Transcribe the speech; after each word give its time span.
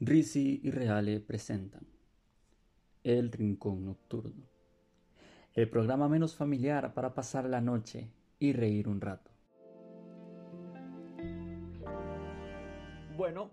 Risi 0.00 0.60
y 0.62 0.70
Reale 0.70 1.18
presentan 1.18 1.84
El 3.02 3.32
Rincón 3.32 3.84
Nocturno, 3.84 4.46
el 5.54 5.68
programa 5.68 6.08
menos 6.08 6.36
familiar 6.36 6.94
para 6.94 7.14
pasar 7.14 7.46
la 7.46 7.60
noche 7.60 8.08
y 8.38 8.52
reír 8.52 8.86
un 8.86 9.00
rato. 9.00 9.32
Bueno, 13.16 13.50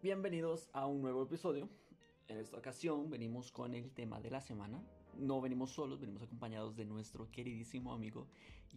bienvenidos 0.00 0.70
a 0.72 0.86
un 0.86 1.02
nuevo 1.02 1.24
episodio. 1.24 1.68
En 2.28 2.38
esta 2.38 2.56
ocasión 2.56 3.10
venimos 3.10 3.50
con 3.50 3.74
el 3.74 3.90
tema 3.90 4.20
de 4.20 4.30
la 4.30 4.40
semana. 4.40 4.80
No 5.20 5.38
venimos 5.42 5.72
solos, 5.72 6.00
venimos 6.00 6.22
acompañados 6.22 6.74
de 6.76 6.86
nuestro 6.86 7.30
queridísimo 7.30 7.92
amigo 7.92 8.26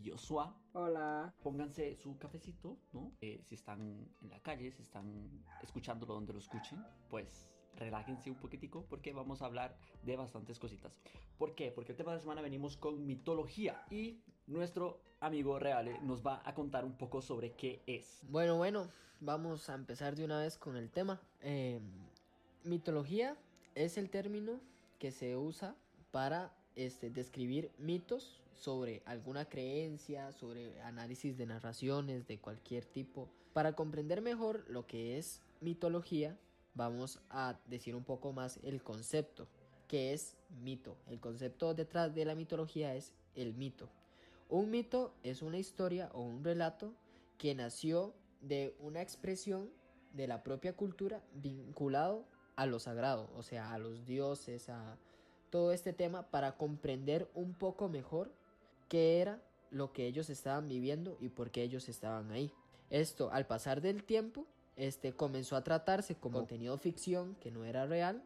Joshua. 0.04 0.54
Hola. 0.74 1.34
Pónganse 1.42 1.96
su 1.96 2.18
cafecito, 2.18 2.78
¿no? 2.92 3.14
Eh, 3.22 3.42
si 3.48 3.56
están 3.56 3.80
en 4.22 4.30
la 4.30 4.42
calle, 4.42 4.70
si 4.74 4.82
están 4.82 5.30
escuchándolo 5.62 6.14
donde 6.16 6.34
lo 6.34 6.40
escuchen, 6.40 6.84
pues 7.10 7.48
relájense 7.78 8.30
un 8.30 8.36
poquitico 8.36 8.86
porque 8.90 9.14
vamos 9.14 9.42
a 9.42 9.46
hablar 9.46 9.78
de 10.04 10.18
bastantes 10.18 10.60
cositas. 10.60 11.00
¿Por 11.38 11.56
qué? 11.56 11.72
Porque 11.72 11.94
el 11.94 11.98
tema 11.98 12.12
de 12.12 12.18
la 12.18 12.22
semana 12.22 12.42
venimos 12.42 12.76
con 12.76 13.06
mitología 13.06 13.86
y 13.90 14.20
nuestro 14.46 15.00
amigo 15.22 15.60
Reale 15.60 15.98
nos 16.02 16.26
va 16.28 16.42
a 16.44 16.54
contar 16.54 16.84
un 16.84 16.98
poco 16.98 17.22
sobre 17.22 17.54
qué 17.54 17.82
es. 17.88 18.20
Bueno, 18.28 18.58
bueno, 18.58 18.90
vamos 19.22 19.70
a 19.70 19.76
empezar 19.76 20.18
de 20.18 20.26
una 20.26 20.40
vez 20.40 20.58
con 20.58 20.76
el 20.76 20.92
tema. 20.92 21.22
Eh, 21.40 21.80
mitología 22.66 23.38
es 23.76 23.98
el 23.98 24.10
término 24.10 24.60
que 25.00 25.12
se 25.12 25.38
usa 25.38 25.78
para 26.14 26.54
este, 26.76 27.10
describir 27.10 27.72
mitos 27.80 28.40
sobre 28.54 29.02
alguna 29.08 29.46
creencia, 29.46 30.32
sobre 30.32 30.80
análisis 30.84 31.36
de 31.40 31.48
narraciones 31.48 32.28
de 32.28 32.38
cualquier 32.38 32.86
tipo. 32.86 33.28
Para 33.52 33.74
comprender 33.74 34.22
mejor 34.22 34.64
lo 34.70 34.86
que 34.86 35.18
es 35.18 35.42
mitología, 35.60 36.38
vamos 36.76 37.20
a 37.32 37.60
decir 37.66 37.96
un 37.96 38.04
poco 38.04 38.32
más 38.32 38.60
el 38.62 38.84
concepto, 38.84 39.48
que 39.88 40.14
es 40.14 40.38
mito. 40.62 40.98
El 41.08 41.20
concepto 41.20 41.74
detrás 41.74 42.14
de 42.14 42.26
la 42.26 42.36
mitología 42.36 42.94
es 42.94 43.12
el 43.34 43.56
mito. 43.56 43.90
Un 44.50 44.70
mito 44.70 45.16
es 45.24 45.42
una 45.42 45.58
historia 45.58 46.12
o 46.14 46.22
un 46.22 46.44
relato 46.44 46.94
que 47.40 47.56
nació 47.56 48.14
de 48.40 48.76
una 48.80 49.02
expresión 49.02 49.68
de 50.14 50.28
la 50.28 50.44
propia 50.44 50.76
cultura 50.76 51.24
vinculado 51.34 52.28
a 52.56 52.68
lo 52.68 52.78
sagrado, 52.78 53.32
o 53.36 53.42
sea, 53.42 53.74
a 53.74 53.80
los 53.80 54.06
dioses, 54.06 54.70
a 54.70 54.96
todo 55.54 55.72
este 55.72 55.94
tema 55.94 56.24
para 56.32 56.58
comprender 56.58 57.30
un 57.36 57.54
poco 57.54 57.88
mejor 57.88 58.32
qué 58.90 59.22
era 59.22 59.40
lo 59.70 59.94
que 59.94 60.08
ellos 60.08 60.32
estaban 60.32 60.68
viviendo 60.68 61.16
y 61.22 61.30
por 61.30 61.52
qué 61.52 61.62
ellos 61.62 61.90
estaban 61.90 62.32
ahí. 62.32 62.52
Esto, 62.90 63.30
al 63.32 63.46
pasar 63.46 63.80
del 63.80 64.04
tiempo, 64.04 64.48
este 64.78 65.14
comenzó 65.14 65.56
a 65.56 65.64
tratarse 65.64 66.16
como 66.16 66.40
contenido 66.40 66.76
ficción 66.80 67.36
que 67.36 67.52
no 67.52 67.66
era 67.66 67.86
real, 67.86 68.24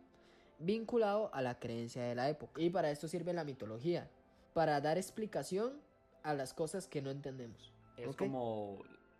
vinculado 0.59 1.30
a 1.34 1.42
la 1.42 1.59
creencia 1.59 2.02
de 2.02 2.16
la 2.16 2.30
época. 2.30 2.61
Y 2.61 2.69
para 2.69 2.92
esto 2.92 3.09
sirve 3.09 3.34
la 3.34 3.44
mitología, 3.44 4.09
para 4.53 4.80
dar 4.80 4.97
explicación 4.97 5.81
a 6.23 6.34
las 6.34 6.53
cosas 6.53 6.88
que 6.88 7.02
no 7.02 7.12
entendemos. 7.12 7.73
Es 7.97 8.16
como 8.16 8.80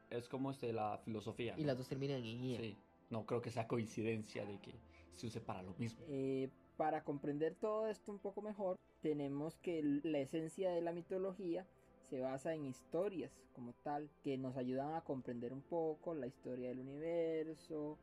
es 0.10 0.30
como 0.30 0.52
este, 0.52 0.72
la 0.72 0.98
filosofía. 1.04 1.56
Y 1.58 1.62
¿no? 1.64 1.68
las 1.68 1.78
dos 1.78 1.90
terminan 1.90 2.24
en 2.24 2.42
IA. 2.42 2.62
Sí. 2.62 2.78
No 3.10 3.26
creo 3.26 3.42
que 3.42 3.52
sea 3.52 3.68
coincidencia 3.68 4.46
de 4.46 4.62
que 4.62 4.76
se 5.18 5.28
use 5.28 5.42
para 5.42 5.62
lo 5.62 5.74
mismo. 5.76 6.06
Eh, 6.08 6.50
para 6.78 7.04
comprender 7.04 7.56
todo 7.56 7.88
esto 7.88 8.12
un 8.12 8.20
poco 8.20 8.42
mejor, 8.42 8.78
tenemos 9.02 9.58
que 9.58 9.82
la 10.04 10.20
esencia 10.20 10.72
de 10.72 10.82
la 10.82 10.92
mitología 10.92 11.66
se 12.10 12.22
basa 12.22 12.54
en 12.54 12.66
historias 12.66 13.32
como 13.54 13.74
tal, 13.84 14.10
que 14.24 14.38
nos 14.38 14.56
ayudan 14.56 14.94
a 14.94 15.02
comprender 15.02 15.52
un 15.52 15.62
poco 15.62 16.14
la 16.14 16.28
historia 16.28 16.70
del 16.70 16.80
universo 16.80 17.98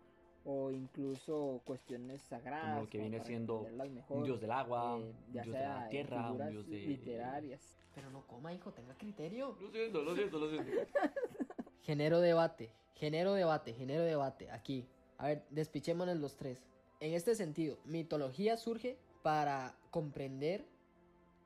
o 0.45 0.71
incluso 0.71 1.63
cuestiones 1.65 2.21
sagradas. 2.23 2.71
Como 2.71 2.81
lo 2.83 2.91
que 2.91 2.99
viene 2.99 3.21
siendo 3.21 3.67
mejor, 3.91 4.19
Un 4.19 4.25
dios 4.25 4.41
del 4.41 4.51
agua, 4.51 4.99
eh, 4.99 5.15
un 5.27 5.33
dios 5.33 5.47
de 5.47 5.53
la 5.53 5.89
tierra, 5.89 6.33
un 6.33 6.51
dios 6.51 6.69
de 6.69 6.79
literarias. 6.79 7.79
Pero 7.95 8.11
no 8.11 8.27
coma, 8.27 8.53
hijo, 8.53 8.73
tenga 8.73 8.95
criterio. 8.95 9.57
Lo 9.61 9.71
siento, 9.71 10.03
lo 10.03 10.15
siento, 10.15 10.39
lo 10.39 10.51
siento. 10.51 10.71
Genero 11.83 12.21
debate, 12.21 12.71
genero 12.95 13.35
debate, 13.35 13.75
genero 13.75 14.05
debate. 14.05 14.51
Aquí. 14.51 14.89
A 15.19 15.29
ver, 15.29 15.45
despichémonos 15.51 16.17
los 16.17 16.37
tres. 16.37 16.67
En 17.05 17.13
este 17.13 17.35
sentido, 17.35 17.77
mitología 17.85 18.57
surge 18.57 18.97
para 19.23 19.77
comprender 19.91 20.65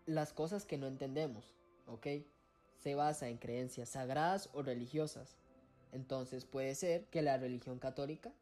las 0.07 0.33
cosas 0.33 0.65
que 0.65 0.79
no 0.79 0.87
entendemos, 0.87 1.53
¿ok? 1.89 2.07
Se 2.77 2.95
basa 2.95 3.29
en 3.29 3.39
creencias 3.39 3.89
sagradas 3.89 4.51
o 4.53 4.63
religiosas. 4.63 5.37
Entonces 5.91 6.45
puede 6.45 6.77
ser 6.77 7.07
que 7.07 7.23
la 7.23 7.39
religión 7.39 7.81
católica 7.81 8.33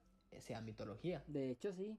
sea 0.41 0.61
mitología. 0.61 1.25
De 1.27 1.51
hecho, 1.51 1.73
sí. 1.73 1.97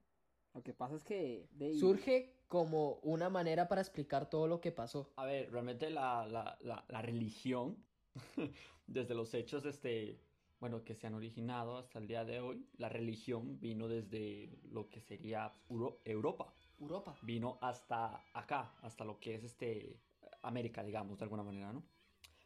Lo 0.54 0.62
que 0.62 0.74
pasa 0.74 0.98
es 0.98 1.04
que 1.04 1.48
de 1.54 1.74
Surge 1.74 2.36
como 2.48 3.00
una 3.02 3.32
manera 3.32 3.68
para 3.68 3.82
explicar 3.82 4.30
todo 4.30 4.48
lo 4.48 4.62
que 4.62 4.72
pasó. 4.72 5.10
A 5.16 5.26
ver, 5.26 5.52
realmente 5.52 5.90
la, 5.90 6.28
la, 6.28 6.60
la, 6.62 6.86
la 6.88 7.02
religión, 7.02 7.76
desde 8.86 9.16
los 9.16 9.34
hechos, 9.34 9.66
este, 9.66 10.20
bueno, 10.60 10.84
que 10.84 10.96
se 10.96 11.08
han 11.08 11.14
originado 11.14 11.78
hasta 11.78 12.00
el 12.00 12.08
día 12.08 12.26
de 12.26 12.40
hoy, 12.40 12.66
la 12.78 12.90
religión 12.90 13.60
vino 13.60 13.88
desde 13.88 14.50
lo 14.72 14.90
que 14.90 15.02
sería 15.02 15.52
Euro- 15.70 16.00
Europa. 16.04 16.54
Europa. 16.80 17.16
vino 17.24 17.58
hasta 17.62 18.24
acá, 18.34 18.76
hasta 18.82 19.04
lo 19.04 19.20
que 19.20 19.36
es 19.36 19.44
este 19.44 20.00
América, 20.44 20.84
digamos, 20.84 21.18
de 21.18 21.24
alguna 21.26 21.44
manera, 21.44 21.74
¿no? 21.74 21.84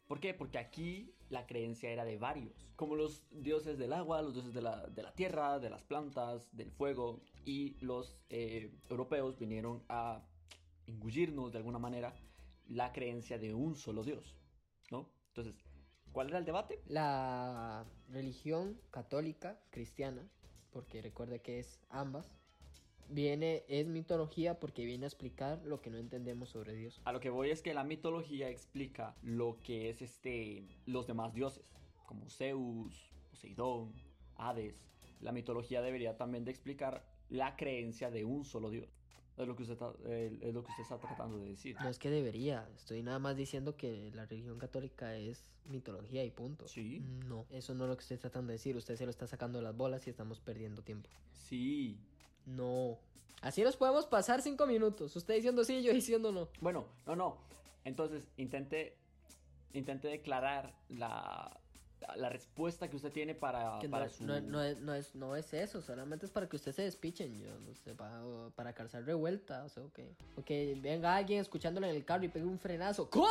¿Por 0.07 0.19
qué? 0.19 0.33
Porque 0.33 0.57
aquí 0.57 1.13
la 1.29 1.45
creencia 1.47 1.89
era 1.89 2.03
de 2.03 2.17
varios, 2.17 2.69
como 2.75 2.95
los 2.95 3.23
dioses 3.31 3.77
del 3.77 3.94
agua, 3.94 4.22
los 4.22 4.33
dioses 4.33 4.53
de 4.53 4.61
la, 4.61 4.88
de 4.88 5.03
la 5.03 5.13
tierra, 5.13 5.59
de 5.59 5.69
las 5.69 5.83
plantas, 5.83 6.53
del 6.55 6.72
fuego, 6.72 7.22
y 7.45 7.75
los 7.79 8.17
eh, 8.29 8.73
europeos 8.89 9.38
vinieron 9.39 9.83
a 9.88 10.22
engullirnos 10.88 11.51
de 11.53 11.59
alguna 11.59 11.79
manera 11.79 12.13
la 12.67 12.91
creencia 12.91 13.38
de 13.38 13.53
un 13.53 13.75
solo 13.75 14.03
dios, 14.03 14.35
¿no? 14.91 15.09
Entonces, 15.28 15.55
¿cuál 16.11 16.28
era 16.28 16.39
el 16.39 16.45
debate? 16.45 16.81
La 16.88 17.85
religión 18.11 18.79
católica, 18.91 19.59
cristiana, 19.69 20.27
porque 20.72 21.01
recuerde 21.01 21.41
que 21.41 21.59
es 21.59 21.79
ambas, 21.89 22.31
viene, 23.09 23.66
es 23.67 23.88
mitología 23.88 24.59
porque 24.59 24.85
viene 24.85 25.05
a 25.05 25.07
explicar 25.07 25.61
lo 25.66 25.81
que 25.81 25.89
no 25.89 25.97
entendemos 25.97 26.49
sobre 26.49 26.73
Dios. 26.73 27.01
A 27.05 27.11
lo 27.11 27.19
que 27.19 27.29
voy 27.29 27.49
es 27.49 27.61
que 27.61 27.73
la 27.73 27.83
mitología 27.83 28.49
explica 28.49 29.16
lo 29.22 29.59
que 29.63 29.89
es 29.89 30.01
este 30.01 30.66
los 30.85 31.07
demás 31.07 31.33
dioses, 31.33 31.73
como 32.05 32.29
Zeus, 32.29 33.11
Poseidón, 33.29 33.94
Hades. 34.35 34.88
La 35.19 35.31
mitología 35.31 35.81
debería 35.81 36.17
también 36.17 36.45
de 36.45 36.51
explicar 36.51 37.05
la 37.29 37.55
creencia 37.55 38.09
de 38.09 38.25
un 38.25 38.43
solo 38.43 38.69
dios. 38.69 39.00
Es 39.41 39.47
lo 39.47 39.56
que 39.56 39.63
usted 39.63 39.74
está, 39.74 39.91
es 40.07 40.53
lo 40.53 40.63
que 40.63 40.69
usted 40.69 40.84
está 40.84 40.97
tratando 40.97 41.40
de 41.40 41.50
decir. 41.50 41.75
No 41.81 41.90
es 41.90 41.97
que 41.97 42.09
debería, 42.09 42.69
estoy 42.75 43.02
nada 43.02 43.19
más 43.19 43.35
diciendo 43.35 43.75
que 43.75 44.12
la 44.13 44.25
religión 44.25 44.59
católica 44.59 45.16
es 45.16 45.50
mitología 45.66 46.24
y 46.24 46.31
punto. 46.31 46.68
Sí. 46.68 47.02
No, 47.28 47.46
eso 47.50 47.74
no 47.74 47.85
es 47.85 47.90
lo 47.90 47.97
que 47.97 48.02
estoy 48.02 48.18
tratando 48.18 48.50
de 48.50 48.53
decir, 48.53 48.75
usted 48.75 48.96
se 48.96 49.06
lo 49.06 49.09
está 49.09 49.28
sacando 49.28 49.57
de 49.57 49.63
las 49.63 49.75
bolas 49.75 50.06
y 50.07 50.09
estamos 50.09 50.40
perdiendo 50.40 50.84
tiempo. 50.84 51.09
Sí. 51.31 51.97
No. 52.46 53.00
Así 53.41 53.63
nos 53.63 53.75
podemos 53.75 54.06
pasar 54.06 54.41
cinco 54.41 54.68
minutos, 54.68 55.16
usted 55.16 55.35
diciendo 55.35 55.63
sí, 55.63 55.81
yo 55.81 55.91
diciendo 55.91 56.31
no. 56.31 56.47
Bueno, 56.59 56.85
no, 57.08 57.16
no. 57.16 57.38
Entonces, 57.84 58.28
intente 58.38 58.96
intente 59.73 60.08
declarar 60.08 60.73
la, 60.90 61.59
la 62.16 62.29
respuesta 62.29 62.89
que 62.89 62.95
usted 62.95 63.12
tiene 63.12 63.35
para, 63.35 63.78
Que 63.79 63.88
no, 63.88 63.91
para 63.91 64.09
su... 64.09 64.23
no- 64.25 64.41
no 64.41 64.62
es, 64.63 64.79
no, 64.79 64.94
es, 64.94 65.16
no 65.16 65.35
es 65.35 65.53
eso, 65.53 65.81
solamente 65.81 66.25
es 66.25 66.31
para 66.31 66.47
que 66.50 66.56
usted 66.56 66.72
se 66.72 66.81
despichen, 66.84 67.39
yo 67.39 67.59
no 67.59 67.73
sé, 67.75 67.94
para, 67.94 68.22
para 68.56 68.73
causar 68.73 69.03
revuelta, 69.06 69.63
o 69.63 69.69
sea, 69.69 69.84
ok. 69.84 70.00
Ok, 70.38 70.50
venga 70.81 71.16
alguien 71.16 71.40
escuchándolo 71.41 71.88
en 71.88 71.95
el 71.95 72.03
carro 72.06 72.25
y 72.25 72.29
pegue 72.29 72.45
un 72.45 72.59
frenazo. 72.59 73.09
¿Cómo? 73.09 73.29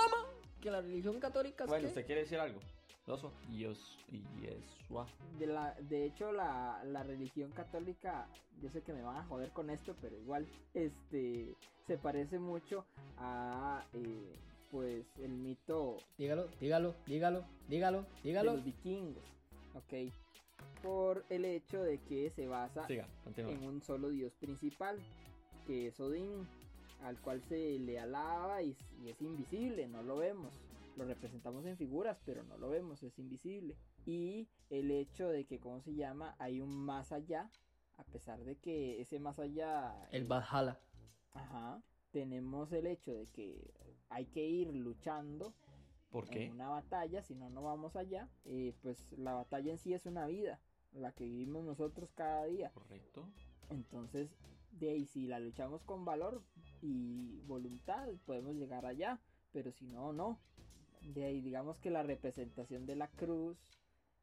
Que 0.60 0.70
la 0.70 0.80
religión 0.80 1.18
católica 1.20 1.64
es 1.64 1.68
Bueno, 1.70 1.82
qué? 1.84 1.88
¿usted 1.88 2.06
quiere 2.06 2.20
decir 2.22 2.38
algo? 2.38 2.60
Loso. 3.06 3.32
Dios 3.48 3.98
y 4.12 4.22
Yeshua. 4.40 5.06
De, 5.38 5.46
la, 5.46 5.74
de 5.88 6.04
hecho, 6.04 6.30
la, 6.32 6.82
la 6.84 7.02
religión 7.02 7.50
católica, 7.50 8.28
yo 8.62 8.68
sé 8.70 8.82
que 8.82 8.92
me 8.92 9.02
van 9.02 9.16
a 9.16 9.24
joder 9.24 9.50
con 9.50 9.70
esto, 9.70 9.96
pero 10.00 10.16
igual, 10.16 10.46
este, 10.74 11.56
se 11.86 11.98
parece 11.98 12.38
mucho 12.38 12.84
a, 13.18 13.82
eh, 13.94 14.32
pues, 14.70 15.06
el 15.18 15.32
mito 15.32 15.96
Dígalo, 16.16 16.48
dígalo, 16.60 16.94
dígalo, 17.06 17.44
dígalo, 17.68 18.06
dígalo. 18.22 18.50
de 18.50 18.56
los 18.56 18.64
vikingos, 18.64 19.24
¿ok? 19.74 20.12
Por 20.82 21.24
el 21.28 21.44
hecho 21.44 21.82
de 21.82 21.98
que 21.98 22.30
se 22.30 22.46
basa 22.46 22.86
Siga, 22.86 23.08
en 23.36 23.62
un 23.62 23.82
solo 23.82 24.08
dios 24.08 24.34
principal, 24.34 24.98
que 25.66 25.88
es 25.88 26.00
Odín, 26.00 26.46
al 27.02 27.20
cual 27.20 27.42
se 27.42 27.78
le 27.78 27.98
alaba 27.98 28.62
y, 28.62 28.76
y 29.02 29.08
es 29.08 29.20
invisible, 29.20 29.88
no 29.88 30.02
lo 30.02 30.16
vemos. 30.18 30.52
Lo 30.96 31.04
representamos 31.04 31.64
en 31.66 31.76
figuras, 31.76 32.18
pero 32.24 32.42
no 32.44 32.58
lo 32.58 32.68
vemos, 32.68 33.02
es 33.02 33.18
invisible. 33.18 33.76
Y 34.06 34.48
el 34.70 34.90
hecho 34.90 35.28
de 35.28 35.44
que, 35.44 35.58
¿cómo 35.58 35.80
se 35.80 35.94
llama? 35.94 36.34
Hay 36.38 36.60
un 36.60 36.76
más 36.76 37.12
allá, 37.12 37.50
a 37.96 38.04
pesar 38.04 38.44
de 38.44 38.56
que 38.56 39.00
ese 39.00 39.18
más 39.18 39.38
allá... 39.38 39.94
El 40.10 40.26
Valhalla. 40.26 40.78
Ajá. 41.32 41.82
Tenemos 42.10 42.72
el 42.72 42.86
hecho 42.86 43.12
de 43.14 43.26
que 43.26 43.72
hay 44.10 44.26
que 44.26 44.46
ir 44.46 44.74
luchando 44.74 45.54
¿Por 46.10 46.24
en 46.26 46.30
qué? 46.30 46.50
una 46.50 46.68
batalla, 46.68 47.22
si 47.22 47.34
no, 47.34 47.48
no 47.48 47.62
vamos 47.62 47.96
allá. 47.96 48.28
Eh, 48.44 48.74
pues 48.82 49.12
la 49.12 49.32
batalla 49.32 49.70
en 49.70 49.78
sí 49.78 49.94
es 49.94 50.06
una 50.06 50.26
vida, 50.26 50.60
la 50.92 51.12
que 51.12 51.24
vivimos 51.24 51.64
nosotros 51.64 52.12
cada 52.12 52.44
día. 52.44 52.70
Correcto. 52.72 53.28
Entonces, 53.70 54.36
de 54.72 54.90
ahí 54.90 55.06
si 55.06 55.26
la 55.26 55.38
luchamos 55.38 55.82
con 55.84 56.04
valor 56.04 56.42
y 56.82 57.40
voluntad, 57.46 58.08
podemos 58.26 58.56
llegar 58.56 58.84
allá, 58.84 59.20
pero 59.52 59.70
si 59.70 59.86
no, 59.86 60.12
no. 60.12 60.40
De 61.14 61.24
ahí 61.24 61.40
digamos 61.40 61.78
que 61.78 61.90
la 61.90 62.02
representación 62.02 62.86
de 62.86 62.96
la 62.96 63.08
cruz 63.08 63.56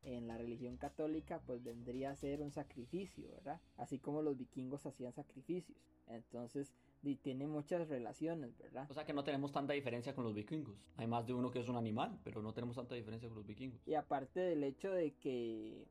en 0.04 0.28
la 0.28 0.38
religión 0.38 0.78
católica 0.78 1.42
pues 1.45 1.63
vendría 1.63 2.12
a 2.12 2.16
ser 2.16 2.42
un 2.42 2.51
sacrificio, 2.51 3.31
¿verdad? 3.31 3.62
Así 3.78 4.00
como 4.00 4.22
los 4.22 4.38
vikingos 4.38 4.86
hacían 4.86 5.13
sacrificios. 5.13 5.78
Entonces, 6.07 6.74
tiene 7.16 7.48
muchas 7.48 7.88
relaciones, 7.88 8.58
¿verdad? 8.58 8.88
O 8.90 8.94
sea 8.94 9.06
que 9.06 9.14
no 9.14 9.24
tenemos 9.24 9.52
tanta 9.52 9.74
diferencia 9.74 10.14
con 10.14 10.24
los 10.24 10.34
vikingos. 10.34 10.76
Hay 10.98 11.08
más 11.08 11.26
de 11.26 11.34
uno 11.34 11.52
que 11.52 11.60
es 11.60 11.70
un 11.70 11.78
animal, 11.78 12.20
pero 12.24 12.42
no 12.42 12.54
tenemos 12.54 12.76
tanta 12.76 12.96
diferencia 12.96 13.30
con 13.30 13.38
los 13.38 13.48
vikingos. 13.48 13.80
Y 13.88 13.96
aparte 13.96 14.40
del 14.40 14.64
hecho 14.64 14.92
de 14.92 15.14
que 15.14 15.88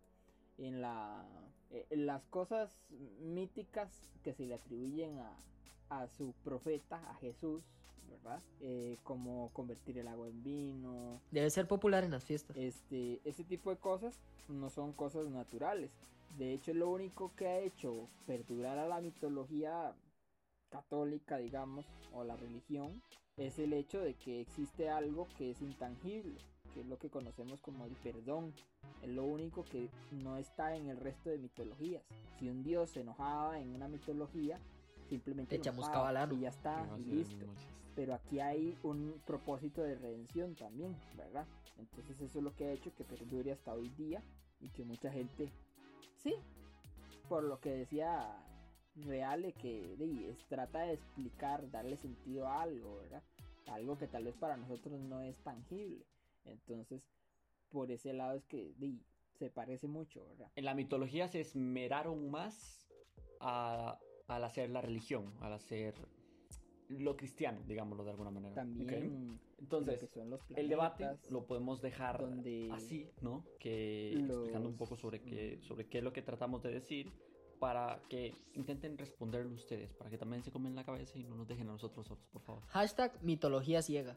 en 0.59 0.81
la 0.81 1.25
eh, 1.71 1.87
las 1.91 2.25
cosas 2.27 2.71
míticas 3.21 3.91
que 4.23 4.33
se 4.33 4.47
le 4.47 4.55
atribuyen 4.55 5.19
a, 5.19 5.37
a 5.91 6.07
su 6.09 6.33
profeta, 6.45 6.97
a 7.11 7.15
Jesús, 7.17 7.63
¿verdad? 8.09 8.41
Eh, 8.61 8.99
como 9.03 9.51
convertir 9.53 9.99
el 9.99 10.09
agua 10.09 10.29
en 10.29 10.43
vino. 10.43 11.21
Debe 11.31 11.51
ser 11.51 11.67
popular 11.67 12.05
en 12.05 12.13
las 12.13 12.25
fiestas. 12.25 12.57
Este, 12.57 13.21
ese 13.25 13.45
tipo 13.45 13.71
de 13.71 13.77
cosas 13.77 14.21
no 14.49 14.71
son 14.71 14.93
cosas 14.93 15.29
naturales. 15.29 15.91
De 16.39 16.53
hecho, 16.53 16.75
lo 16.75 16.91
único 16.91 17.35
que 17.35 17.47
ha 17.47 17.59
hecho 17.59 18.09
perdurar 18.27 18.79
a 18.79 18.87
la 18.87 19.01
mitología 19.01 19.95
católica, 20.69 21.39
digamos, 21.39 21.87
o 22.13 22.25
la 22.25 22.37
religión, 22.37 23.03
es 23.37 23.59
el 23.59 23.73
hecho 23.73 24.01
de 24.01 24.15
que 24.15 24.41
existe 24.41 24.89
algo 24.89 25.29
que 25.37 25.51
es 25.51 25.61
intangible, 25.61 26.39
que 26.73 26.81
es 26.81 26.87
lo 26.87 26.99
que 26.99 27.11
conocemos 27.11 27.61
como 27.61 27.85
el 27.85 27.95
perdón. 27.97 28.53
Es 29.03 29.11
lo 29.11 29.25
único 29.25 29.65
que 29.65 29.89
no 30.13 30.37
está 30.37 30.75
en 30.77 30.89
el 30.89 30.97
resto 30.99 31.31
de 31.31 31.39
mitologías. 31.39 32.03
Si 32.39 32.49
un 32.49 32.63
dios 32.63 32.91
se 32.91 33.01
enojaba 33.01 33.61
en 33.61 33.75
una 33.75 33.89
mitología, 33.89 34.59
simplemente 35.09 35.57
echamos 35.57 35.89
y 36.33 36.41
ya 36.41 36.49
está, 36.49 36.89
y 36.99 37.05
listo. 37.05 37.47
Pero 37.95 38.15
aquí 38.15 38.41
hay 38.41 38.77
un 38.83 39.21
propósito 39.27 39.83
de 39.83 39.95
redención 39.95 40.55
también, 40.55 40.97
¿verdad? 41.17 41.47
Entonces 41.79 42.21
eso 42.21 42.39
es 42.39 42.45
lo 42.45 42.55
que 42.55 42.67
ha 42.67 42.73
hecho 42.73 42.95
que 42.95 43.05
perdure 43.05 43.53
hasta 43.53 43.73
hoy 43.73 43.91
día 43.91 44.23
y 44.61 44.69
que 44.71 44.85
mucha 44.85 45.11
gente, 45.11 45.51
sí, 46.17 46.35
por 47.29 47.45
lo 47.45 47.61
que 47.61 47.71
decía 47.71 48.43
Reale, 48.97 49.53
que 49.53 49.97
trata 50.49 50.81
de 50.81 50.95
explicar, 50.95 51.71
darle 51.71 51.97
sentido 51.97 52.47
a 52.47 52.63
algo, 52.63 52.97
¿verdad? 52.97 53.23
Algo 53.67 53.99
que 53.99 54.07
tal 54.07 54.25
vez 54.25 54.35
para 54.37 54.57
nosotros 54.57 55.01
no 55.01 55.21
es 55.23 55.37
tangible. 55.43 56.05
Entonces, 56.45 57.03
por 57.71 57.91
ese 57.91 58.13
lado 58.13 58.37
es 58.37 58.45
que 58.47 58.73
se 59.39 59.51
parece 59.51 59.87
mucho, 59.87 60.25
¿verdad? 60.27 60.51
En 60.55 60.65
la 60.65 60.75
mitología 60.75 61.29
se 61.29 61.41
esmeraron 61.41 62.31
más 62.31 62.89
a 63.41 63.99
al 64.29 64.45
hacer 64.45 64.71
la 64.71 64.81
religión, 64.81 65.33
al 65.41 65.53
hacer 65.53 65.95
lo 66.89 67.17
cristiano, 67.17 67.63
digámoslo 67.67 68.05
de 68.05 68.11
alguna 68.11 68.31
manera. 68.31 68.55
También. 68.55 69.41
Entonces, 69.59 70.09
el 70.55 70.69
debate 70.69 71.07
lo 71.31 71.47
podemos 71.47 71.81
dejar 71.81 72.25
así, 72.73 73.11
¿no? 73.21 73.45
Que 73.59 74.13
explicando 74.13 74.69
un 74.69 74.77
poco 74.77 74.97
sobre 74.97 75.23
qué, 75.23 75.59
sobre 75.63 75.89
qué 75.89 75.99
es 75.99 76.05
lo 76.05 76.13
que 76.13 76.23
tratamos 76.23 76.63
de 76.63 76.73
decir 76.73 77.13
para 77.59 78.03
que 78.09 78.35
intenten 78.55 78.99
responderlo 78.99 79.55
ustedes, 79.55 79.95
para 79.95 80.11
que 80.11 80.19
también 80.19 80.43
se 80.43 80.51
comen 80.51 80.75
la 80.75 80.85
cabeza 80.85 81.19
y 81.19 81.25
no 81.25 81.37
nos 81.37 81.49
dejen 81.49 81.69
a 81.69 81.73
nosotros 81.73 82.07
solos, 82.07 82.27
por 82.33 82.43
favor. 82.43 82.63
Hashtag 82.69 83.23
mitología 83.23 83.83
ciega. 83.83 84.17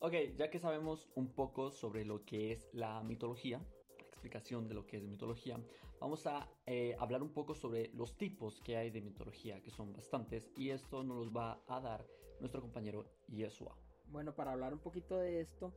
Ok, 0.00 0.12
ya 0.36 0.50
que 0.50 0.58
sabemos 0.58 1.08
un 1.14 1.28
poco 1.28 1.70
sobre 1.70 2.04
lo 2.04 2.24
que 2.24 2.52
es 2.52 2.68
la 2.72 3.02
mitología, 3.02 3.60
explicación 3.98 4.68
de 4.68 4.74
lo 4.74 4.86
que 4.86 4.98
es 4.98 5.04
mitología, 5.04 5.58
vamos 6.00 6.26
a 6.26 6.48
eh, 6.66 6.94
hablar 6.98 7.22
un 7.22 7.32
poco 7.32 7.54
sobre 7.54 7.90
los 7.94 8.16
tipos 8.16 8.60
que 8.60 8.76
hay 8.76 8.90
de 8.90 9.00
mitología, 9.00 9.62
que 9.62 9.70
son 9.70 9.92
bastantes, 9.94 10.50
y 10.56 10.70
esto 10.70 11.02
nos 11.02 11.16
los 11.16 11.34
va 11.34 11.62
a 11.68 11.80
dar 11.80 12.06
nuestro 12.40 12.60
compañero 12.60 13.06
Yeshua. 13.28 13.76
Bueno, 14.08 14.34
para 14.34 14.52
hablar 14.52 14.74
un 14.74 14.80
poquito 14.80 15.16
de 15.16 15.40
esto, 15.40 15.72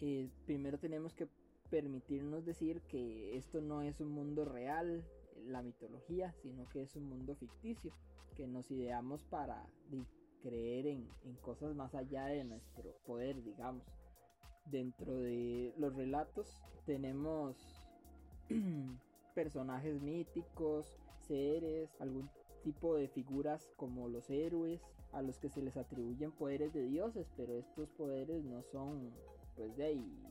eh, 0.00 0.28
primero 0.44 0.78
tenemos 0.78 1.14
que 1.14 1.28
permitirnos 1.70 2.44
decir 2.44 2.82
que 2.82 3.36
esto 3.36 3.60
no 3.60 3.82
es 3.82 4.00
un 4.00 4.10
mundo 4.10 4.44
real, 4.44 5.04
la 5.46 5.62
mitología, 5.62 6.32
sino 6.42 6.68
que 6.68 6.82
es 6.82 6.96
un 6.96 7.08
mundo 7.08 7.34
ficticio, 7.36 7.92
que 8.36 8.46
nos 8.46 8.70
ideamos 8.70 9.22
para 9.24 9.64
creer 10.42 10.86
en, 10.86 11.08
cosas 11.40 11.74
más 11.74 11.94
allá 11.94 12.26
de 12.26 12.44
nuestro 12.44 12.94
poder, 13.06 13.42
digamos. 13.42 13.84
Dentro 14.66 15.18
de 15.18 15.74
los 15.76 15.94
relatos 15.94 16.62
tenemos 16.86 17.56
personajes 19.34 20.00
míticos, 20.00 20.98
seres, 21.26 21.90
algún 22.00 22.28
tipo 22.62 22.94
de 22.96 23.08
figuras 23.08 23.70
como 23.76 24.08
los 24.08 24.28
héroes, 24.30 24.80
a 25.12 25.22
los 25.22 25.38
que 25.38 25.48
se 25.48 25.62
les 25.62 25.76
atribuyen 25.76 26.32
poderes 26.32 26.72
de 26.72 26.86
dioses, 26.86 27.30
pero 27.36 27.54
estos 27.54 27.88
poderes 27.90 28.44
no 28.44 28.62
son 28.62 29.12
pues 29.54 29.76
de 29.76 29.84
ahí 29.84 30.22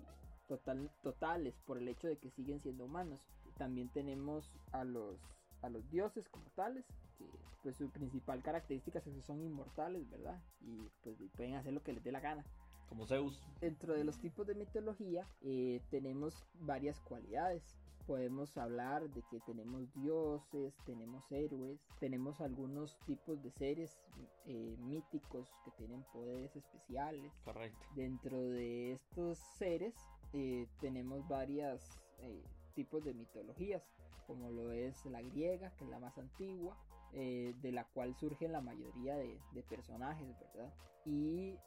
total, 0.47 0.91
totales 1.01 1.55
por 1.65 1.77
el 1.77 1.87
hecho 1.87 2.07
de 2.07 2.17
que 2.17 2.29
siguen 2.31 2.61
siendo 2.61 2.85
humanos. 2.85 3.21
También 3.57 3.89
tenemos 3.89 4.51
a 4.71 4.83
los 4.83 5.19
a 5.61 5.69
los 5.69 5.89
dioses 5.89 6.27
como 6.27 6.45
tales, 6.55 6.85
que 7.17 7.25
pues 7.61 7.77
su 7.77 7.89
principal 7.89 8.43
característica 8.43 8.99
es 8.99 9.05
que 9.05 9.21
son 9.21 9.41
inmortales, 9.41 10.09
¿verdad? 10.09 10.41
Y 10.59 10.89
pues 11.01 11.17
pueden 11.37 11.55
hacer 11.55 11.71
lo 11.71 11.81
que 11.81 11.93
les 11.93 12.03
dé 12.03 12.11
la 12.11 12.19
gana. 12.19 12.43
Como 12.89 13.07
Zeus. 13.07 13.41
Dentro 13.61 13.93
de 13.93 14.03
los 14.03 14.19
tipos 14.19 14.45
de 14.45 14.55
mitología 14.55 15.25
eh, 15.41 15.79
tenemos 15.89 16.45
varias 16.59 16.99
cualidades 16.99 17.77
podemos 18.05 18.57
hablar 18.57 19.09
de 19.09 19.21
que 19.23 19.39
tenemos 19.41 19.91
dioses, 19.93 20.75
tenemos 20.85 21.23
héroes, 21.31 21.79
tenemos 21.99 22.41
algunos 22.41 22.97
tipos 23.05 23.41
de 23.41 23.51
seres 23.51 23.97
eh, 24.45 24.75
míticos 24.79 25.49
que 25.63 25.71
tienen 25.71 26.03
poderes 26.11 26.55
especiales. 26.55 27.31
Correcto. 27.43 27.85
Dentro 27.95 28.41
de 28.41 28.93
estos 28.93 29.39
seres 29.57 29.95
eh, 30.33 30.67
tenemos 30.79 31.27
varios 31.27 31.81
eh, 32.19 32.43
tipos 32.73 33.03
de 33.03 33.13
mitologías, 33.13 33.83
como 34.27 34.51
lo 34.51 34.71
es 34.71 35.05
la 35.05 35.21
griega, 35.21 35.75
que 35.75 35.83
es 35.85 35.89
la 35.89 35.99
más 35.99 36.17
antigua, 36.17 36.77
de 37.11 37.71
la 37.71 37.85
cual 37.85 38.15
surgen 38.15 38.51
la 38.51 38.61
mayoría 38.61 39.15
de, 39.15 39.39
de 39.53 39.63
personajes, 39.63 40.27
¿verdad? 40.39 40.73
Y 41.05 41.57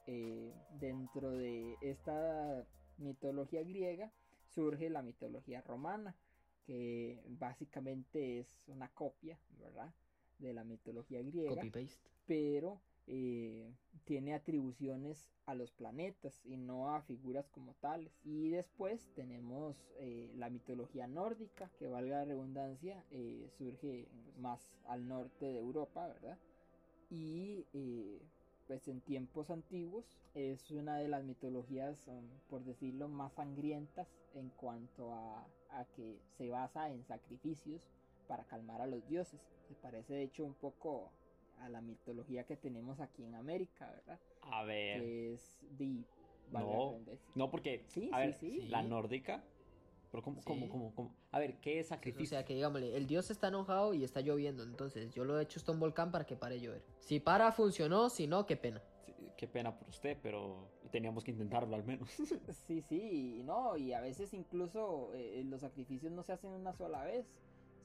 dentro 0.80 1.30
de 1.30 1.76
esta 1.80 2.66
mitología 2.98 3.62
griega 3.62 4.10
surge 4.48 4.90
la 4.90 5.02
mitología 5.02 5.60
romana, 5.60 6.16
que 6.64 7.22
básicamente 7.28 8.40
es 8.40 8.48
una 8.66 8.88
copia, 8.88 9.38
¿verdad? 9.60 9.94
De 10.38 10.52
la 10.52 10.64
mitología 10.64 11.22
griega. 11.22 11.54
Copy-paste. 11.54 12.10
Pero 12.26 12.80
eh, 13.06 13.72
tiene 14.04 14.34
atribuciones 14.34 15.28
a 15.46 15.54
los 15.54 15.70
planetas 15.72 16.40
y 16.44 16.56
no 16.56 16.94
a 16.94 17.02
figuras 17.02 17.48
como 17.48 17.74
tales. 17.74 18.12
Y 18.24 18.50
después 18.50 19.08
tenemos 19.14 19.76
eh, 19.98 20.32
la 20.36 20.50
mitología 20.50 21.06
nórdica, 21.06 21.70
que 21.78 21.88
valga 21.88 22.18
la 22.18 22.24
redundancia, 22.24 23.04
eh, 23.10 23.48
surge 23.56 24.08
más 24.38 24.60
al 24.86 25.06
norte 25.08 25.46
de 25.46 25.58
Europa, 25.58 26.08
¿verdad? 26.08 26.38
Y 27.10 27.64
pues 28.66 28.88
en 28.88 29.00
tiempos 29.00 29.50
antiguos 29.50 30.04
es 30.34 30.72
una 30.72 30.98
de 30.98 31.06
las 31.06 31.22
mitologías, 31.22 32.04
um, 32.08 32.26
por 32.50 32.64
decirlo, 32.64 33.06
más 33.08 33.32
sangrientas 33.34 34.08
en 34.34 34.48
cuanto 34.50 35.14
a 35.14 35.46
a 35.70 35.84
que 35.84 36.18
se 36.36 36.50
basa 36.50 36.90
en 36.90 37.04
sacrificios 37.04 37.82
para 38.26 38.44
calmar 38.44 38.80
a 38.80 38.86
los 38.86 39.06
dioses. 39.08 39.40
Se 39.68 39.74
parece 39.74 40.14
de 40.14 40.22
hecho 40.22 40.44
un 40.44 40.54
poco 40.54 41.10
a 41.60 41.68
la 41.68 41.80
mitología 41.80 42.44
que 42.44 42.56
tenemos 42.56 43.00
aquí 43.00 43.24
en 43.24 43.34
América, 43.34 43.90
¿verdad? 43.90 44.20
A 44.42 44.64
ver. 44.64 45.00
Que 45.00 45.34
es 45.34 45.56
de... 45.78 46.04
No, 46.52 47.00
no, 47.34 47.50
porque 47.50 47.84
sí, 47.88 48.08
a 48.12 48.20
ver, 48.20 48.38
la 48.68 48.82
nórdica 48.82 49.42
pero 50.12 50.22
¿cómo, 50.22 50.40
cómo, 50.44 50.92
cómo, 50.94 51.14
A 51.32 51.40
ver, 51.40 51.56
¿qué 51.60 51.80
es 51.80 51.88
sacrificio? 51.88 52.36
O 52.36 52.38
sea, 52.38 52.44
que 52.44 52.54
digámosle, 52.54 52.96
el 52.96 53.08
dios 53.08 53.30
está 53.30 53.48
enojado 53.48 53.92
y 53.92 54.04
está 54.04 54.20
lloviendo, 54.20 54.62
entonces 54.62 55.12
yo 55.12 55.24
lo 55.24 55.38
he 55.38 55.42
hecho 55.42 55.58
esto 55.58 55.72
un 55.72 55.80
volcán 55.80 56.12
para 56.12 56.24
que 56.24 56.36
pare 56.36 56.54
de 56.54 56.60
llover. 56.60 56.82
Si 57.00 57.18
para, 57.18 57.50
funcionó, 57.50 58.08
si 58.08 58.28
no, 58.28 58.46
qué 58.46 58.56
pena 58.56 58.80
qué 59.36 59.46
pena 59.46 59.76
por 59.76 59.88
usted, 59.88 60.16
pero 60.22 60.68
teníamos 60.90 61.22
que 61.22 61.30
intentarlo 61.30 61.76
al 61.76 61.84
menos. 61.84 62.08
sí, 62.66 62.82
sí, 62.82 63.42
no, 63.44 63.76
y 63.76 63.92
a 63.92 64.00
veces 64.00 64.32
incluso 64.34 65.12
eh, 65.14 65.42
los 65.44 65.60
sacrificios 65.60 66.12
no 66.12 66.22
se 66.22 66.32
hacen 66.32 66.50
una 66.50 66.72
sola 66.72 67.04
vez, 67.04 67.26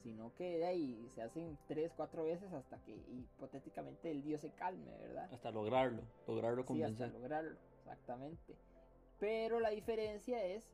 sino 0.02 0.34
que 0.34 0.58
de 0.58 0.66
ahí 0.66 1.08
se 1.14 1.22
hacen 1.22 1.58
tres, 1.68 1.92
cuatro 1.96 2.24
veces 2.24 2.52
hasta 2.52 2.78
que 2.84 2.92
hipotéticamente 2.92 4.10
el 4.10 4.22
dios 4.22 4.40
se 4.40 4.50
calme, 4.50 4.90
¿verdad? 4.98 5.32
Hasta 5.32 5.50
lograrlo, 5.50 6.02
lograrlo 6.26 6.66
convencer. 6.66 6.96
Sí, 6.96 7.02
hasta 7.04 7.18
lograrlo, 7.18 7.56
exactamente. 7.78 8.56
Pero 9.18 9.60
la 9.60 9.70
diferencia 9.70 10.44
es 10.44 10.64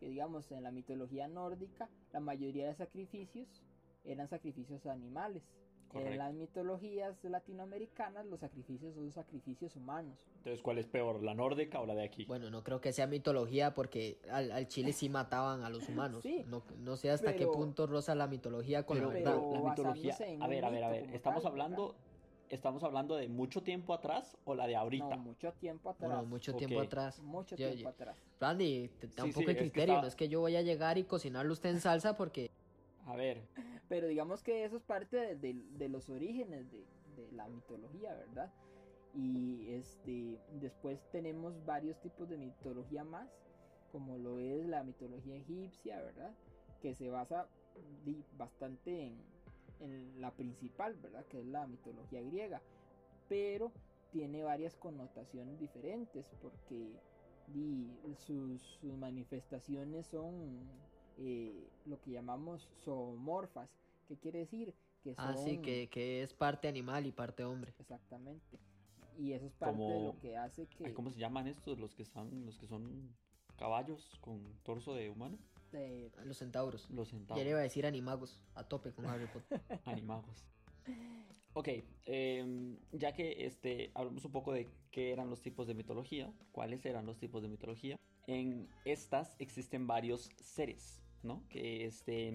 que, 0.00 0.08
digamos, 0.08 0.50
en 0.52 0.62
la 0.62 0.70
mitología 0.70 1.28
nórdica, 1.28 1.88
la 2.12 2.20
mayoría 2.20 2.68
de 2.68 2.74
sacrificios 2.74 3.62
eran 4.04 4.28
sacrificios 4.28 4.86
animales. 4.86 5.42
Correcto. 5.88 6.12
En 6.12 6.18
las 6.18 6.34
mitologías 6.34 7.16
latinoamericanas 7.24 8.26
los 8.26 8.40
sacrificios 8.40 8.94
son 8.94 9.10
sacrificios 9.10 9.74
humanos. 9.74 10.18
Entonces, 10.38 10.62
¿cuál 10.62 10.78
es 10.78 10.86
peor, 10.86 11.22
la 11.22 11.34
nórdica 11.34 11.80
o 11.80 11.86
la 11.86 11.94
de 11.94 12.04
aquí? 12.04 12.24
Bueno, 12.26 12.50
no 12.50 12.62
creo 12.62 12.80
que 12.80 12.92
sea 12.92 13.06
mitología 13.06 13.72
porque 13.74 14.18
al, 14.30 14.52
al 14.52 14.68
Chile 14.68 14.92
sí 14.92 15.08
mataban 15.08 15.64
a 15.64 15.70
los 15.70 15.88
humanos. 15.88 16.22
Sí. 16.22 16.44
No, 16.46 16.62
no 16.80 16.96
sé 16.96 17.10
hasta 17.10 17.32
Pero- 17.32 17.38
qué 17.38 17.46
punto 17.56 17.86
roza 17.86 18.14
la 18.14 18.26
mitología 18.26 18.84
con 18.84 18.98
pero, 18.98 19.08
la 19.08 19.14
verdad. 19.14 19.32
pero 19.50 19.62
la 19.64 19.70
mitología, 19.70 20.10
basándose 20.12 20.32
en 20.34 20.42
a 20.42 20.46
ver, 20.46 20.64
a 20.64 20.70
ver, 20.70 20.84
a 20.84 20.88
ver, 20.90 21.10
estamos 21.14 21.42
tal, 21.42 21.52
hablando, 21.52 21.94
estamos 22.50 22.82
hablando 22.84 23.16
de 23.16 23.28
mucho 23.28 23.62
tiempo 23.62 23.94
atrás 23.94 24.36
o 24.44 24.54
la 24.54 24.66
de 24.66 24.76
ahorita. 24.76 25.16
No, 25.16 25.22
mucho 25.22 25.52
tiempo 25.54 25.88
atrás. 25.90 26.10
Bueno, 26.10 26.24
mucho 26.26 26.54
tiempo 26.54 26.80
atrás. 26.80 27.18
Mucho 27.20 27.56
Yo- 27.56 27.66
tiempo 27.68 27.82
yo- 27.84 27.88
atrás. 27.88 28.16
Randy, 28.38 28.88
te 29.00 29.06
da 29.08 29.24
un 29.24 29.32
Sí, 29.32 29.40
es 29.40 29.46
que 29.46 29.56
criterio. 29.56 29.82
estaba- 29.94 30.02
No 30.02 30.08
es 30.08 30.14
que 30.16 30.28
yo 30.28 30.40
voy 30.40 30.54
a 30.56 30.60
llegar 30.62 30.98
y 30.98 31.04
cocinarlo 31.04 31.50
usted 31.52 31.70
en 31.70 31.80
salsa 31.80 32.14
porque 32.14 32.50
A 33.06 33.16
ver, 33.16 33.40
Pero 33.88 34.06
digamos 34.06 34.42
que 34.42 34.64
eso 34.64 34.76
es 34.76 34.82
parte 34.82 35.36
de, 35.36 35.88
los 35.88 36.08
orígenes 36.10 36.70
de, 36.70 36.86
la 37.32 37.48
mitología, 37.48 38.14
¿verdad? 38.14 38.52
Y 39.14 39.66
este 39.70 40.38
después 40.60 41.00
tenemos 41.10 41.64
varios 41.64 42.00
tipos 42.00 42.28
de 42.28 42.36
mitología 42.36 43.02
más, 43.02 43.28
como 43.90 44.18
lo 44.18 44.38
es 44.38 44.66
la 44.66 44.84
mitología 44.84 45.36
egipcia, 45.36 46.00
¿verdad? 46.00 46.32
Que 46.80 46.94
se 46.94 47.08
basa 47.08 47.48
bastante 48.36 49.12
en, 49.80 50.20
la 50.20 50.30
principal, 50.32 50.94
¿verdad? 50.96 51.24
Que 51.26 51.40
es 51.40 51.46
la 51.46 51.66
mitología 51.66 52.20
griega. 52.20 52.60
Pero 53.28 53.72
tiene 54.12 54.44
varias 54.44 54.76
connotaciones 54.76 55.58
diferentes 55.58 56.26
porque 56.40 56.92
sus, 58.26 58.78
manifestaciones 58.82 60.06
son 60.06 60.58
lo 61.88 62.00
que 62.00 62.10
llamamos 62.12 62.68
zoomorfas. 62.84 63.70
¿Qué 64.06 64.16
quiere 64.16 64.40
decir? 64.40 64.74
Que 65.02 65.14
son... 65.14 65.24
así 65.26 65.58
que, 65.58 65.88
que 65.88 66.22
es 66.22 66.32
parte 66.34 66.68
animal 66.68 67.06
y 67.06 67.12
parte 67.12 67.44
hombre. 67.44 67.72
Exactamente. 67.78 68.58
Y 69.18 69.32
eso 69.32 69.46
es 69.46 69.54
parte 69.54 69.80
de 69.80 69.86
Como- 69.88 70.06
lo 70.12 70.18
que 70.18 70.36
hace 70.36 70.66
que... 70.66 70.86
ay, 70.86 70.92
¿cómo 70.92 71.10
se 71.10 71.18
llaman 71.18 71.46
estos? 71.48 71.78
Los 71.78 71.94
que 71.94 72.02
están, 72.02 72.46
los 72.46 72.58
que 72.58 72.66
son 72.66 73.14
caballos 73.56 74.16
con 74.20 74.40
torso 74.62 74.94
de 74.94 75.10
humano, 75.10 75.36
eh, 75.72 76.10
Los 76.24 76.38
centauros. 76.38 76.88
los 76.90 77.08
Ya 77.10 77.18
centauros, 77.18 77.44
le 77.44 77.50
iba 77.50 77.58
a 77.58 77.62
decir 77.62 77.84
animagos, 77.86 78.40
a 78.54 78.62
tope 78.64 78.92
con 78.92 79.06
Harry 79.06 79.26
Potter. 79.26 79.60
animagos. 79.84 80.44
Ok, 81.54 81.68
em, 82.06 82.78
ya 82.92 83.12
que 83.12 83.44
este, 83.46 83.90
hablamos 83.94 84.24
un 84.24 84.30
poco 84.32 84.52
de 84.52 84.68
qué 84.92 85.12
eran 85.12 85.28
los 85.28 85.42
tipos 85.42 85.66
de 85.66 85.74
mitología, 85.74 86.32
cuáles 86.52 86.86
eran 86.86 87.04
los 87.04 87.18
tipos 87.18 87.42
de 87.42 87.48
mitología, 87.48 87.98
en 88.28 88.68
estas 88.84 89.34
existen 89.40 89.86
varios 89.86 90.30
seres, 90.36 91.02
Que, 91.48 91.84
este, 91.84 92.32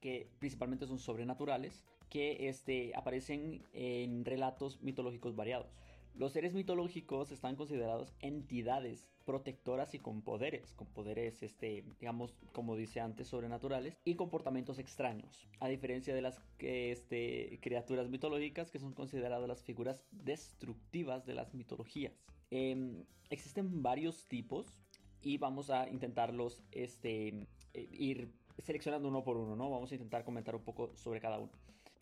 que 0.00 0.28
principalmente 0.38 0.86
son 0.86 0.98
sobrenaturales, 0.98 1.84
que 2.08 2.48
este, 2.48 2.92
aparecen 2.94 3.62
en 3.72 4.24
relatos 4.24 4.80
mitológicos 4.82 5.36
variados. 5.36 5.76
Los 6.14 6.32
seres 6.32 6.54
mitológicos 6.54 7.30
están 7.30 7.56
considerados 7.56 8.14
entidades 8.20 9.10
protectoras 9.26 9.92
y 9.92 9.98
con 9.98 10.22
poderes, 10.22 10.72
con 10.72 10.86
poderes, 10.86 11.42
este, 11.42 11.84
digamos, 12.00 12.34
como 12.52 12.74
dice 12.74 13.00
antes, 13.00 13.28
sobrenaturales 13.28 13.98
y 14.02 14.14
comportamientos 14.14 14.78
extraños, 14.78 15.46
a 15.60 15.68
diferencia 15.68 16.14
de 16.14 16.22
las 16.22 16.40
este, 16.58 17.58
criaturas 17.60 18.08
mitológicas 18.08 18.70
que 18.70 18.78
son 18.78 18.94
consideradas 18.94 19.46
las 19.46 19.62
figuras 19.62 20.04
destructivas 20.10 21.26
de 21.26 21.34
las 21.34 21.52
mitologías. 21.52 22.24
Em, 22.50 23.04
existen 23.28 23.82
varios 23.82 24.26
tipos 24.26 24.80
y 25.20 25.36
vamos 25.36 25.68
a 25.68 25.86
intentarlos 25.90 26.62
este, 26.70 27.46
ir 27.92 28.32
seleccionando 28.58 29.08
uno 29.08 29.22
por 29.22 29.36
uno, 29.36 29.54
¿no? 29.56 29.70
Vamos 29.70 29.90
a 29.92 29.94
intentar 29.94 30.24
comentar 30.24 30.54
un 30.54 30.62
poco 30.62 30.94
sobre 30.96 31.20
cada 31.20 31.38
uno. 31.38 31.50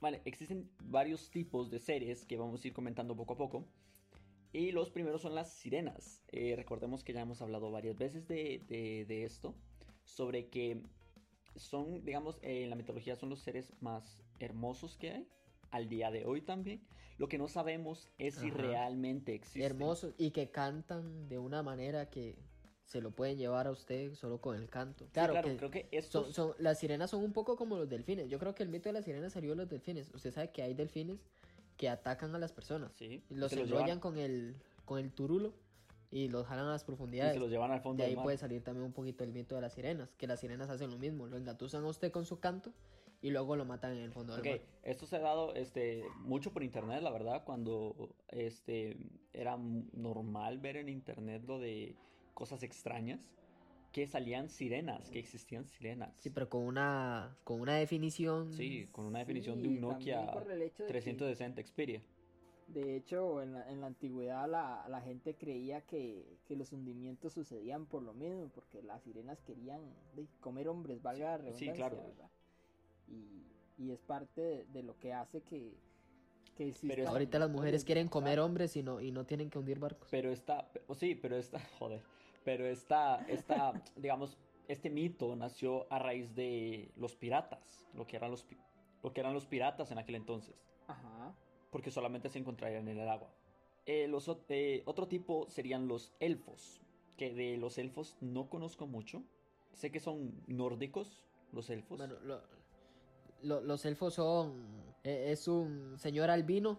Vale, 0.01 0.21
existen 0.25 0.71
varios 0.85 1.31
tipos 1.31 1.71
de 1.71 1.79
seres 1.79 2.25
que 2.25 2.37
vamos 2.37 2.63
a 2.65 2.69
ir 2.69 2.73
comentando 2.75 3.17
poco 3.17 3.35
a 3.35 3.37
poco. 3.37 3.65
Y 4.53 4.71
los 4.71 4.91
primeros 4.91 5.23
son 5.23 5.35
las 5.35 5.53
sirenas. 5.53 6.23
Eh, 6.31 6.55
recordemos 6.57 7.03
que 7.03 7.13
ya 7.13 7.23
hemos 7.23 7.43
hablado 7.43 7.71
varias 7.73 7.97
veces 7.97 8.29
de, 8.29 8.63
de- 8.69 9.05
de 9.07 9.25
esto. 9.25 9.55
Sobre 10.05 10.49
que 10.49 10.81
son, 11.57 12.05
digamos, 12.05 12.39
eh, 12.43 12.63
en 12.65 12.71
la 12.71 12.77
mitología 12.77 13.17
son 13.17 13.31
los 13.31 13.41
seres 13.41 13.73
más 13.81 14.23
hermosos 14.39 14.97
que 14.97 15.11
hay. 15.11 15.29
Al 15.71 15.89
día 15.89 16.11
de 16.13 16.25
hoy 16.25 16.41
también. 16.41 16.83
Lo 17.19 17.27
que 17.29 17.39
no 17.39 17.49
sabemos 17.49 18.09
es 18.19 18.35
si 18.37 18.49
Ajá. 18.49 18.59
realmente 18.59 19.35
existen. 19.35 19.63
Hermosos 19.63 20.15
y 20.19 20.31
que 20.31 20.51
cantan 20.51 21.29
de 21.29 21.39
una 21.39 21.63
manera 21.65 22.11
que 22.11 22.37
se 22.85 23.01
lo 23.01 23.11
pueden 23.11 23.39
llevar 23.39 23.67
a 23.67 23.71
usted 23.71 24.15
solo 24.15 24.39
con 24.41 24.57
el 24.57 24.69
canto. 24.69 25.05
Sí, 25.07 25.11
Claro, 25.13 25.33
claro, 25.33 25.49
que 25.49 25.57
creo 25.57 25.71
que 25.71 25.81
son, 25.83 25.89
estos... 25.93 26.33
son- 26.35 26.55
las 26.59 26.79
sirenas 26.79 27.11
son 27.11 27.25
un 27.25 27.33
poco 27.33 27.57
como 27.57 27.77
los 27.77 27.89
delfines. 27.89 28.29
Yo 28.29 28.39
creo 28.39 28.55
que 28.55 28.63
el 28.63 28.69
mito 28.69 28.89
de 28.89 28.93
las 28.95 29.05
sirenas 29.05 29.33
salió 29.33 29.51
de 29.51 29.57
los 29.57 29.69
delfines. 29.69 30.11
Usted 30.15 30.33
sabe 30.33 30.51
que 30.51 30.63
hay 30.63 30.75
delfines 30.75 31.19
que 31.77 31.89
atacan 31.89 32.35
a 32.35 32.39
las 32.39 32.53
personas. 32.53 32.93
Sí, 32.97 33.25
Y 33.29 33.35
y 33.35 33.37
los 33.37 33.53
enrollan 33.53 34.01
con 34.01 34.19
el, 34.19 34.57
con 34.85 34.99
el 35.01 35.13
turulo 35.13 35.55
y 36.11 36.29
los 36.29 36.47
jalan 36.47 36.67
a 36.67 36.71
las 36.73 36.83
y 36.83 36.87
profundidades. 36.87 37.33
se 37.35 37.41
los 37.41 37.51
llevan 37.51 37.73
al 37.73 37.81
fondo 37.81 38.03
De 38.03 38.05
ahí 38.05 38.11
del 38.11 38.17
mar. 38.19 38.25
puede 38.25 38.37
salir 38.39 38.63
también 38.63 38.85
un 38.87 38.93
poquito 38.93 39.25
el 39.25 39.33
mito 39.33 39.55
de 39.57 39.63
las 39.63 39.73
sirenas, 39.73 40.11
que 40.17 40.27
las 40.27 40.39
sirenas 40.41 40.71
hacen 40.71 40.91
lo 40.91 40.99
mismo, 40.99 41.27
lo 41.27 41.37
engatusan 41.37 41.83
a 41.85 41.89
usted 41.89 42.13
con 42.13 42.25
su 42.27 42.39
canto 42.39 42.73
y 43.21 43.31
luego 43.31 43.57
lo 43.57 43.65
matan 43.65 43.93
en 43.97 44.03
el 44.05 44.13
fondo 44.13 44.35
Ok, 44.37 44.43
del 44.43 44.61
mar. 44.61 44.69
esto 44.85 45.07
se 45.07 45.17
ha 45.17 45.21
dado 45.21 45.55
este, 45.55 46.05
mucho 46.19 46.53
por 46.53 46.63
internet, 46.63 47.03
la 47.03 47.11
verdad, 47.11 47.43
cuando 47.45 48.15
este, 48.29 48.97
era 49.33 49.57
normal 49.57 50.59
ver 50.59 50.77
en 50.77 50.89
internet 50.91 51.43
lo 51.47 51.59
de 51.59 51.97
cosas 52.35 52.63
extrañas, 52.63 53.31
que 53.93 54.07
salían 54.07 54.49
sirenas, 54.49 55.09
que 55.09 55.21
existían 55.21 55.67
sirenas. 55.67 56.11
Sí, 56.19 56.31
pero 56.31 56.49
con 56.49 56.63
una 56.63 57.37
con 57.45 57.61
una 57.61 57.77
definición. 57.77 58.53
Sí, 58.53 58.89
con 58.93 59.07
una 59.07 59.21
definición 59.21 59.57
sí, 59.57 59.63
de 59.63 59.69
un 59.69 59.81
Nokia 59.81 60.21
de 60.21 60.71
que- 60.73 60.85
360 60.85 61.63
Xperia. 61.63 62.03
De 62.67 62.97
hecho, 62.97 63.43
en 63.43 63.53
la, 63.53 63.71
en 63.71 63.81
la 63.81 63.87
antigüedad 63.89 64.49
la, 64.49 64.87
la 64.89 65.01
gente 65.03 65.35
creía 65.35 65.83
que, 65.83 66.39
que 66.47 66.57
los 66.57 66.73
hundimientos 66.73 67.35
sucedían 67.35 67.87
por 67.87 68.03
lo 68.03 68.15
mismo, 68.15 68.49
porque 68.55 68.83
las 68.83 69.03
sirenas 69.03 69.39
querían 69.43 69.81
comer 70.41 70.69
hombres, 70.69 71.03
valga 71.03 71.37
la 71.37 71.37
Sí, 71.37 71.67
redundancia, 71.67 71.75
claro. 71.75 71.97
¿verdad? 71.97 72.31
Y, 73.09 73.83
y 73.85 73.91
es 73.93 74.01
parte 74.01 74.41
de, 74.41 74.65
de 74.73 74.83
lo 74.83 74.99
que 74.99 75.13
hace 75.13 75.43
que, 75.43 75.75
que 76.57 76.73
Pero 76.89 77.09
Ahorita 77.09 77.39
las 77.39 77.51
mujeres 77.51 77.85
quieren 77.85 78.09
comer 78.09 78.41
hombres 78.41 78.77
y 78.77 78.83
no, 78.83 79.01
y 79.01 79.13
no 79.13 79.25
tienen 79.27 79.51
que 79.51 79.59
hundir 79.59 79.79
barcos. 79.79 80.09
Pero 80.11 80.31
está, 80.33 80.71
o 80.87 80.95
sí, 80.95 81.15
pero 81.15 81.37
está, 81.37 81.61
joder, 81.79 82.03
pero 82.45 82.67
está, 82.67 83.25
está, 83.29 83.73
digamos, 83.97 84.37
este 84.69 84.91
mito 84.91 85.35
nació 85.37 85.87
a 85.93 85.99
raíz 85.99 86.35
de 86.35 86.91
los 86.97 87.17
piratas, 87.17 87.87
lo 87.95 88.07
que 88.07 88.17
eran 88.17 88.31
los, 88.31 88.47
lo 89.03 89.13
que 89.13 89.21
eran 89.21 89.35
los 89.35 89.47
piratas 89.47 89.91
en 89.91 89.99
aquel 89.99 90.15
entonces. 90.17 90.55
Ajá. 90.87 91.35
porque 91.71 91.91
solamente 91.91 92.29
se 92.29 92.39
encontrarían 92.39 92.87
en 92.89 92.99
el 92.99 93.09
agua. 93.09 93.31
Eh, 93.87 94.07
los, 94.07 94.31
eh, 94.49 94.83
otro 94.87 95.09
tipo 95.09 95.47
serían 95.51 95.89
los 95.89 96.15
elfos, 96.21 96.81
que 97.17 97.33
de 97.35 97.57
los 97.57 97.79
elfos 97.79 98.17
no 98.21 98.49
conozco 98.49 98.87
mucho. 98.87 99.23
Sé 99.73 99.91
que 99.91 99.99
son 99.99 100.33
nórdicos, 100.47 101.25
los 101.53 101.69
elfos. 101.71 101.99
Bueno, 101.99 102.15
lo- 102.23 102.43
lo- 103.43 103.61
los 103.61 103.85
elfos 103.87 104.15
son. 104.15 104.85
e- 105.03 105.33
Es 105.33 105.49
un 105.49 105.99
señor 105.99 106.31
albino 106.31 106.79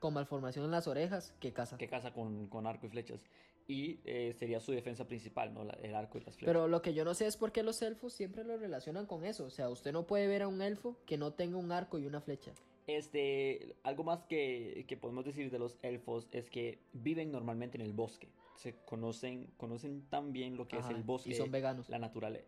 con 0.00 0.12
malformación 0.14 0.64
en 0.64 0.72
las 0.72 0.88
orejas 0.88 1.32
que 1.38 1.52
caza. 1.52 1.76
que 1.78 1.86
caza 1.88 2.12
con, 2.12 2.48
con 2.48 2.66
arco 2.66 2.86
y 2.86 2.88
flechas. 2.88 3.24
Y 3.72 4.00
eh, 4.04 4.34
sería 4.38 4.60
su 4.60 4.70
defensa 4.72 5.06
principal, 5.06 5.54
¿no? 5.54 5.64
La- 5.64 5.72
el 5.82 5.94
arco 5.94 6.18
y 6.18 6.20
las 6.20 6.34
flechas. 6.36 6.46
Pero 6.52 6.68
lo 6.68 6.82
que 6.82 6.92
yo 6.92 7.04
no 7.06 7.14
sé 7.14 7.26
es 7.26 7.38
por 7.38 7.52
qué 7.52 7.62
los 7.62 7.80
elfos 7.80 8.12
siempre 8.12 8.44
lo 8.44 8.58
relacionan 8.58 9.06
con 9.06 9.24
eso. 9.24 9.44
O 9.46 9.50
sea, 9.50 9.70
usted 9.70 9.92
no 9.92 10.06
puede 10.06 10.26
ver 10.26 10.42
a 10.42 10.48
un 10.48 10.60
elfo 10.60 10.96
que 11.06 11.16
no 11.16 11.32
tenga 11.32 11.56
un 11.56 11.72
arco 11.72 11.98
y 11.98 12.04
una 12.04 12.20
flecha. 12.20 12.52
Este, 12.86 13.74
algo 13.84 14.04
más 14.04 14.24
que, 14.24 14.84
que 14.86 14.96
podemos 14.98 15.24
decir 15.24 15.50
de 15.50 15.58
los 15.58 15.78
elfos 15.82 16.28
es 16.32 16.50
que 16.50 16.80
viven 16.92 17.32
normalmente 17.32 17.78
en 17.78 17.82
el 17.82 17.94
bosque. 17.94 18.28
Se 18.56 18.74
conocen, 18.84 19.46
conocen 19.56 20.02
tan 20.10 20.32
bien 20.32 20.56
lo 20.58 20.68
que 20.68 20.76
Ajá, 20.76 20.90
es 20.90 20.96
el 20.96 21.02
bosque, 21.02 21.30
Y 21.30 21.34
son 21.34 21.50
veganos. 21.50 21.88
la 21.88 21.98
naturaleza. 21.98 22.46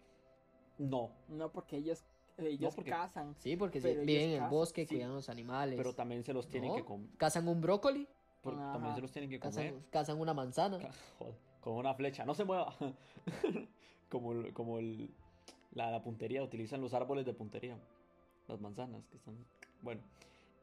No, 0.78 1.10
No, 1.28 1.50
porque 1.52 1.76
ellos, 1.78 2.04
ellos 2.36 2.74
porque- 2.74 2.90
cazan. 2.90 3.34
Sí, 3.38 3.56
porque 3.56 3.80
viven 3.80 4.30
en 4.32 4.42
el 4.42 4.50
bosque, 4.50 4.84
sí, 4.84 4.96
cuidan 4.96 5.14
los 5.14 5.28
animales. 5.30 5.76
pero 5.76 5.94
también 5.94 6.22
se 6.24 6.32
los 6.34 6.48
tienen 6.48 6.70
No, 6.70 6.76
que 6.76 6.84
comer. 6.84 7.08
Cazan 7.16 7.48
un 7.48 7.60
brócoli, 7.60 8.06
También 8.50 8.84
Ajá. 8.86 8.94
se 8.96 9.00
los 9.00 9.12
tienen 9.12 9.30
que 9.30 9.38
comer. 9.40 9.54
cazan, 9.72 9.86
cazan 9.90 10.20
una 10.20 10.34
manzana. 10.34 10.78
Ca- 10.78 10.90
joder, 11.18 11.34
con 11.60 11.74
una 11.74 11.94
flecha, 11.94 12.24
no 12.24 12.34
se 12.34 12.44
mueva. 12.44 12.74
como 14.08 14.32
como 14.52 14.78
el- 14.78 15.10
la, 15.72 15.90
la 15.90 16.02
puntería, 16.02 16.42
utilizan 16.42 16.80
los 16.80 16.94
árboles 16.94 17.24
de 17.26 17.34
puntería. 17.34 17.78
Las 18.46 18.60
manzanas 18.60 19.06
que 19.08 19.16
están. 19.16 19.36
Bueno, 19.82 20.02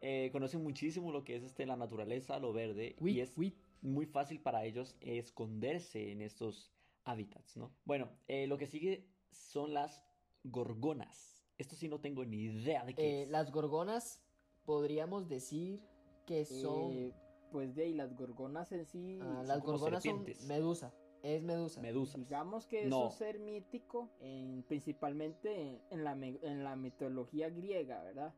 eh, 0.02 0.30
conocen 0.32 0.64
muchísimo 0.64 1.12
lo 1.12 1.24
que 1.24 1.36
es 1.36 1.44
este, 1.44 1.66
la 1.66 1.76
naturaleza, 1.76 2.40
lo 2.40 2.54
verde. 2.54 2.96
Uy, 3.00 3.14
y 3.14 3.22
es 3.22 3.38
uy. 3.38 3.56
muy 3.82 4.06
fácil 4.06 4.40
para 4.40 4.64
ellos 4.66 4.96
esconderse 5.02 6.12
en 6.12 6.22
estos 6.22 6.72
hábitats, 7.04 7.58
¿no? 7.58 7.72
Bueno, 7.86 8.08
eh, 8.28 8.46
lo 8.48 8.58
que 8.58 8.68
sigue 8.68 9.08
son 9.32 9.74
las 9.74 10.04
gorgonas. 10.44 11.44
Esto 11.58 11.76
sí 11.76 11.88
no 11.90 12.00
tengo 12.00 12.24
ni 12.26 12.38
idea 12.44 12.86
de 12.86 12.94
qué 12.94 13.02
Eh, 13.02 13.24
es. 13.24 13.30
las 13.30 13.52
gorgonas 13.52 14.22
podríamos 14.66 15.28
decir 15.28 15.82
que 16.26 16.46
son... 16.46 17.14
Pues 17.52 17.76
de 17.76 17.84
ahí, 17.84 17.94
las 17.94 18.16
gorgonas 18.16 18.72
en 18.72 18.86
sí, 18.86 19.20
ah, 19.22 19.26
son 19.26 19.48
las 19.48 19.60
como 19.60 19.78
gorgonas 19.78 20.04
serpientes. 20.04 20.38
son 20.40 20.48
medusa. 20.48 20.94
Es 21.22 21.44
medusa. 21.44 21.82
Medusas. 21.82 22.20
digamos 22.20 22.66
que 22.66 22.84
es 22.84 22.90
No. 22.90 23.06
un 23.06 23.12
ser 23.12 23.40
mítico, 23.40 24.10
en, 24.22 24.64
principalmente 24.64 25.54
en, 25.56 25.82
en 25.92 26.04
la, 26.04 26.14
en 26.14 26.64
la 26.64 26.76
mitología 26.76 27.50
griega, 27.50 28.02
¿verdad? 28.04 28.34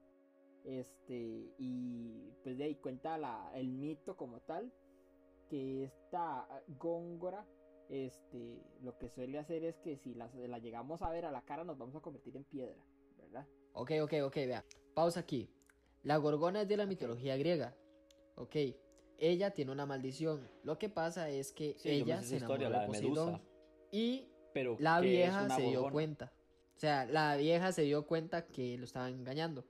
Este, 0.65 1.53
y 1.57 2.31
pues 2.43 2.57
de 2.57 2.65
ahí 2.65 2.75
cuenta 2.75 3.17
la, 3.17 3.51
el 3.55 3.69
mito 3.69 4.17
como 4.17 4.39
tal, 4.41 4.71
que 5.49 5.83
esta 5.85 6.47
góngora, 6.79 7.45
este, 7.89 8.61
lo 8.81 8.97
que 8.97 9.09
suele 9.09 9.37
hacer 9.39 9.63
es 9.63 9.77
que 9.79 9.97
si 9.97 10.13
la, 10.15 10.29
la 10.33 10.59
llegamos 10.59 11.01
a 11.01 11.09
ver 11.09 11.25
a 11.25 11.31
la 11.31 11.41
cara 11.43 11.63
nos 11.63 11.77
vamos 11.77 11.95
a 11.95 11.99
convertir 12.01 12.35
en 12.35 12.43
piedra, 12.45 12.83
¿verdad? 13.17 13.47
Ok, 13.73 13.91
ok, 14.01 14.13
ok, 14.25 14.35
vea. 14.35 14.65
Pausa 14.93 15.21
aquí. 15.21 15.49
La 16.01 16.17
gorgona 16.17 16.61
es 16.63 16.67
de 16.67 16.77
la 16.77 16.85
mitología 16.85 17.37
griega. 17.37 17.75
Ok. 18.35 18.55
Ella 19.23 19.51
tiene 19.51 19.71
una 19.71 19.85
maldición. 19.85 20.49
Lo 20.63 20.77
que 20.77 20.89
pasa 20.89 21.29
es 21.29 21.53
que 21.53 21.75
Sí, 21.77 21.89
ella 21.89 22.21
se 22.21 22.37
enamoró 22.37 22.69
de 22.69 22.85
Poseidón. 22.85 23.25
Medusa. 23.27 23.41
Y 23.89 24.27
Pero 24.53 24.75
la 24.81 24.99
¿qué 24.99 25.07
es 25.07 25.11
vieja 25.13 25.55
se 25.55 25.61
dio 25.61 25.89
cuenta. 25.89 26.33
O 26.75 26.79
sea, 26.79 27.05
la 27.05 27.37
vieja 27.37 27.71
se 27.71 27.83
dio 27.83 28.05
cuenta 28.05 28.47
que 28.47 28.77
lo 28.77 28.83
estaban 28.83 29.13
engañando. 29.13 29.63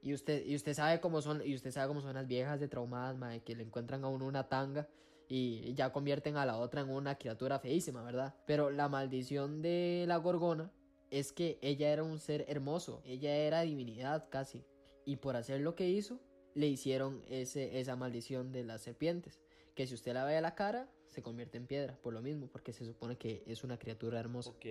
Y 0.00 0.14
usted, 0.14 0.46
y 0.46 0.56
usted 0.56 0.72
sabe 0.72 1.00
cómo 1.00 1.20
son, 1.20 1.42
y 1.44 1.54
usted 1.54 1.70
sabe 1.70 1.88
cómo 1.88 2.00
son 2.00 2.14
las 2.14 2.26
viejas 2.26 2.60
de 2.60 2.68
traumadas, 2.68 3.18
mae, 3.18 3.42
que 3.42 3.54
le 3.54 3.64
encuentran 3.64 4.04
a 4.04 4.08
uno 4.08 4.26
una 4.26 4.48
tanga 4.48 4.88
y 5.28 5.74
ya 5.74 5.92
convierten 5.92 6.38
a 6.38 6.46
la 6.46 6.56
otra 6.56 6.80
en 6.80 6.88
una 6.88 7.16
criatura 7.16 7.58
feísima, 7.58 8.02
¿verdad? 8.02 8.34
Pero 8.46 8.70
la 8.70 8.88
maldición 8.88 9.60
de 9.60 10.06
la 10.08 10.16
gorgona 10.16 10.72
es 11.10 11.32
que 11.32 11.58
ella 11.60 11.90
era 11.90 12.02
un 12.04 12.18
ser 12.18 12.46
hermoso, 12.48 13.02
ella 13.04 13.36
era 13.36 13.60
divinidad 13.60 14.30
casi. 14.30 14.64
Y 15.04 15.16
por 15.16 15.36
hacer 15.36 15.60
lo 15.60 15.74
que 15.74 15.90
hizo, 15.90 16.20
le 16.54 16.66
hicieron 16.68 17.22
ese, 17.28 17.78
esa 17.80 17.96
maldición 17.96 18.52
de 18.52 18.64
las 18.64 18.82
serpientes. 18.82 19.40
Que 19.74 19.86
si 19.86 19.94
usted 19.94 20.14
la 20.14 20.24
ve 20.24 20.36
a 20.36 20.40
la 20.40 20.54
cara, 20.54 20.88
se 21.08 21.22
convierte 21.22 21.58
en 21.58 21.66
piedra, 21.66 21.98
por 22.02 22.14
lo 22.14 22.22
mismo, 22.22 22.46
porque 22.48 22.72
se 22.72 22.84
supone 22.84 23.16
que 23.16 23.42
es 23.46 23.64
una 23.64 23.78
criatura 23.78 24.20
hermosa. 24.20 24.50
Ok. 24.50 24.64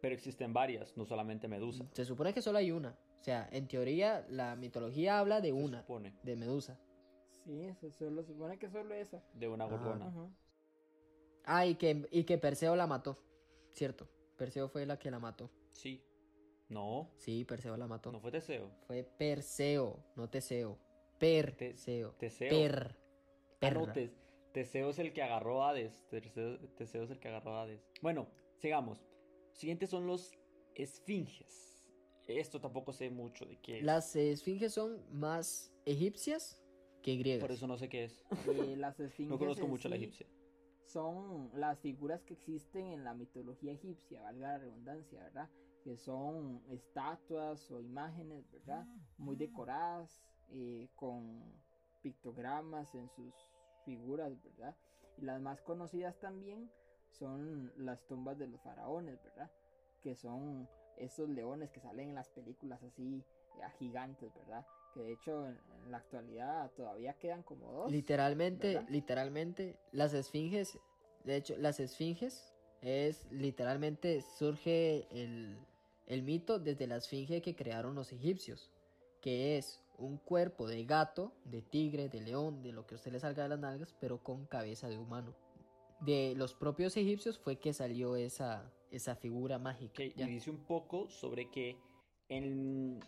Pero 0.00 0.14
existen 0.14 0.52
varias, 0.52 0.96
no 0.96 1.04
solamente 1.04 1.46
Medusa. 1.48 1.84
Se 1.92 2.04
supone 2.04 2.32
que 2.32 2.42
solo 2.42 2.58
hay 2.58 2.72
una. 2.72 2.98
O 3.20 3.22
sea, 3.24 3.48
en 3.52 3.68
teoría, 3.68 4.26
la 4.28 4.56
mitología 4.56 5.18
habla 5.20 5.40
de 5.40 5.48
Se 5.48 5.52
una, 5.52 5.80
supone. 5.82 6.14
de 6.22 6.34
Medusa. 6.36 6.80
Sí, 7.44 7.62
eso 7.62 7.90
solo 7.90 8.22
se 8.22 8.32
supone 8.32 8.58
que 8.58 8.68
solo 8.68 8.94
esa. 8.94 9.22
De 9.34 9.48
una 9.48 9.64
Ajá. 9.64 9.76
gorgona. 9.76 10.06
Ajá. 10.08 10.28
Ah, 11.44 11.66
y 11.66 11.74
que, 11.76 12.08
y 12.10 12.24
que 12.24 12.38
Perseo 12.38 12.74
la 12.74 12.86
mató. 12.86 13.16
Cierto. 13.72 14.08
Perseo 14.36 14.68
fue 14.68 14.86
la 14.86 14.98
que 14.98 15.10
la 15.10 15.18
mató. 15.18 15.50
Sí. 15.72 16.02
No. 16.68 17.10
Sí, 17.18 17.44
Perseo 17.44 17.76
la 17.76 17.86
mató. 17.86 18.10
No 18.12 18.20
fue 18.20 18.30
Teseo. 18.30 18.70
Fue 18.86 19.04
Perseo, 19.04 20.02
no 20.16 20.28
Teseo. 20.28 20.78
Perseo. 21.22 22.10
Teseo. 22.18 22.50
Per. 22.50 22.96
Ah, 23.60 23.70
no, 23.70 23.80
perra. 23.82 23.92
Te- 23.92 24.10
Teseo 24.52 24.90
es 24.90 24.98
el 24.98 25.12
que 25.12 25.22
agarró 25.22 25.62
a 25.62 25.70
Hades. 25.70 26.04
Teseo, 26.08 26.58
Teseo 26.76 27.04
es 27.04 27.10
el 27.10 27.20
que 27.20 27.28
agarró 27.28 27.54
a 27.54 27.62
Hades. 27.62 27.88
Bueno, 28.02 28.26
sigamos. 28.58 28.98
Siguientes 29.52 29.88
son 29.90 30.06
los 30.06 30.32
esfinges. 30.74 31.80
Esto 32.26 32.60
tampoco 32.60 32.92
sé 32.92 33.08
mucho 33.10 33.44
de 33.46 33.56
qué 33.60 33.78
es. 33.78 33.84
Las 33.84 34.14
esfinges 34.16 34.74
son 34.74 35.00
más 35.12 35.72
egipcias 35.86 36.60
que 37.02 37.16
griegas. 37.16 37.42
Por 37.42 37.52
eso 37.52 37.66
no 37.68 37.78
sé 37.78 37.88
qué 37.88 38.04
es. 38.04 38.24
Eh, 38.72 38.76
las 38.76 38.98
esfinges 38.98 39.30
No 39.30 39.38
conozco 39.38 39.66
mucho 39.68 39.88
la 39.88 39.96
egipcia. 39.96 40.26
Son 40.86 41.50
las 41.54 41.78
figuras 41.78 42.22
que 42.24 42.34
existen 42.34 42.86
en 42.86 43.04
la 43.04 43.14
mitología 43.14 43.72
egipcia, 43.72 44.20
valga 44.22 44.48
la 44.48 44.58
redundancia, 44.58 45.20
¿verdad? 45.20 45.48
Que 45.84 45.96
son 45.96 46.62
estatuas 46.68 47.70
o 47.70 47.80
imágenes, 47.80 48.50
¿verdad? 48.50 48.84
Muy 49.16 49.36
decoradas, 49.36 50.22
eh, 50.52 50.88
con 50.96 51.42
pictogramas 52.02 52.94
en 52.94 53.08
sus 53.10 53.32
figuras, 53.84 54.32
¿verdad? 54.42 54.76
Y 55.18 55.24
las 55.24 55.40
más 55.40 55.60
conocidas 55.62 56.18
también 56.18 56.70
son 57.10 57.72
las 57.76 58.06
tumbas 58.06 58.38
de 58.38 58.48
los 58.48 58.60
faraones, 58.60 59.22
¿verdad? 59.22 59.50
Que 60.00 60.14
son 60.14 60.68
estos 60.96 61.28
leones 61.28 61.70
que 61.70 61.80
salen 61.80 62.10
en 62.10 62.14
las 62.14 62.28
películas 62.28 62.82
así, 62.82 63.24
eh, 63.58 63.70
gigantes, 63.78 64.32
¿verdad? 64.34 64.66
Que 64.94 65.00
de 65.00 65.12
hecho 65.12 65.46
en, 65.46 65.58
en 65.84 65.90
la 65.90 65.98
actualidad 65.98 66.70
todavía 66.72 67.14
quedan 67.14 67.42
como 67.42 67.72
dos. 67.72 67.90
Literalmente, 67.90 68.74
¿verdad? 68.74 68.88
literalmente, 68.90 69.78
las 69.92 70.12
esfinges, 70.14 70.78
de 71.24 71.36
hecho, 71.36 71.56
las 71.56 71.80
esfinges 71.80 72.52
es 72.80 73.30
literalmente 73.30 74.20
surge 74.22 75.06
el, 75.10 75.56
el 76.06 76.22
mito 76.22 76.58
desde 76.58 76.86
la 76.86 76.96
esfinge 76.96 77.40
que 77.40 77.54
crearon 77.54 77.94
los 77.94 78.12
egipcios, 78.12 78.70
que 79.20 79.56
es 79.56 79.81
un 79.98 80.18
cuerpo 80.18 80.66
de 80.66 80.84
gato, 80.84 81.32
de 81.44 81.62
tigre, 81.62 82.08
de 82.08 82.20
león, 82.20 82.62
de 82.62 82.72
lo 82.72 82.86
que 82.86 82.94
a 82.94 82.96
usted 82.96 83.12
le 83.12 83.20
salga 83.20 83.44
de 83.44 83.48
las 83.50 83.58
nalgas, 83.58 83.94
pero 84.00 84.22
con 84.22 84.46
cabeza 84.46 84.88
de 84.88 84.98
humano. 84.98 85.34
De 86.00 86.34
los 86.36 86.54
propios 86.54 86.96
egipcios 86.96 87.38
fue 87.38 87.58
que 87.58 87.72
salió 87.72 88.16
esa, 88.16 88.72
esa 88.90 89.14
figura 89.14 89.58
mágica. 89.58 90.02
Y 90.02 90.10
dice 90.10 90.50
un 90.50 90.64
poco 90.64 91.08
sobre 91.08 91.50
que 91.50 91.76
en... 92.28 93.00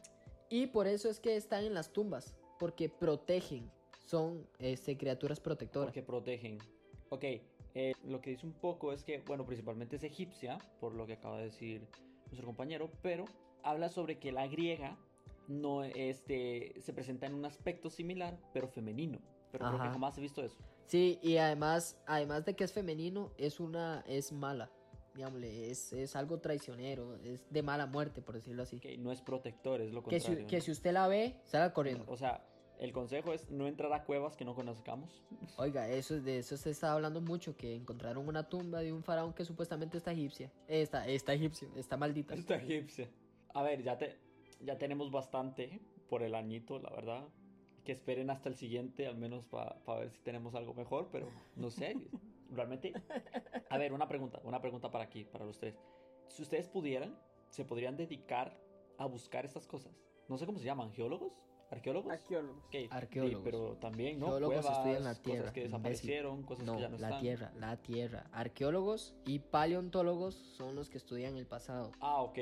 Y 0.49 0.69
por 0.69 0.87
eso 0.87 1.09
es 1.09 1.19
que 1.19 1.37
están 1.37 1.65
en 1.65 1.75
las 1.75 1.93
tumbas, 1.93 2.37
porque 2.59 2.89
protegen, 2.89 3.71
son 4.07 4.47
este, 4.59 4.97
criaturas 4.97 5.41
protectoras. 5.41 5.89
Porque 5.89 6.03
protegen. 6.03 6.59
Ok, 7.09 7.25
eh, 7.75 7.95
lo 8.05 8.21
que 8.21 8.31
dice 8.31 8.47
un 8.47 8.53
poco 8.53 8.93
es 8.93 9.03
que, 9.03 9.19
bueno, 9.27 9.45
principalmente 9.45 9.97
es 9.97 10.05
egipcia, 10.05 10.59
por 10.81 10.95
lo 10.95 11.07
que 11.07 11.15
acaba 11.15 11.39
de 11.39 11.47
decir 11.47 11.89
nuestro 12.27 12.47
compañero, 12.47 12.91
pero 13.03 13.25
habla 13.63 13.89
sobre 13.89 14.19
que 14.19 14.31
la 14.31 14.47
griega 14.47 14.97
no 15.49 15.85
este, 15.85 16.75
se 16.81 16.93
presenta 16.93 17.27
en 17.27 17.35
un 17.35 17.45
aspecto 17.45 17.91
similar, 17.91 18.39
pero 18.53 18.69
femenino. 18.69 19.19
Pero 19.53 19.67
creo 19.69 19.81
que 19.83 19.89
jamás 19.89 20.19
he 20.19 20.21
visto 20.21 20.43
eso. 20.43 20.57
Sí, 20.87 21.19
y 21.23 21.37
además, 21.37 21.97
además 22.07 22.45
de 22.45 22.55
que 22.55 22.65
es 22.65 22.73
femenino, 22.73 23.33
es 23.39 23.61
una, 23.61 24.05
es 24.07 24.33
mala, 24.33 24.71
digámosle, 25.15 25.71
es, 25.71 25.93
es 25.93 26.17
algo 26.17 26.41
traicionero, 26.41 27.17
es 27.23 27.49
de 27.51 27.63
mala 27.63 27.87
muerte, 27.87 28.21
por 28.21 28.35
decirlo 28.35 28.65
así. 28.65 28.81
Que 28.81 28.99
no 28.99 29.13
es 29.13 29.23
protector, 29.23 29.81
es 29.81 29.93
lo 29.93 30.03
Que 30.03 30.19
si, 30.21 30.27
contrario. 30.27 30.49
que 30.49 30.57
¿no? 30.57 30.63
si 30.63 30.71
usted 30.73 30.93
la 30.93 31.07
ve, 31.09 31.37
salga 31.45 31.73
corriendo. 31.73 32.05
O 32.09 32.17
sea, 32.17 32.45
el 32.81 32.93
consejo 32.93 33.33
es 33.33 33.49
no 33.51 33.69
entrar 33.69 33.93
a 33.93 34.05
cuevas 34.05 34.37
que 34.37 34.45
no 34.45 34.55
conozcamos. 34.55 35.23
Oiga, 35.57 35.89
eso 35.89 36.21
de 36.21 36.39
eso 36.39 36.57
se 36.57 36.71
está 36.71 36.93
hablando 36.93 37.21
mucho, 37.21 37.57
que 37.57 37.75
encontraron 37.77 38.27
una 38.27 38.49
tumba 38.49 38.81
de 38.81 38.93
un 38.93 39.05
faraón 39.05 39.33
que 39.33 39.45
supuestamente 39.45 39.97
está 39.97 40.13
egipcia. 40.13 40.51
Eh, 40.67 40.83
Está, 40.83 41.07
está 41.07 41.33
egipcio, 41.33 41.69
está 41.77 41.97
maldita. 41.97 42.35
Está 42.35 42.57
egipcia. 42.57 43.09
A 43.55 43.63
ver, 43.63 43.83
ya, 43.85 43.97
te, 43.97 44.19
ya 44.61 44.79
tenemos 44.79 45.11
bastante 45.11 45.81
por 46.09 46.23
el 46.23 46.35
añito, 46.35 46.79
la 46.79 46.91
verdad. 46.91 47.29
Que 47.85 47.93
esperen 47.93 48.31
hasta 48.31 48.49
el 48.49 48.55
siguiente, 48.57 49.07
al 49.07 49.17
menos 49.17 49.45
para 49.47 49.77
ver 50.01 50.11
si 50.11 50.21
tenemos 50.23 50.55
algo 50.55 50.73
mejor, 50.75 51.09
pero 51.13 51.29
no 51.57 51.71
sé. 51.71 51.97
Realmente. 52.51 52.93
A 53.69 53.79
ver, 53.79 53.93
una 53.93 54.07
pregunta, 54.09 54.41
una 54.45 54.61
pregunta 54.61 54.91
para 54.91 55.05
aquí, 55.05 55.25
para 55.25 55.45
los 55.45 55.59
tres. 55.59 55.75
Si 56.29 56.43
ustedes 56.43 56.69
pudieran, 56.69 57.19
se 57.51 57.65
podrían 57.65 57.97
dedicar 57.97 58.57
a 58.99 59.07
buscar 59.07 59.45
estas 59.45 59.67
cosas. 59.67 59.93
No 60.29 60.39
sé 60.39 60.47
cómo 60.47 60.59
se 60.59 60.65
llaman, 60.65 60.93
geólogos, 60.93 61.33
arqueólogos. 61.71 62.13
Arqueólogos. 62.13 62.65
Ok, 62.65 62.71
sí, 62.73 62.89
Arqueólogos. 62.91 63.43
pero 63.45 63.77
también, 63.77 64.19
¿no? 64.21 64.29
Geólogos 64.29 64.61
Cuevas, 64.63 64.79
estudian 64.79 65.05
la 65.05 65.11
cosas 65.11 65.23
tierra, 65.23 65.53
que 65.53 65.61
imbécil. 65.61 65.73
desaparecieron, 65.73 66.43
cosas 66.45 66.65
No, 66.67 66.77
que 66.77 66.81
ya 66.83 66.89
no 66.89 66.99
la 66.99 67.07
están. 67.09 67.21
tierra, 67.21 67.53
la 67.59 67.77
tierra. 67.83 68.25
Arqueólogos 68.33 69.15
y 69.27 69.41
paleontólogos 69.41 70.35
son 70.35 70.75
los 70.77 70.89
que 70.89 70.97
estudian 70.99 71.37
el 71.37 71.47
pasado. 71.47 71.91
Ah, 72.01 72.23
ok. 72.23 72.39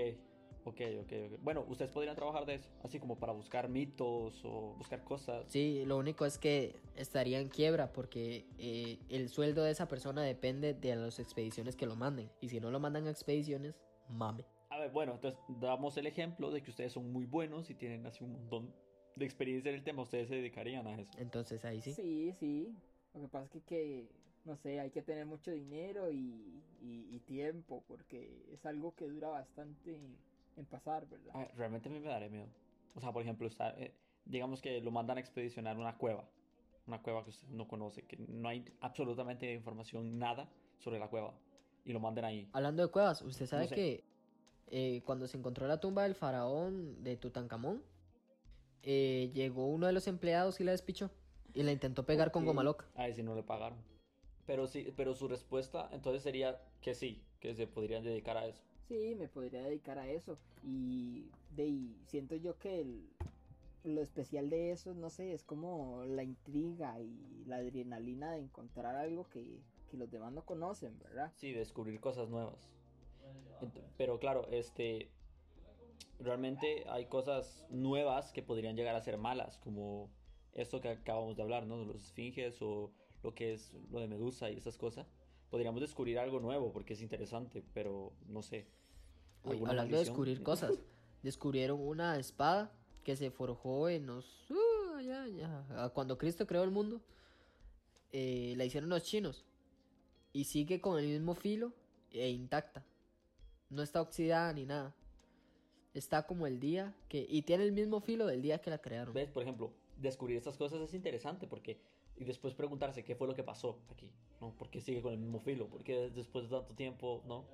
Ok, 0.64 0.80
ok, 1.00 1.12
ok. 1.32 1.40
Bueno, 1.42 1.64
ustedes 1.68 1.90
podrían 1.90 2.14
trabajar 2.14 2.46
de 2.46 2.54
eso, 2.54 2.68
así 2.84 3.00
como 3.00 3.16
para 3.18 3.32
buscar 3.32 3.68
mitos 3.68 4.44
o 4.44 4.74
buscar 4.78 5.02
cosas. 5.02 5.44
Sí, 5.48 5.84
lo 5.86 5.96
único 5.98 6.24
es 6.24 6.38
que 6.38 6.76
estaría 6.96 7.40
en 7.40 7.48
quiebra 7.48 7.92
porque 7.92 8.46
eh, 8.58 8.98
el 9.08 9.28
sueldo 9.28 9.64
de 9.64 9.72
esa 9.72 9.88
persona 9.88 10.22
depende 10.22 10.72
de 10.74 10.94
las 10.94 11.18
expediciones 11.18 11.74
que 11.74 11.86
lo 11.86 11.96
manden. 11.96 12.30
Y 12.40 12.48
si 12.48 12.60
no 12.60 12.70
lo 12.70 12.78
mandan 12.78 13.08
a 13.08 13.10
expediciones, 13.10 13.74
mame. 14.08 14.44
A 14.70 14.78
ver, 14.78 14.90
bueno, 14.92 15.14
entonces 15.14 15.38
damos 15.60 15.96
el 15.96 16.06
ejemplo 16.06 16.50
de 16.50 16.62
que 16.62 16.70
ustedes 16.70 16.92
son 16.92 17.12
muy 17.12 17.26
buenos 17.26 17.68
y 17.68 17.74
tienen 17.74 18.06
así 18.06 18.22
un 18.22 18.32
montón 18.32 18.72
de 19.16 19.24
experiencia 19.24 19.68
en 19.70 19.74
el 19.74 19.82
tema. 19.84 20.02
Ustedes 20.02 20.28
se 20.28 20.36
dedicarían 20.36 20.86
a 20.86 20.94
eso. 20.98 21.10
Entonces 21.18 21.64
ahí 21.64 21.82
sí. 21.82 21.92
Sí, 21.92 22.32
sí. 22.38 22.74
Lo 23.14 23.20
que 23.22 23.28
pasa 23.28 23.44
es 23.46 23.50
que, 23.50 23.60
que, 23.62 24.08
no 24.44 24.56
sé, 24.56 24.78
hay 24.78 24.90
que 24.90 25.02
tener 25.02 25.26
mucho 25.26 25.50
dinero 25.50 26.10
y, 26.10 26.62
y- 26.80 27.08
y 27.10 27.20
tiempo, 27.26 27.82
porque 27.88 28.46
es 28.52 28.64
algo 28.64 28.94
que 28.94 29.06
dura 29.06 29.28
bastante 29.28 29.98
en, 30.56 30.66
pasar, 30.66 31.08
¿verdad? 31.08 31.34
A 31.34 31.38
ver, 31.38 31.52
realmente 31.56 31.88
a 31.88 31.92
mí 31.92 32.00
me 32.00 32.08
daría 32.08 32.28
miedo. 32.28 32.46
O 32.94 33.00
sea, 33.00 33.12
por 33.12 33.22
ejemplo, 33.22 33.46
está, 33.46 33.70
eh, 33.78 33.94
digamos 34.24 34.60
que 34.60 34.80
lo 34.80 34.90
mandan 34.90 35.16
a 35.16 35.20
expedicionar 35.20 35.78
una 35.78 35.96
cueva. 35.96 36.28
Una 36.86 37.00
cueva 37.00 37.22
que 37.22 37.30
usted 37.30 37.48
no 37.48 37.68
conoce, 37.68 38.02
que 38.02 38.16
no 38.16 38.48
hay 38.48 38.64
absolutamente 38.80 39.52
información, 39.52 40.18
nada 40.18 40.48
sobre 40.78 40.98
la 40.98 41.08
cueva. 41.08 41.34
Y 41.84 41.92
lo 41.92 42.00
manden 42.00 42.24
ahí. 42.24 42.48
Hablando 42.52 42.82
de 42.82 42.90
cuevas, 42.90 43.22
usted 43.22 43.46
sabe 43.46 43.64
No 43.64 43.68
sé. 43.68 43.74
que 43.74 44.04
eh, 44.68 45.02
cuando 45.04 45.26
se 45.26 45.36
encontró 45.36 45.66
la 45.66 45.80
tumba 45.80 46.02
del 46.04 46.14
faraón 46.14 47.02
de 47.02 47.16
Tutankamón, 47.16 47.82
eh, 48.82 49.30
llegó 49.32 49.66
uno 49.66 49.86
de 49.86 49.92
los 49.92 50.06
empleados 50.08 50.60
y 50.60 50.64
la 50.64 50.72
despichó. 50.72 51.10
Y 51.54 51.62
la 51.62 51.72
intentó 51.72 52.06
pegar 52.06 52.32
con 52.32 52.46
goma 52.46 52.62
loca. 52.62 52.86
Ahí 52.94 53.12
sí 53.12 53.22
no 53.22 53.34
le 53.34 53.42
pagaron. 53.42 53.78
Pero 54.46 54.66
sí, 54.66 54.92
pero 54.96 55.14
su 55.14 55.28
respuesta 55.28 55.88
entonces 55.92 56.22
sería 56.22 56.60
que 56.80 56.94
sí, 56.94 57.22
que 57.40 57.54
se 57.54 57.66
podrían 57.66 58.02
dedicar 58.02 58.36
a 58.36 58.46
eso. 58.46 58.62
Sí, 58.92 59.14
me 59.14 59.26
podría 59.26 59.62
dedicar 59.62 59.98
a 59.98 60.06
eso. 60.06 60.36
Y 60.62 61.30
de 61.56 61.62
ahí 61.62 61.96
siento 62.08 62.36
yo 62.36 62.58
que 62.58 62.82
el- 62.82 63.08
lo 63.84 64.02
especial 64.02 64.50
de 64.50 64.70
eso, 64.70 64.92
no 64.92 65.08
sé, 65.08 65.32
es 65.32 65.44
como 65.44 66.04
la 66.04 66.22
intriga 66.22 67.00
y 67.00 67.42
la 67.46 67.56
adrenalina 67.56 68.32
de 68.32 68.40
encontrar 68.40 68.94
algo 68.94 69.30
que, 69.30 69.62
que 69.90 69.96
los 69.96 70.10
demás 70.10 70.34
no 70.34 70.44
conocen, 70.44 70.98
¿verdad? 70.98 71.32
Sí, 71.36 71.52
descubrir 71.52 72.00
cosas 72.00 72.28
nuevas. 72.28 72.70
Pero 73.96 74.18
claro, 74.18 74.46
este 74.50 75.10
realmente 76.18 76.84
hay 76.90 77.06
cosas 77.06 77.64
nuevas 77.70 78.30
que 78.30 78.42
podrían 78.42 78.76
llegar 78.76 78.94
a 78.94 79.00
ser 79.00 79.16
malas, 79.16 79.56
como 79.56 80.10
esto 80.52 80.82
que 80.82 80.90
acabamos 80.90 81.34
de 81.38 81.42
hablar, 81.44 81.64
¿no? 81.66 81.82
Los 81.82 82.04
esfinges 82.04 82.60
o 82.60 82.92
lo 83.22 83.34
que 83.34 83.54
es 83.54 83.72
lo 83.90 84.00
de 84.00 84.06
Medusa 84.08 84.50
y 84.50 84.58
esas 84.58 84.76
cosas. 84.76 85.10
Podríamos 85.48 85.80
descubrir 85.80 86.18
algo 86.18 86.40
nuevo 86.40 86.72
porque 86.72 86.92
es 86.92 87.00
interesante, 87.00 87.64
pero 87.72 88.12
no 88.26 88.42
sé. 88.42 88.66
Uy, 89.44 89.52
¿Alguna 89.52 89.70
hablando 89.70 89.90
de 89.90 89.96
maldición? 89.96 90.04
descubrir 90.04 90.42
cosas, 90.42 90.78
descubrieron 91.22 91.80
una 91.80 92.18
espada 92.18 92.72
que 93.04 93.16
se 93.16 93.30
forjó 93.30 93.88
en 93.88 94.06
los... 94.06 94.50
uh, 94.50 95.00
ya, 95.00 95.26
ya, 95.26 95.88
cuando 95.94 96.16
Cristo 96.16 96.46
creó 96.46 96.62
el 96.62 96.70
mundo, 96.70 97.00
eh, 98.12 98.54
la 98.56 98.64
hicieron 98.64 98.90
los 98.90 99.02
chinos 99.02 99.44
y 100.32 100.44
sigue 100.44 100.80
con 100.80 100.98
el 100.98 101.06
mismo 101.06 101.34
filo 101.34 101.72
e 102.10 102.30
intacta. 102.30 102.84
No 103.70 103.82
está 103.82 104.00
oxidada 104.00 104.52
ni 104.52 104.66
nada. 104.66 104.94
Está 105.94 106.26
como 106.26 106.46
el 106.46 106.60
día 106.60 106.94
que... 107.08 107.26
Y 107.28 107.42
tiene 107.42 107.64
el 107.64 107.72
mismo 107.72 108.00
filo 108.00 108.26
del 108.26 108.42
día 108.42 108.60
que 108.60 108.70
la 108.70 108.78
crearon. 108.78 109.12
¿Ves? 109.14 109.30
Por 109.30 109.42
ejemplo, 109.42 109.72
descubrir 109.96 110.36
estas 110.36 110.56
cosas 110.56 110.80
es 110.80 110.94
interesante 110.94 111.46
porque... 111.46 111.80
Y 112.16 112.24
después 112.24 112.54
preguntarse 112.54 113.02
qué 113.04 113.14
fue 113.14 113.26
lo 113.26 113.34
que 113.34 113.42
pasó 113.42 113.78
aquí, 113.90 114.10
¿no? 114.40 114.54
¿Por 114.54 114.70
qué 114.70 114.80
sigue 114.80 115.00
con 115.00 115.12
el 115.12 115.18
mismo 115.18 115.40
filo? 115.40 115.68
¿Por 115.68 115.82
qué 115.82 116.10
después 116.10 116.44
de 116.44 116.50
tanto 116.50 116.74
tiempo, 116.74 117.22
no? 117.26 117.46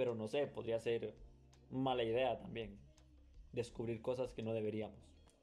Pero 0.00 0.14
no 0.14 0.28
sé, 0.28 0.46
podría 0.46 0.80
ser 0.80 1.14
mala 1.70 2.02
idea 2.02 2.38
también. 2.38 2.78
Descubrir 3.52 4.00
cosas 4.00 4.32
que 4.32 4.42
no 4.42 4.54
deberíamos. 4.54 4.98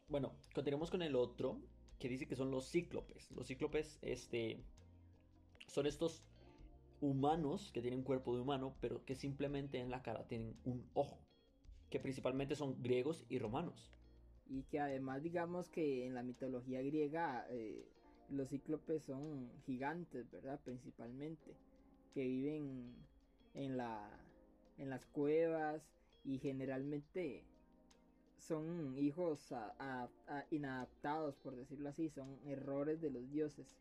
Bueno, 0.08 0.34
continuemos 0.56 0.90
con 0.90 1.04
el 1.04 1.16
otro, 1.16 1.62
que 2.00 2.10
dice 2.10 2.26
que 2.26 2.36
son 2.36 2.50
los 2.50 2.68
cíclopes. 2.72 3.30
Los 3.30 3.46
cíclopes, 3.46 4.00
este... 4.02 4.64
Son 5.68 5.86
estos 5.86 6.24
humanos 7.02 7.70
que 7.72 7.84
tienen 7.84 8.02
cuerpo 8.02 8.34
de 8.34 8.42
humano, 8.42 8.76
pero 8.82 9.06
que 9.06 9.14
simplemente 9.14 9.78
en 9.80 9.92
la 9.92 10.02
cara 10.02 10.28
tienen 10.28 10.58
un 10.66 10.90
ojo. 10.96 11.20
Que 11.92 12.00
principalmente 12.00 12.56
son 12.56 12.82
griegos 12.82 13.28
y 13.30 13.38
romanos. 13.38 13.94
Y 14.48 14.64
que 14.64 14.80
además 14.80 15.22
digamos 15.22 15.70
que 15.70 16.08
en 16.08 16.16
la 16.16 16.24
mitología 16.24 16.82
griega 16.82 17.46
eh, 17.52 17.88
los 18.30 18.50
cíclopes 18.50 19.04
son 19.04 19.52
gigantes, 19.68 20.32
¿verdad? 20.32 20.60
Principalmente. 20.64 21.56
Que 22.16 22.24
viven 22.24 22.96
en, 23.54 23.78
la, 23.78 24.10
en 24.78 24.90
las 24.90 25.06
cuevas 25.08 25.82
y 26.24 26.38
generalmente 26.40 27.44
son 28.40 28.98
hijos 28.98 29.52
a- 29.52 29.74
a- 29.80 30.10
a- 30.28 30.46
inadaptados, 30.52 31.36
por 31.38 31.56
decirlo 31.56 31.90
así. 31.90 32.10
Son 32.10 32.38
errores 32.46 33.02
de 33.02 33.10
los 33.10 33.30
dioses, 33.32 33.76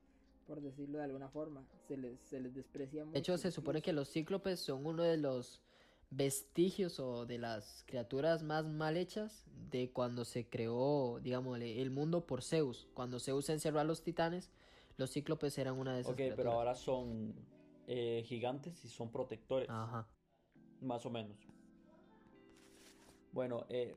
por 0.46 0.60
decirlo 0.60 0.98
de 0.98 1.04
alguna 1.04 1.28
forma. 1.28 1.64
Se 1.86 1.96
les, 1.96 2.18
se 2.20 2.40
les 2.40 2.54
desprecia 2.54 3.04
mucho. 3.04 3.12
De 3.14 3.18
hecho, 3.20 3.38
se 3.38 3.50
supone 3.50 3.82
que 3.82 3.92
los 3.92 4.10
cíclopes 4.10 4.60
son 4.60 4.86
uno 4.86 5.02
de 5.02 5.18
los 5.18 5.60
vestigios 6.10 7.00
o 7.00 7.26
de 7.26 7.38
las 7.38 7.82
criaturas 7.86 8.42
más 8.42 8.64
mal 8.64 8.96
hechas 8.96 9.44
de 9.70 9.90
cuando 9.90 10.24
se 10.24 10.48
creó, 10.48 11.18
digamos, 11.20 11.60
el 11.60 11.90
mundo 11.90 12.26
por 12.26 12.42
Zeus. 12.42 12.88
Cuando 12.94 13.18
Zeus 13.18 13.48
encerró 13.50 13.80
a 13.80 13.84
los 13.84 14.02
titanes, 14.02 14.50
los 14.96 15.10
cíclopes 15.12 15.58
eran 15.58 15.78
una 15.78 15.94
de 15.94 16.00
esas 16.02 16.12
Ok, 16.12 16.20
pero 16.36 16.52
ahora 16.52 16.74
son 16.74 17.34
eh, 17.88 18.22
gigantes 18.26 18.84
y 18.84 18.88
son 18.88 19.10
protectores. 19.10 19.68
Ajá. 19.68 20.08
Más 20.80 21.06
o 21.06 21.10
menos. 21.10 21.36
Bueno, 23.32 23.66
eh, 23.68 23.94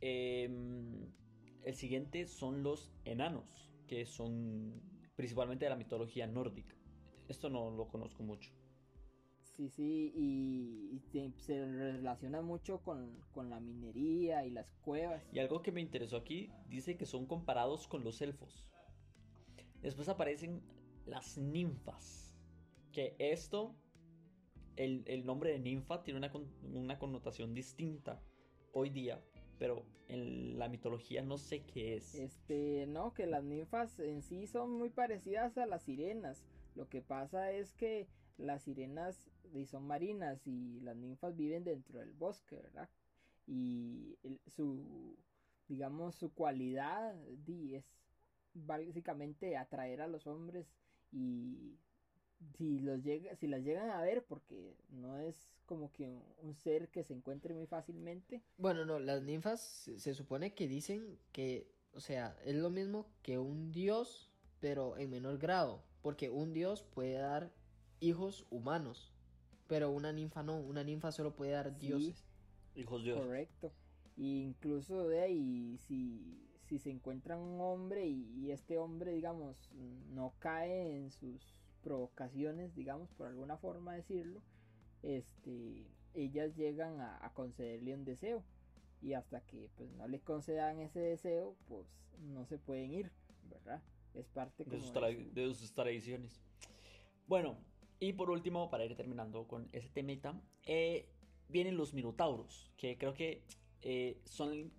em, 0.00 1.12
el 1.62 1.74
siguiente 1.74 2.26
son 2.26 2.62
los 2.62 2.92
enanos, 3.04 3.70
que 3.86 4.06
son 4.06 4.80
principalmente 5.14 5.64
de 5.64 5.70
la 5.70 5.76
mitología 5.76 6.26
nórdica. 6.26 6.74
Esto 7.28 7.50
no 7.50 7.70
lo 7.70 7.88
conozco 7.88 8.22
mucho. 8.22 8.52
Sí, 9.42 9.70
sí, 9.70 10.12
y, 10.14 10.90
y 10.94 11.00
se, 11.00 11.32
se 11.38 11.64
relaciona 11.64 12.42
mucho 12.42 12.82
con, 12.82 13.22
con 13.32 13.48
la 13.48 13.58
minería 13.58 14.44
y 14.44 14.50
las 14.50 14.70
cuevas. 14.82 15.26
Y 15.32 15.38
algo 15.38 15.62
que 15.62 15.72
me 15.72 15.80
interesó 15.80 16.18
aquí 16.18 16.50
dice 16.68 16.96
que 16.96 17.06
son 17.06 17.26
comparados 17.26 17.88
con 17.88 18.04
los 18.04 18.20
elfos. 18.20 18.66
Después 19.80 20.08
aparecen 20.08 20.62
las 21.06 21.38
ninfas. 21.38 22.34
Que 22.92 23.16
esto, 23.18 23.74
el, 24.76 25.02
el 25.06 25.24
nombre 25.24 25.50
de 25.50 25.58
ninfa 25.58 26.02
tiene 26.02 26.18
una, 26.18 26.32
una 26.72 26.98
connotación 26.98 27.54
distinta 27.54 28.20
hoy 28.72 28.90
día. 28.90 29.20
Pero 29.58 29.84
en 30.08 30.58
la 30.58 30.68
mitología 30.68 31.22
no 31.22 31.38
sé 31.38 31.62
qué 31.62 31.96
es. 31.96 32.14
Este, 32.14 32.86
no, 32.86 33.14
que 33.14 33.26
las 33.26 33.42
ninfas 33.42 33.98
en 33.98 34.22
sí 34.22 34.46
son 34.46 34.70
muy 34.70 34.90
parecidas 34.90 35.56
a 35.56 35.66
las 35.66 35.82
sirenas. 35.84 36.44
Lo 36.74 36.88
que 36.88 37.00
pasa 37.00 37.52
es 37.52 37.72
que 37.72 38.06
las 38.36 38.64
sirenas 38.64 39.30
son 39.66 39.86
marinas 39.86 40.46
y 40.46 40.80
las 40.80 40.96
ninfas 40.96 41.36
viven 41.36 41.64
dentro 41.64 42.00
del 42.00 42.12
bosque, 42.12 42.56
¿verdad? 42.56 42.90
Y 43.46 44.18
su, 44.46 45.16
digamos, 45.68 46.16
su 46.16 46.32
cualidad 46.34 47.16
es 47.72 47.84
básicamente 48.52 49.56
atraer 49.56 50.02
a 50.02 50.06
los 50.06 50.26
hombres 50.26 50.66
y 51.12 51.78
si 52.56 52.78
los 52.80 53.02
llega, 53.02 53.34
si 53.36 53.46
las 53.46 53.62
llegan 53.62 53.90
a 53.90 54.00
ver, 54.02 54.24
porque 54.26 54.76
no 54.90 55.18
es 55.18 55.48
como 55.66 55.92
que 55.92 56.08
un, 56.08 56.22
un 56.42 56.54
ser 56.54 56.88
que 56.90 57.02
se 57.04 57.14
encuentre 57.14 57.54
muy 57.54 57.66
fácilmente, 57.66 58.42
Bueno, 58.58 58.84
no, 58.84 58.98
las 58.98 59.22
ninfas 59.22 59.60
se, 59.60 59.98
se 60.00 60.14
supone 60.14 60.54
que 60.54 60.66
dicen 60.68 61.18
que, 61.32 61.74
o 61.92 62.00
sea, 62.00 62.36
es 62.44 62.54
lo 62.56 62.70
mismo 62.70 63.06
que 63.22 63.38
un 63.38 63.70
dios, 63.72 64.30
pero 64.60 64.96
en 64.96 65.10
menor 65.10 65.38
grado. 65.38 65.82
Porque 66.02 66.30
un 66.30 66.52
dios 66.52 66.82
puede 66.82 67.14
dar 67.14 67.52
hijos 68.00 68.46
humanos, 68.50 69.12
pero 69.66 69.90
una 69.90 70.12
ninfa 70.12 70.42
no, 70.42 70.58
una 70.58 70.84
ninfa 70.84 71.12
solo 71.12 71.34
puede 71.36 71.52
dar 71.52 71.78
Sí. 71.78 71.78
dioses. 71.78 72.24
Hijos 72.74 73.02
de 73.04 73.12
Dios. 73.12 73.20
Correcto. 73.20 73.72
Y 74.16 74.42
incluso 74.42 75.08
de 75.08 75.20
ahí, 75.22 75.76
si, 75.78 76.48
si 76.62 76.78
se 76.78 76.90
encuentra 76.90 77.36
un 77.36 77.60
hombre 77.60 78.06
y, 78.06 78.30
y 78.34 78.50
este 78.52 78.78
hombre, 78.78 79.12
digamos, 79.12 79.70
no 79.72 80.36
cae 80.38 80.96
en 80.96 81.10
sus 81.10 81.56
provocaciones, 81.86 82.74
digamos, 82.74 83.08
por 83.12 83.28
alguna 83.28 83.56
forma 83.58 83.94
decirlo, 83.94 84.42
este, 85.04 85.86
ellas 86.14 86.56
llegan 86.56 87.00
a, 87.00 87.24
a 87.24 87.32
concederle 87.32 87.94
un 87.94 88.04
deseo. 88.04 88.42
Y 89.02 89.12
hasta 89.12 89.40
que 89.42 89.68
pues 89.76 89.88
no 89.92 90.08
le 90.08 90.18
concedan 90.18 90.80
ese 90.80 90.98
deseo, 90.98 91.54
pues 91.68 91.86
no 92.18 92.44
se 92.46 92.58
pueden 92.58 92.92
ir, 92.92 93.12
¿verdad? 93.48 93.80
Es 94.14 94.26
parte 94.26 94.64
de 94.64 94.80
sus, 94.80 94.92
de 94.92 95.00
tra- 95.00 95.28
su- 95.28 95.32
de 95.34 95.54
sus 95.54 95.72
tradiciones. 95.74 96.40
Bueno, 97.28 97.56
y 98.00 98.14
por 98.14 98.30
último, 98.30 98.68
para 98.68 98.84
ir 98.84 98.96
terminando 98.96 99.46
con 99.46 99.68
ese 99.72 99.88
temita, 99.90 100.40
eh, 100.64 101.08
vienen 101.48 101.76
los 101.76 101.94
minotauros, 101.94 102.72
que 102.76 102.98
creo 102.98 103.14
que 103.14 103.44
eh, 103.82 104.20
son, 104.24 104.72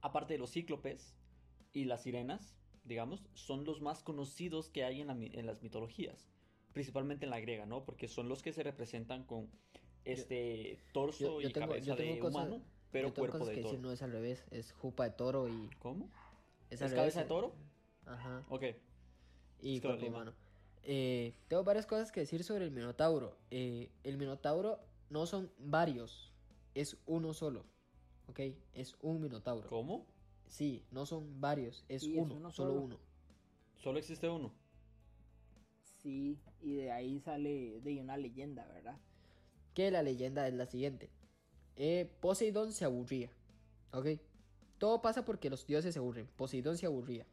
aparte 0.00 0.32
de 0.34 0.38
los 0.38 0.50
cíclopes 0.50 1.14
y 1.72 1.84
las 1.84 2.02
sirenas, 2.02 2.56
digamos, 2.84 3.22
son 3.34 3.64
los 3.64 3.80
más 3.80 4.02
conocidos 4.02 4.70
que 4.70 4.82
hay 4.82 5.02
en, 5.02 5.06
la 5.06 5.12
en 5.12 5.46
las 5.46 5.62
mitologías, 5.62 6.32
principalmente 6.82 7.24
en 7.24 7.30
la 7.30 7.40
griega, 7.40 7.66
¿no? 7.66 7.84
Porque 7.84 8.06
son 8.06 8.28
los 8.28 8.40
que 8.40 8.52
se 8.52 8.62
representan 8.62 9.24
con 9.24 9.50
este 10.04 10.78
torso 10.92 11.18
yo- 11.24 11.40
yo 11.40 11.48
y 11.48 11.52
tengo- 11.52 11.66
cabeza 11.66 11.86
yo 11.88 11.96
tengo 11.96 12.14
de 12.14 12.20
cosas- 12.20 12.36
humano, 12.46 12.62
pero 12.92 13.08
Yo 13.08 13.14
tengo 13.14 13.22
cuerpo 13.26 13.38
cosas 13.40 13.48
de 13.48 13.54
que 13.56 13.60
toro. 13.62 13.72
decir, 13.72 13.82
no 13.84 13.90
es 13.92 14.02
al 14.02 14.12
revés, 14.12 14.44
es 14.52 14.70
jupa 14.74 15.02
de 15.04 15.10
toro 15.10 15.48
y... 15.48 15.68
¿Cómo? 15.80 16.08
¿Es, 16.70 16.80
¿Es 16.80 16.82
al 16.82 16.94
cabeza 16.94 17.22
de 17.22 17.26
toro? 17.26 17.52
Ajá. 18.06 18.44
Ok. 18.48 18.62
y 19.60 19.74
Es 19.74 19.80
que 19.82 19.88
lo 19.88 19.94
cuerpo 19.98 20.06
humano. 20.14 20.34
Eh, 20.84 21.34
tengo 21.48 21.64
varias 21.64 21.84
cosas 21.84 22.12
que 22.12 22.20
decir 22.20 22.44
sobre 22.44 22.64
el 22.64 22.70
Minotauro. 22.70 23.36
Eh, 23.50 23.90
el 24.04 24.16
Minotauro 24.18 24.78
no 25.10 25.26
son 25.26 25.50
varios, 25.58 26.32
es 26.76 26.96
uno 27.06 27.34
solo. 27.34 27.64
¿Ok? 28.28 28.38
Es 28.72 28.94
un 29.02 29.20
Minotauro. 29.20 29.68
¿Cómo? 29.68 30.06
Sí, 30.46 30.84
no 30.92 31.06
son 31.06 31.40
varios, 31.40 31.84
es 31.88 32.04
uno, 32.04 32.34
uno 32.36 32.52
solo. 32.52 32.74
uno. 32.74 33.00
Solo 33.74 33.98
existe 33.98 34.28
uno. 34.28 34.52
Sí, 36.02 36.38
y 36.60 36.76
de 36.76 36.92
ahí 36.92 37.20
sale 37.20 37.80
de 37.80 38.00
una 38.00 38.16
leyenda, 38.16 38.66
¿verdad? 38.66 38.98
Que 39.74 39.90
la 39.90 40.02
leyenda 40.02 40.46
es 40.46 40.54
la 40.54 40.66
siguiente. 40.66 41.10
Eh, 41.76 42.10
Poseidón 42.20 42.72
se 42.72 42.84
aburría. 42.84 43.30
¿Ok? 43.92 44.06
Todo 44.78 45.02
pasa 45.02 45.24
porque 45.24 45.50
los 45.50 45.66
dioses 45.66 45.94
se 45.94 45.98
aburren. 45.98 46.28
Poseidón 46.36 46.76
se 46.76 46.86
aburría. 46.86 47.26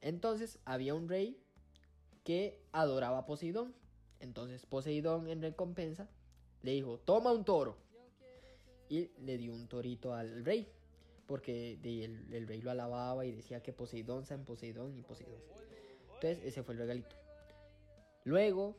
Entonces 0.00 0.58
había 0.64 0.94
un 0.94 1.08
rey 1.08 1.40
que 2.24 2.60
adoraba 2.72 3.18
a 3.18 3.26
Poseidón. 3.26 3.74
Entonces 4.20 4.66
Poseidón 4.66 5.28
en 5.28 5.42
recompensa 5.42 6.08
le 6.62 6.72
dijo, 6.72 6.98
toma 6.98 7.32
un 7.32 7.44
toro. 7.44 7.76
Y 8.88 9.10
le 9.20 9.38
dio 9.38 9.52
un 9.52 9.66
torito 9.68 10.14
al 10.14 10.44
rey. 10.44 10.68
Porque 11.26 11.78
el, 11.82 12.32
el 12.32 12.46
rey 12.46 12.60
lo 12.60 12.70
alababa 12.70 13.24
y 13.24 13.32
decía 13.32 13.62
que 13.62 13.72
Poseidón, 13.72 14.24
San 14.24 14.44
Poseidón 14.44 14.96
y 14.96 15.02
Poseidón. 15.02 15.40
Entonces 16.14 16.44
ese 16.44 16.62
fue 16.62 16.74
el 16.74 16.80
regalito. 16.80 17.21
Luego, 18.24 18.76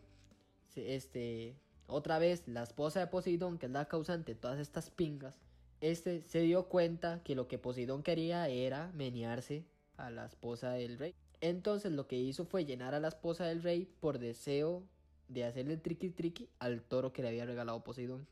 este, 0.75 1.55
otra 1.87 2.19
vez 2.19 2.47
la 2.47 2.63
esposa 2.63 2.99
de 2.99 3.07
Poseidón, 3.07 3.57
que 3.57 3.65
es 3.65 3.71
la 3.71 3.85
causante 3.85 4.33
de 4.33 4.39
todas 4.39 4.59
estas 4.59 4.89
pingas, 4.89 5.35
este 5.81 6.21
se 6.21 6.39
dio 6.39 6.69
cuenta 6.69 7.21
que 7.23 7.35
lo 7.35 7.47
que 7.47 7.57
Poseidón 7.57 8.03
quería 8.03 8.47
era 8.47 8.91
menearse 8.93 9.65
a 9.97 10.09
la 10.09 10.25
esposa 10.25 10.71
del 10.71 10.97
rey. 10.97 11.13
Entonces 11.41 11.91
lo 11.91 12.07
que 12.07 12.17
hizo 12.17 12.45
fue 12.45 12.63
llenar 12.63 12.95
a 12.95 13.01
la 13.01 13.09
esposa 13.09 13.45
del 13.45 13.61
rey 13.61 13.85
por 13.99 14.17
deseo 14.17 14.83
de 15.27 15.43
hacerle 15.43 15.75
triqui 15.77 16.09
triqui 16.09 16.49
al 16.59 16.81
toro 16.83 17.11
que 17.11 17.21
le 17.21 17.29
había 17.29 17.45
regalado 17.45 17.83
Poseidón. 17.83 18.27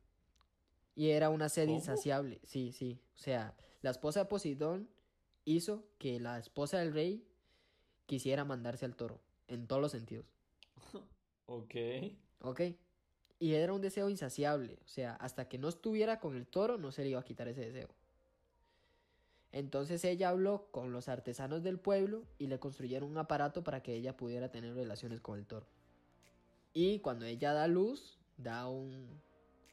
Y 0.95 1.10
era 1.10 1.30
una 1.30 1.50
sed 1.50 1.65
¿Cómo? 1.65 1.78
insaciable. 1.78 2.39
Sí, 2.43 2.71
sí. 2.71 3.02
O 3.15 3.17
sea, 3.17 3.54
la 3.82 3.89
esposa 3.89 4.21
de 4.21 4.26
Poseidón 4.28 4.88
hizo 5.43 5.84
que 5.97 6.19
la 6.19 6.39
esposa 6.39 6.80
del 6.80 6.93
rey 6.93 7.26
quisiera 8.06 8.45
mandarse 8.45 8.86
al 8.86 8.95
toro. 8.95 9.19
En 9.47 9.67
todos 9.67 9.82
los 9.82 9.91
sentidos. 9.91 10.26
Ok. 11.46 11.76
¿Ok? 12.41 12.62
Y 13.39 13.54
era 13.54 13.74
un 13.74 13.82
deseo 13.82 14.10
insaciable. 14.10 14.78
O 14.86 14.88
sea, 14.88 15.15
hasta 15.15 15.50
que 15.50 15.58
no 15.58 15.67
estuviera 15.67 16.20
con 16.20 16.36
el 16.36 16.48
toro, 16.48 16.78
no 16.78 16.91
se 16.91 17.04
le 17.04 17.10
iba 17.10 17.20
a 17.20 17.26
quitar 17.26 17.48
ese 17.48 17.62
deseo. 17.62 17.89
Entonces 19.52 20.06
ella 20.06 20.30
habló 20.30 20.67
con 20.72 20.94
los 20.94 21.10
artesanos 21.10 21.62
del 21.62 21.78
pueblo 21.78 22.24
y 22.38 22.48
le 22.48 22.60
construyeron 22.60 23.10
un 23.10 23.17
aparato 23.17 23.63
para 23.63 23.84
que 23.84 23.96
ella 23.96 24.15
pudiera 24.15 24.50
tener 24.50 24.74
relaciones 24.74 25.20
con 25.20 25.38
el 25.38 25.46
toro. 25.46 25.65
Y 26.74 27.00
cuando 27.00 27.26
ella 27.26 27.52
da 27.54 27.67
luz, 27.67 28.17
da 28.38 28.70
un 28.70 29.22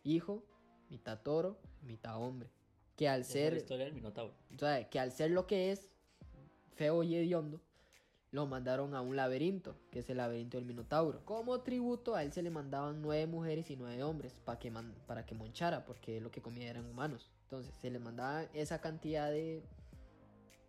hijo, 0.03 0.43
mitad 0.91 1.21
toro, 1.21 1.59
mitad 1.83 2.21
hombre. 2.21 2.51
Que 2.97 3.09
al 3.09 3.21
la 3.21 3.27
ser, 3.27 3.57
historia 3.57 3.85
del 3.85 3.95
Minotauro. 3.95 4.35
o 4.53 4.59
sea, 4.59 4.89
que 4.91 4.99
al 4.99 5.13
ser 5.13 5.31
lo 5.31 5.47
que 5.47 5.71
es, 5.71 5.95
feo 6.75 7.05
y 7.05 7.15
hediondo, 7.15 7.61
lo 8.31 8.47
mandaron 8.47 8.95
a 8.95 9.01
un 9.01 9.17
laberinto, 9.17 9.75
que 9.91 10.01
es 10.01 10.11
el 10.11 10.19
laberinto 10.19 10.59
del 10.59 10.67
Minotauro. 10.67 11.25
Como 11.25 11.61
tributo 11.61 12.15
a 12.15 12.23
él 12.23 12.33
se 12.33 12.43
le 12.43 12.51
mandaban 12.51 13.01
nueve 13.01 13.27
mujeres 13.27 13.71
y 13.71 13.77
nueve 13.77 14.03
hombres 14.03 14.39
para 14.45 14.59
que, 14.59 14.71
man- 14.71 14.95
para 15.07 15.25
que 15.25 15.35
monchara, 15.35 15.85
porque 15.87 16.21
lo 16.21 16.31
que 16.31 16.43
comía 16.43 16.69
eran 16.69 16.85
humanos. 16.85 17.31
Entonces 17.45 17.75
se 17.81 17.91
le 17.91 17.99
mandaban 17.99 18.47
esa 18.53 18.81
cantidad 18.81 19.31
de 19.31 19.63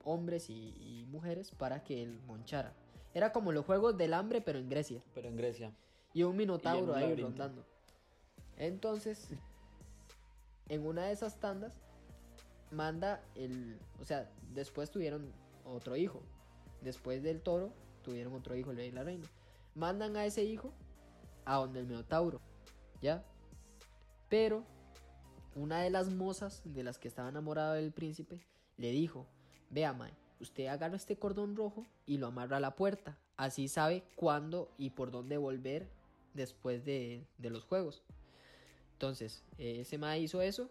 hombres 0.06 0.50
y, 0.50 0.74
y 0.80 1.06
mujeres 1.12 1.52
para 1.52 1.84
que 1.84 2.02
él 2.02 2.20
monchara. 2.26 2.74
Era 3.14 3.32
como 3.34 3.52
los 3.52 3.66
juegos 3.66 3.98
del 3.98 4.14
hambre, 4.14 4.40
pero 4.40 4.58
en 4.60 4.70
Grecia. 4.70 5.02
Pero 5.14 5.28
en 5.28 5.36
Grecia. 5.36 5.74
Y 6.14 6.24
un 6.24 6.38
minotauro 6.38 6.94
un 6.94 6.98
ahí 6.98 7.16
rondando. 7.24 7.66
Entonces, 8.58 9.28
en 10.70 10.86
una 10.86 11.06
de 11.08 11.12
esas 11.12 11.40
tandas, 11.40 11.74
manda 12.72 13.22
el. 13.36 13.78
O 14.00 14.06
sea, 14.06 14.30
después 14.54 14.92
tuvieron 14.92 15.32
otro 15.66 15.96
hijo. 15.96 16.22
Después 16.82 17.22
del 17.24 17.42
toro, 17.42 17.74
tuvieron 18.04 18.34
otro 18.34 18.56
hijo, 18.56 18.72
el 18.72 18.78
rey 18.78 18.88
y 18.88 18.92
la 18.92 19.04
reina. 19.04 19.26
Mandan 19.76 20.16
a 20.16 20.26
ese 20.26 20.44
hijo 20.44 20.74
a 21.46 21.56
donde 21.58 21.80
el 21.80 21.88
minotauro. 21.88 22.42
¿Ya? 23.02 23.24
Pero, 24.30 24.64
una 25.56 25.82
de 25.82 25.90
las 25.90 26.10
mozas 26.10 26.62
de 26.64 26.84
las 26.84 26.98
que 26.98 27.08
estaba 27.08 27.30
enamorada 27.30 27.74
del 27.74 27.92
príncipe 27.92 28.40
le 28.78 28.92
dijo: 28.92 29.26
Vea, 29.70 29.94
Mae, 29.94 30.14
usted 30.40 30.68
agarra 30.68 30.96
este 30.96 31.18
cordón 31.18 31.56
rojo 31.56 31.86
y 32.06 32.18
lo 32.18 32.28
amarra 32.28 32.58
a 32.58 32.62
la 32.62 32.76
puerta. 32.76 33.18
Así 33.38 33.68
sabe 33.68 34.04
cuándo 34.16 34.72
y 34.78 34.92
por 34.92 35.12
dónde 35.12 35.38
volver 35.38 35.90
después 36.34 36.86
de, 36.86 37.26
de 37.38 37.50
los 37.50 37.64
juegos. 37.64 38.04
Entonces, 38.94 39.44
ese 39.58 39.98
Mae 39.98 40.20
hizo 40.20 40.42
eso, 40.42 40.70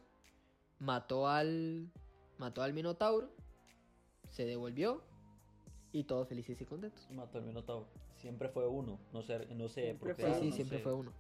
mató 0.79 1.29
al, 1.29 1.91
mató 2.37 2.63
al 2.63 2.75
Minotauro, 2.75 3.31
se 4.31 4.45
devolvió 4.45 5.03
y 5.93 6.05
todos 6.05 6.29
felices 6.29 6.61
y 6.61 6.65
contentos. 6.65 7.09
Mató 7.11 7.39
al 7.39 7.45
Minotauro. 7.45 7.87
Siempre 8.17 8.49
fue 8.49 8.67
uno. 8.67 8.99
No 9.13 9.23
sé, 9.23 9.47
no 9.55 9.69
sé. 9.69 9.83
Siempre 9.83 10.15
Sí, 10.15 10.23
Claro, 10.23 10.41
sí, 10.41 10.49
no 10.51 10.55
siempre 10.55 10.79
sé. 10.79 10.85
fue 10.85 10.93
uno. 10.95 11.13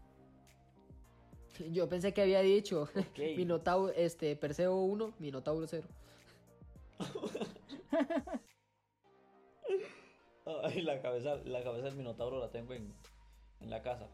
Yo 1.72 1.88
pensé 1.88 2.12
que 2.14 2.22
había 2.22 2.40
dicho 2.40 2.82
Ok. 2.82 3.18
Minotauro, 3.36 3.92
este, 3.94 4.36
Perseo 4.36 4.76
1, 4.76 5.14
Minotauro 5.18 5.66
0. 5.66 5.86
Ay, 10.64 10.82
la 10.82 11.00
cabeza, 11.02 11.36
la 11.44 11.62
cabeza 11.62 11.84
del 11.86 11.96
Minotauro 11.96 12.38
la 12.40 12.50
tengo 12.50 12.72
en, 12.72 12.92
en 13.60 13.70
la 13.70 13.82
casa. 13.82 14.08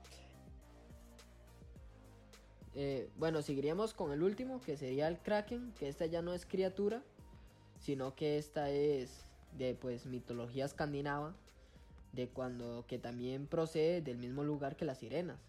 Eh, 2.74 3.08
bueno, 3.16 3.40
seguiríamos 3.40 3.94
con 3.94 4.10
el 4.10 4.22
último, 4.22 4.60
que 4.60 4.76
sería 4.76 5.06
el 5.06 5.18
Kraken, 5.20 5.72
que 5.78 5.88
esta 5.88 6.06
ya 6.06 6.22
no 6.22 6.34
es 6.34 6.44
criatura, 6.44 7.04
sino 7.78 8.16
que 8.16 8.36
esta 8.36 8.70
es 8.70 9.24
de 9.56 9.74
pues 9.74 10.06
mitología 10.06 10.64
escandinava, 10.64 11.34
de 12.12 12.28
cuando 12.28 12.84
que 12.86 12.98
también 12.98 13.46
procede 13.46 14.00
del 14.00 14.18
mismo 14.18 14.44
lugar 14.44 14.76
que 14.76 14.84
las 14.84 14.98
sirenas, 14.98 15.40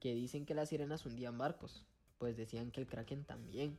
que 0.00 0.14
dicen 0.14 0.46
que 0.46 0.54
las 0.54 0.68
sirenas 0.68 1.06
hundían 1.06 1.38
barcos, 1.38 1.84
pues 2.18 2.36
decían 2.36 2.70
que 2.70 2.80
el 2.80 2.86
Kraken 2.86 3.24
también. 3.24 3.78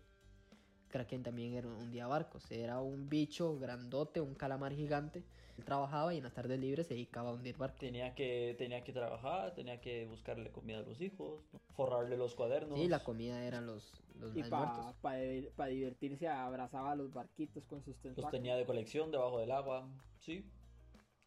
Kraken 0.90 1.22
también 1.22 1.54
era 1.54 1.68
un 1.68 1.92
día 1.92 2.08
barcos, 2.08 2.50
era 2.52 2.80
un 2.80 3.10
bicho 3.10 3.60
grandote, 3.60 4.22
un 4.22 4.34
calamar 4.34 4.74
gigante. 4.74 5.24
Él 5.58 5.66
trabajaba 5.66 6.14
y 6.14 6.18
en 6.18 6.24
las 6.24 6.34
tardes 6.34 6.60
libres 6.60 6.88
se 6.88 6.96
dedicaba 6.96 7.30
a 7.30 7.34
hundir 7.34 7.58
barcos. 7.58 7.80
Tenía 7.80 8.16
que, 8.16 8.56
tenía 8.58 8.84
que 8.84 8.92
trabajar, 8.92 9.54
tenía 9.54 9.82
que 9.82 10.06
buscarle 10.08 10.52
comida 10.52 10.80
a 10.80 10.82
los 10.82 11.00
hijos, 11.02 11.44
forrarle 11.76 12.18
los 12.18 12.34
cuadernos. 12.34 12.80
Sí, 12.80 12.88
la 12.88 13.04
comida 13.04 13.44
eran 13.44 13.68
los, 13.68 13.94
los 14.20 14.36
Y 14.36 14.44
para 14.44 14.74
muertos. 14.74 15.70
divertirse 15.70 16.28
abrazaba 16.28 16.92
a 16.92 16.96
los 16.96 17.12
barquitos 17.14 17.66
con 17.66 17.80
sus 17.84 17.94
Los 17.96 18.02
tentáculos. 18.02 18.32
tenía 18.32 18.56
de 18.56 18.66
colección 18.66 19.12
debajo 19.12 19.40
del 19.40 19.52
agua. 19.52 19.88
Sí, 20.20 20.46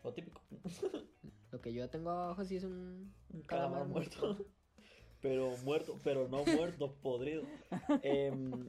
lo 0.04 0.12
típico. 0.12 0.40
Lo 1.52 1.60
que 1.60 1.72
yo 1.74 1.88
tengo 1.90 2.08
abajo 2.10 2.44
sí 2.46 2.56
es 2.56 2.64
un, 2.64 3.12
un 3.28 3.36
Un 3.36 3.42
calamar 3.42 3.80
calamar 3.82 3.88
muerto. 3.88 4.36
Pero 5.20 5.56
muerto, 5.58 5.96
pero 6.02 6.26
no 6.28 6.44
muerto, 6.44 6.96
podrido. 7.00 7.44
Em, 8.02 8.68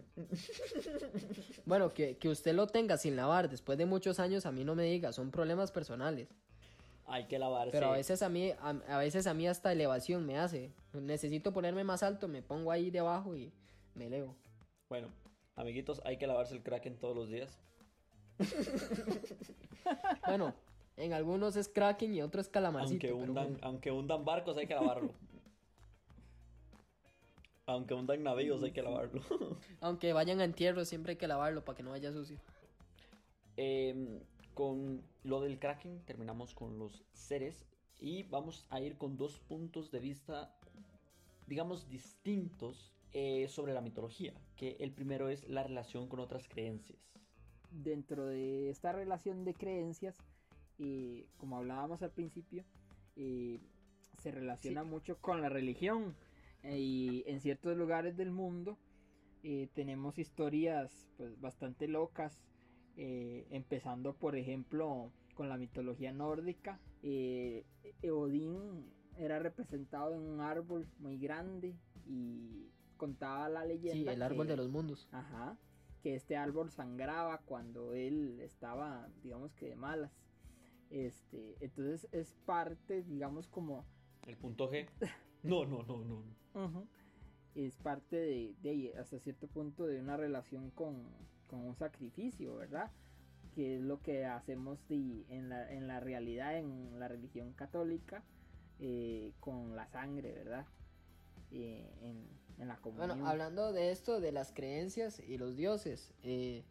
Bueno, 1.65 1.93
que, 1.93 2.17
que 2.17 2.29
usted 2.29 2.53
lo 2.53 2.67
tenga 2.67 2.97
sin 2.97 3.15
lavar 3.15 3.49
después 3.49 3.77
de 3.77 3.86
muchos 3.88 4.19
años, 4.19 4.45
a 4.45 4.51
mí 4.51 4.63
no 4.63 4.75
me 4.75 4.83
diga, 4.83 5.12
son 5.13 5.31
problemas 5.31 5.71
personales. 5.71 6.29
hay 7.07 7.25
que 7.25 7.39
lavarse. 7.39 7.71
Pero 7.71 7.88
a 7.88 7.93
veces 7.93 8.21
a 8.21 8.29
mí, 8.29 8.51
a, 8.51 8.69
a 8.88 8.97
veces 8.99 9.25
a 9.27 9.33
mí 9.33 9.47
hasta 9.47 9.71
elevación 9.71 10.25
me 10.27 10.38
hace. 10.38 10.71
Necesito 10.93 11.53
ponerme 11.53 11.83
más 11.83 12.03
alto, 12.03 12.27
me 12.27 12.41
pongo 12.43 12.71
ahí 12.71 12.91
debajo 12.91 13.36
y 13.36 13.51
me 13.95 14.06
elevo. 14.06 14.36
Bueno, 14.89 15.10
amiguitos, 15.56 16.01
hay 16.06 16.17
que 16.17 16.27
lavarse 16.27 16.56
el 16.56 16.63
kraken 16.63 16.97
todos 16.97 17.15
los 17.15 17.29
días. 17.29 17.60
Bueno, 20.25 20.56
en 20.95 21.13
algunos 21.13 21.56
es 21.56 21.67
Kraken 21.67 22.13
y 22.13 22.21
otros 22.21 22.45
es 22.45 22.51
calamarcito. 22.51 22.93
Aunque 22.93 23.08
pero 23.08 23.17
hundan, 23.17 23.53
bueno. 23.53 23.60
aunque 23.62 23.91
hundan 23.91 24.25
barcos, 24.25 24.58
hay 24.58 24.67
que 24.67 24.75
lavarlo. 24.75 25.13
Aunque 27.65 27.93
hundan 27.93 28.23
navíos, 28.23 28.62
hay 28.63 28.71
que 28.71 28.82
lavarlo. 28.82 29.21
Aunque 29.82 30.13
vayan 30.13 30.39
a 30.39 30.43
entierro, 30.43 30.86
siempre 30.86 31.12
hay 31.12 31.17
que 31.17 31.27
lavarlo 31.27 31.63
para 31.63 31.75
que 31.75 31.84
no 31.84 31.91
vaya 31.91 32.12
sucio. 32.12 32.39
Em, 33.58 34.19
con 34.53 35.03
lo 35.23 35.41
del 35.41 35.60
Kraken 35.60 36.03
terminamos 36.06 36.53
con 36.53 36.77
los 36.77 37.03
seres 37.13 37.65
y 37.99 38.23
vamos 38.23 38.65
a 38.69 38.82
ir 38.82 38.97
con 38.97 39.17
dos 39.17 39.39
puntos 39.39 39.91
de 39.91 39.99
vista, 39.99 40.56
digamos, 41.47 41.89
distintos 41.89 42.92
eh, 43.13 43.47
sobre 43.47 43.73
la 43.73 43.82
mitología. 43.82 44.34
Que 44.56 44.78
el 44.80 44.91
primero 44.91 45.30
es 45.30 45.47
la 45.47 45.63
relación 45.63 46.08
con 46.08 46.19
otras 46.19 46.47
creencias. 46.47 46.99
Dentro 47.71 48.26
de 48.28 48.69
esta 48.69 48.91
relación 48.91 49.43
de 49.45 49.54
creencias, 49.54 50.15
eh, 50.80 51.28
como 51.38 51.58
hablábamos 51.58 52.02
al 52.04 52.12
principio, 52.12 52.63
eh, 53.15 53.60
se 54.21 54.32
relaciona 54.32 54.84
Sí. 54.84 54.89
mucho 54.89 55.17
con 55.19 55.41
la 55.41 55.49
religión. 55.49 56.15
Y 56.63 57.23
en 57.28 57.41
ciertos 57.41 57.76
lugares 57.76 58.15
del 58.15 58.32
mundo 58.32 58.78
eh, 59.43 59.67
tenemos 59.73 60.17
historias 60.17 61.10
pues, 61.17 61.38
bastante 61.41 61.88
locas, 61.89 62.41
eh, 62.95 63.45
empezando 63.49 64.13
por 64.15 64.38
ejemplo 64.38 65.12
con 65.36 65.49
la 65.49 65.58
mitología 65.58 66.13
nórdica. 66.13 66.80
Odín 68.10 68.86
era 69.17 69.39
representado 69.39 70.15
en 70.15 70.21
un 70.21 70.39
árbol 70.39 70.88
muy 70.99 71.17
grande 71.17 71.76
y 72.08 72.69
contaba 73.08 73.50
la 73.50 73.66
leyenda. 73.66 74.12
Sí, 74.12 74.16
el 74.16 74.22
árbol 74.22 74.46
que- 74.48 74.52
de 74.52 74.58
los 74.58 74.70
mundos. 74.70 75.08
Ajá, 75.12 75.58
que 76.02 76.16
este 76.16 76.38
árbol 76.38 76.72
sangraba 76.72 77.39
cuando 77.39 77.94
él 77.94 78.39
estaba, 78.39 79.10
digamos 79.22 79.54
que 79.54 79.68
de 79.70 79.76
malas. 79.76 80.12
Este, 80.89 81.58
entonces 81.60 82.08
es 82.12 82.34
parte, 82.46 83.04
digamos 83.04 83.48
como, 83.48 83.86
El 84.26 84.38
punto 84.38 84.70
G. 84.72 84.88
No, 85.44 85.66
no, 85.66 85.84
no, 85.84 85.98
no. 86.54 86.88
es 87.56 87.76
parte 87.78 88.16
de, 88.16 88.56
de 88.62 88.94
hasta 88.98 89.20
cierto 89.20 89.48
punto 89.48 89.86
de 89.86 90.00
una 90.00 90.16
relación 90.16 90.72
con, 90.72 91.04
con 91.48 91.60
un 91.60 91.76
sacrificio, 91.76 92.56
¿verdad? 92.56 92.89
Que 93.54 93.76
es 93.76 93.82
lo 93.82 94.02
que 94.02 94.26
hacemos 94.26 94.88
de- 94.88 95.26
en, 95.28 95.50
la, 95.50 95.70
en 95.74 95.88
la 95.88 96.00
realidad, 96.00 96.58
en 96.58 96.98
la 97.00 97.08
religión 97.10 97.52
católica, 97.54 98.24
eh, 98.80 99.34
con 99.42 99.76
la 99.76 99.86
sangre, 99.88 100.32
¿verdad? 100.32 100.66
Eh, 101.52 101.94
en, 102.02 102.28
en 102.60 102.68
la 102.68 102.78
comunión. 102.78 103.10
Bueno, 103.10 103.28
hablando 103.28 103.72
de 103.74 103.92
esto, 103.92 104.20
de 104.22 104.32
las 104.32 104.52
creencias 104.52 105.20
y 105.20 105.38
los 105.38 105.56
dioses, 105.56 106.12
eh, 106.24 106.63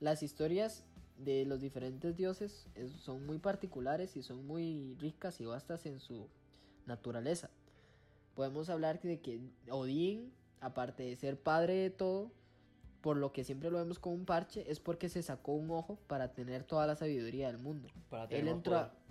las 0.00 0.22
historias 0.22 0.84
de 1.18 1.44
los 1.44 1.60
diferentes 1.60 2.16
dioses 2.16 2.66
es- 2.74 2.92
son 2.92 3.24
muy 3.26 3.38
particulares 3.38 4.16
y 4.16 4.22
son 4.22 4.46
muy 4.46 4.96
ricas 4.98 5.40
y 5.40 5.44
vastas 5.46 5.86
en 5.86 6.00
su 6.00 6.28
naturaleza. 6.86 7.50
Podemos 8.34 8.70
hablar 8.70 9.00
de 9.00 9.20
que 9.20 9.40
Odín, 9.70 10.32
aparte 10.60 11.02
de 11.04 11.16
ser 11.16 11.38
padre 11.38 11.74
de 11.74 11.90
todo, 11.90 12.30
por 13.02 13.16
lo 13.16 13.32
que 13.32 13.44
siempre 13.44 13.70
lo 13.70 13.78
vemos 13.78 13.98
con 13.98 14.12
un 14.14 14.24
parche, 14.24 14.64
es 14.70 14.78
porque 14.80 15.08
se 15.08 15.22
sacó 15.22 15.52
un 15.52 15.70
ojo 15.70 15.98
para 16.06 16.32
tener 16.32 16.64
toda 16.64 16.86
la 16.86 16.94
sabiduría 16.96 17.48
del 17.48 17.58
mundo. 17.58 17.88
Para 18.08 18.24
Él 18.24 18.28
tener 18.30 18.44
más 18.44 18.54
entró, 18.54 18.76
a, 18.78 18.88
poder. 18.90 19.01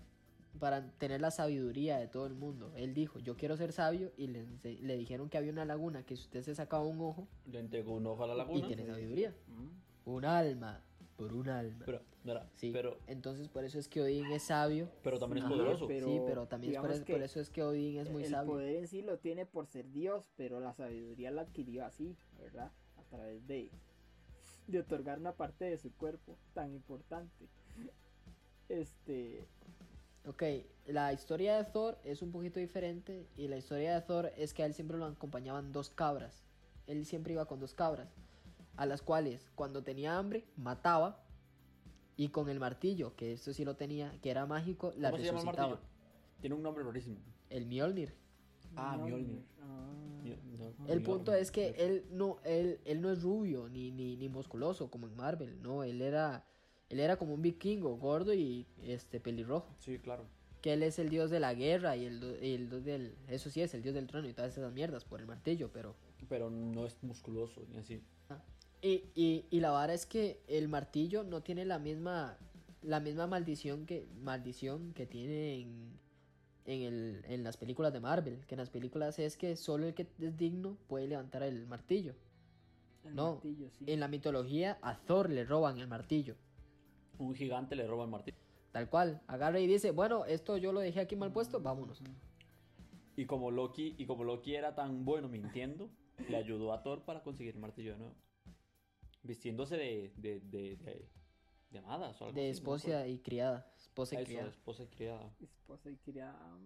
Para 0.59 0.91
tener 0.97 1.21
la 1.21 1.31
sabiduría 1.31 1.97
de 1.97 2.07
todo 2.07 2.25
el 2.27 2.33
mundo. 2.33 2.71
Él 2.75 2.93
dijo, 2.93 3.19
yo 3.19 3.35
quiero 3.37 3.57
ser 3.57 3.71
sabio 3.71 4.11
y 4.17 4.27
le, 4.27 4.45
le 4.63 4.97
dijeron 4.97 5.29
que 5.29 5.37
había 5.37 5.51
una 5.51 5.65
laguna 5.65 6.03
que 6.03 6.15
si 6.15 6.23
usted 6.23 6.43
se 6.43 6.53
sacaba 6.55 6.83
un 6.85 6.99
ojo 7.01 7.27
Le 7.47 7.59
entregó 7.59 7.93
un 7.95 8.05
ojo 8.05 8.23
a 8.23 8.27
la 8.27 8.33
y 8.33 8.37
laguna. 8.37 8.67
tiene 8.67 8.85
sabiduría. 8.85 9.33
Mm. 9.47 10.09
Un 10.09 10.25
alma 10.25 10.81
por 11.17 11.33
un 11.33 11.49
alma. 11.49 11.83
Pero, 11.85 12.01
no 12.23 12.31
era, 12.31 12.47
sí, 12.55 12.71
pero, 12.73 12.97
entonces 13.07 13.47
por 13.47 13.63
eso 13.63 13.77
es 13.79 13.87
que 13.87 14.01
Odín 14.01 14.25
es 14.31 14.43
sabio. 14.43 14.89
pero 15.03 15.19
también 15.19 15.45
es 15.45 15.51
poderoso. 15.51 15.87
pero- 15.87 16.05
sí, 16.07 16.19
pero 16.25 16.47
también 16.47 16.73
es 16.73 16.79
por, 16.79 16.91
eso, 16.91 17.05
por 17.05 17.21
eso 17.21 17.39
es 17.39 17.49
que 17.49 17.63
Odín 17.63 17.97
es 17.97 18.09
muy 18.09 18.23
el 18.23 18.29
sabio. 18.31 18.51
poder 18.53 18.75
en 18.75 18.87
sí 18.87 19.01
lo 19.03 19.17
tiene 19.19 19.45
por 19.45 19.67
ser 19.67 19.91
Dios, 19.91 20.29
pero 20.35 20.59
la 20.59 20.73
sabiduría 20.73 21.31
la 21.31 21.41
adquirió 21.43 21.85
así, 21.85 22.15
¿verdad? 22.39 22.71
A 22.97 23.03
través 23.03 23.45
de, 23.47 23.69
de 24.67 24.79
otorgar 24.79 25.19
una 25.19 25.33
parte 25.33 25.65
de 25.65 25.77
su 25.77 25.91
cuerpo 25.93 26.37
tan 26.53 26.73
importante. 26.73 27.47
Este, 28.69 29.45
Ok, 30.25 30.43
la 30.87 31.13
historia 31.13 31.57
de 31.57 31.63
Thor 31.65 31.97
es 32.03 32.21
un 32.21 32.31
poquito 32.31 32.59
diferente 32.59 33.27
y 33.35 33.47
la 33.47 33.57
historia 33.57 33.95
de 33.95 34.01
Thor 34.01 34.31
es 34.37 34.53
que 34.53 34.61
a 34.61 34.65
él 34.67 34.73
siempre 34.73 34.97
lo 34.97 35.05
acompañaban 35.05 35.71
dos 35.71 35.89
cabras. 35.89 36.43
Él 36.85 37.05
siempre 37.05 37.33
iba 37.33 37.45
con 37.45 37.59
dos 37.59 37.73
cabras, 37.73 38.09
a 38.77 38.85
las 38.85 39.01
cuales 39.01 39.49
cuando 39.55 39.83
tenía 39.83 40.17
hambre 40.17 40.45
mataba 40.57 41.23
y 42.17 42.29
con 42.29 42.49
el 42.49 42.59
martillo, 42.59 43.15
que 43.15 43.33
esto 43.33 43.51
sí 43.53 43.65
lo 43.65 43.75
tenía, 43.75 44.11
que 44.21 44.29
era 44.29 44.45
mágico, 44.45 44.93
la 44.97 45.09
¿Cómo 45.09 45.21
se 45.21 45.25
llama 45.27 45.39
el 45.39 45.45
resucitaba. 45.45 45.69
martillo? 45.69 45.89
Tiene 46.39 46.55
un 46.55 46.63
nombre 46.63 46.83
rarísimo. 46.83 47.17
El 47.49 47.65
Mjolnir. 47.65 48.13
Ah, 48.75 48.97
Mjolnir. 48.97 49.43
Ah. 49.59 49.87
No, 50.23 50.67
El 50.67 50.77
Mjolnir. 50.77 51.03
punto 51.03 51.33
es 51.33 51.51
que 51.51 51.69
él 51.79 52.05
no, 52.11 52.37
él, 52.43 52.79
él 52.85 53.01
no 53.01 53.11
es 53.11 53.23
rubio 53.23 53.69
ni, 53.69 53.89
ni, 53.91 54.15
ni 54.17 54.29
musculoso 54.29 54.91
como 54.91 55.07
en 55.07 55.15
Marvel, 55.15 55.59
no, 55.63 55.83
él 55.83 55.99
era, 56.01 56.45
él 56.91 56.99
era 56.99 57.17
como 57.17 57.33
un 57.33 57.41
vikingo, 57.41 57.97
gordo 57.97 58.33
y 58.33 58.65
este 58.83 59.19
pelirrojo. 59.19 59.75
Sí, 59.79 59.97
claro. 59.99 60.25
que 60.61 60.73
él 60.73 60.83
es 60.83 60.99
el 60.99 61.09
dios 61.09 61.31
de 61.31 61.39
la 61.39 61.53
guerra 61.55 61.95
y 61.97 62.05
el, 62.05 62.37
y 62.41 62.53
el 62.53 62.69
dios 62.69 62.83
del... 62.85 63.15
Eso 63.27 63.49
sí 63.49 63.61
es, 63.61 63.73
el 63.73 63.81
dios 63.81 63.95
del 63.95 64.07
trono 64.07 64.27
y 64.27 64.33
todas 64.33 64.55
esas 64.55 64.71
mierdas 64.73 65.05
por 65.05 65.19
el 65.19 65.25
martillo, 65.27 65.71
pero... 65.73 65.95
Pero 66.29 66.49
no 66.51 66.85
es 66.85 67.01
musculoso 67.03 67.65
ni 67.69 67.77
así. 67.77 68.01
Y, 68.83 69.05
y, 69.15 69.45
y 69.49 69.59
la 69.59 69.71
vara 69.71 69.93
es 69.93 70.05
que 70.05 70.41
el 70.47 70.67
martillo 70.67 71.23
no 71.23 71.41
tiene 71.41 71.65
la 71.65 71.79
misma 71.79 72.37
la 72.83 72.99
misma 72.99 73.27
maldición 73.27 73.85
que 73.85 74.07
maldición 74.21 74.93
que 74.93 75.05
tiene 75.05 75.61
en, 75.61 75.99
en, 76.65 76.81
el, 76.81 77.25
en 77.27 77.43
las 77.43 77.57
películas 77.57 77.93
de 77.93 77.99
Marvel, 77.99 78.43
que 78.47 78.55
en 78.55 78.59
las 78.59 78.71
películas 78.71 79.19
es 79.19 79.37
que 79.37 79.55
solo 79.55 79.87
el 79.87 79.93
que 79.93 80.07
es 80.19 80.35
digno 80.37 80.77
puede 80.87 81.07
levantar 81.07 81.43
el 81.43 81.67
martillo. 81.67 82.15
El 83.03 83.15
No, 83.15 83.33
martillo, 83.33 83.69
sí. 83.71 83.85
En 83.87 83.99
la 83.99 84.07
mitología 84.07 84.79
a 84.81 84.97
Thor 84.99 85.29
le 85.29 85.43
roban 85.45 85.77
el 85.77 85.87
martillo. 85.87 86.35
Un 87.21 87.35
gigante 87.35 87.75
le 87.75 87.85
roba 87.87 88.05
el 88.05 88.09
martillo. 88.09 88.37
Tal 88.71 88.89
cual, 88.89 89.21
agarra 89.27 89.59
y 89.59 89.67
dice, 89.67 89.91
bueno, 89.91 90.25
esto 90.25 90.57
yo 90.57 90.71
lo 90.71 90.79
dejé 90.79 91.01
aquí 91.01 91.15
mal 91.15 91.31
puesto, 91.31 91.59
vámonos. 91.59 92.01
Y 93.15 93.25
como 93.25 93.51
Loki, 93.51 93.95
y 93.97 94.05
como 94.05 94.23
Loki 94.23 94.55
era 94.55 94.73
tan 94.73 95.03
bueno 95.05 95.27
mintiendo, 95.27 95.89
le 96.29 96.37
ayudó 96.37 96.73
a 96.73 96.81
Thor 96.81 97.03
para 97.03 97.21
conseguir 97.21 97.53
el 97.55 97.59
martillo 97.61 97.91
de 97.93 97.97
nuevo. 97.99 98.15
Vistiéndose 99.23 99.75
de, 99.77 100.13
de, 100.15 100.39
de, 100.39 100.77
de, 100.77 101.09
de 101.69 101.79
amadas 101.79 102.19
o 102.21 102.25
algo 102.25 102.35
De 102.35 102.41
así, 102.49 102.49
no 102.49 102.53
esposa 102.53 103.07
y 103.07 103.19
criada. 103.19 103.71
Esposa 103.77 104.15
y. 104.15 104.17
Eso, 104.19 104.25
criada. 104.25 104.49
esposa 104.49 104.83
y 104.83 104.87
criada. 104.87 105.35
Esposa 105.41 105.89
y 105.91 105.97
criada. 105.97 106.57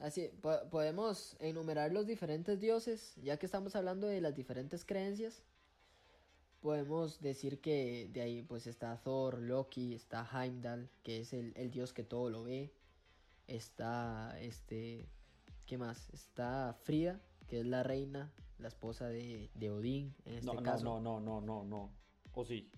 Así, 0.00 0.28
po- 0.42 0.68
podemos 0.70 1.36
enumerar 1.40 1.92
los 1.92 2.06
diferentes 2.06 2.58
dioses, 2.60 3.14
ya 3.22 3.38
que 3.38 3.46
estamos 3.46 3.76
hablando 3.76 4.06
de 4.06 4.20
las 4.20 4.34
diferentes 4.34 4.84
creencias. 4.84 5.42
Podemos 6.60 7.20
decir 7.20 7.60
que 7.60 8.08
de 8.12 8.20
ahí 8.20 8.42
pues 8.42 8.66
está 8.66 8.96
Thor, 8.98 9.40
Loki, 9.40 9.94
está 9.94 10.28
Heimdall, 10.30 10.90
que 11.02 11.20
es 11.20 11.32
el, 11.32 11.52
el 11.56 11.70
dios 11.70 11.92
que 11.94 12.04
todo 12.04 12.28
lo 12.28 12.42
ve. 12.44 12.70
Está 13.46 14.38
este, 14.40 15.08
¿qué 15.66 15.78
más? 15.78 16.10
Está 16.10 16.74
Frida, 16.82 17.18
que 17.48 17.60
es 17.60 17.66
la 17.66 17.82
reina, 17.82 18.30
la 18.58 18.68
esposa 18.68 19.08
de, 19.08 19.50
de 19.54 19.70
Odín, 19.70 20.14
en 20.26 20.34
este 20.34 20.46
No, 20.46 20.54
no, 20.54 20.62
caso. 20.62 20.84
no, 20.84 21.00
no, 21.00 21.20
no, 21.20 21.40
no, 21.40 21.64
no. 21.64 21.90
O 22.34 22.44
sí. 22.44 22.70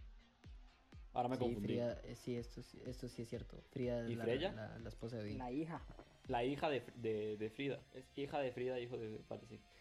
Ahora 1.12 1.28
me 1.28 1.34
sí, 1.36 1.40
confundí. 1.40 1.66
Frida, 1.66 2.00
eh, 2.04 2.14
sí, 2.14 2.36
esto, 2.36 2.62
sí- 2.62 2.80
esto 2.86 3.08
sí 3.08 3.22
es 3.22 3.28
cierto. 3.28 3.60
Frida 3.70 4.08
¿Y 4.08 4.12
es 4.12 4.18
la, 4.18 4.24
Freya? 4.24 4.52
la- 4.52 4.78
la 4.78 4.88
esposa 4.88 5.16
de 5.16 5.24
Odín. 5.24 5.38
La 5.38 5.50
hija. 5.50 5.82
La 6.28 6.44
hija 6.44 6.70
de, 6.70 6.84
de, 6.96 7.36
de 7.36 7.50
Frida. 7.50 7.80
Es 7.92 8.04
hija 8.16 8.38
de 8.38 8.52
Frida, 8.52 8.78
hijo 8.78 8.96
de... 8.96 9.20
Vale, 9.28 9.42
sí. 9.48 9.56
O- 9.56 9.71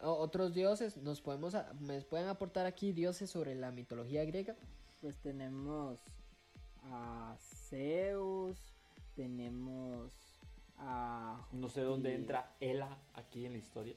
Otros 0.00 0.54
dioses, 0.54 0.96
nos 0.98 1.20
podemos 1.20 1.54
a- 1.54 1.72
me 1.80 2.00
pueden 2.02 2.28
aportar 2.28 2.66
aquí 2.66 2.92
dioses 2.92 3.28
sobre 3.30 3.54
la 3.54 3.70
mitología 3.72 4.24
griega. 4.24 4.54
Pues 5.00 5.16
tenemos 5.18 5.98
a 6.84 7.36
Zeus. 7.68 8.58
Tenemos 9.16 10.12
a. 10.78 11.44
No 11.52 11.68
sé 11.68 11.80
dónde 11.82 12.14
entra 12.14 12.54
Ela 12.60 12.96
aquí 13.14 13.44
en 13.46 13.52
la 13.52 13.58
historia. 13.58 13.94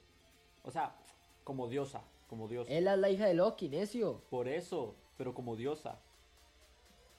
O 0.63 0.71
sea, 0.71 0.95
como 1.43 1.67
diosa, 1.67 2.01
como 2.27 2.47
diosa. 2.47 2.71
Ella 2.71 2.93
es 2.95 2.99
la 2.99 3.09
hija 3.09 3.25
de 3.27 3.33
Loki, 3.35 3.69
necio. 3.69 4.21
Por 4.29 4.47
eso, 4.47 4.95
pero 5.17 5.33
como 5.33 5.55
diosa. 5.55 5.99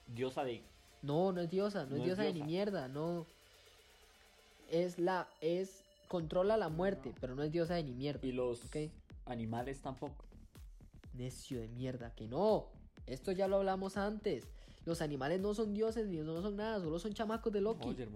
Diosa 0.09 0.43
de... 0.45 0.63
No, 1.03 1.33
no 1.33 1.41
es 1.41 1.51
diosa, 1.51 1.85
no, 1.85 1.91
No 1.91 1.95
es 1.97 2.01
es 2.01 2.07
diosa 2.07 2.23
de 2.23 2.33
ni 2.35 2.43
mierda, 2.43 2.89
no. 2.89 3.27
Es 4.71 4.99
la, 4.99 5.29
es, 5.41 5.83
controla 6.13 6.59
la 6.59 6.69
muerte, 6.69 7.15
pero 7.23 7.35
no 7.35 7.43
es 7.43 7.51
diosa 7.51 7.75
de 7.75 7.85
ni 7.85 7.95
mierda. 7.95 8.21
Y 8.27 8.33
los 8.33 8.69
animales 9.25 9.81
tampoco. 9.81 10.27
Necio 11.15 11.59
de 11.59 11.69
mierda, 11.69 12.15
que 12.15 12.29
no. 12.29 12.69
Esto 13.07 13.33
ya 13.33 13.49
lo 13.49 13.57
hablamos 13.57 13.97
antes. 13.97 14.47
Los 14.85 15.01
animales 15.01 15.41
no 15.41 15.55
son 15.55 15.73
dioses 15.73 16.07
ni 16.09 16.19
no 16.19 16.43
son 16.43 16.57
nada, 16.57 16.81
solo 16.81 16.99
son 16.99 17.15
chamacos 17.15 17.51
de 17.51 17.63
Loki. 17.63 17.89
Oye, 17.89 18.07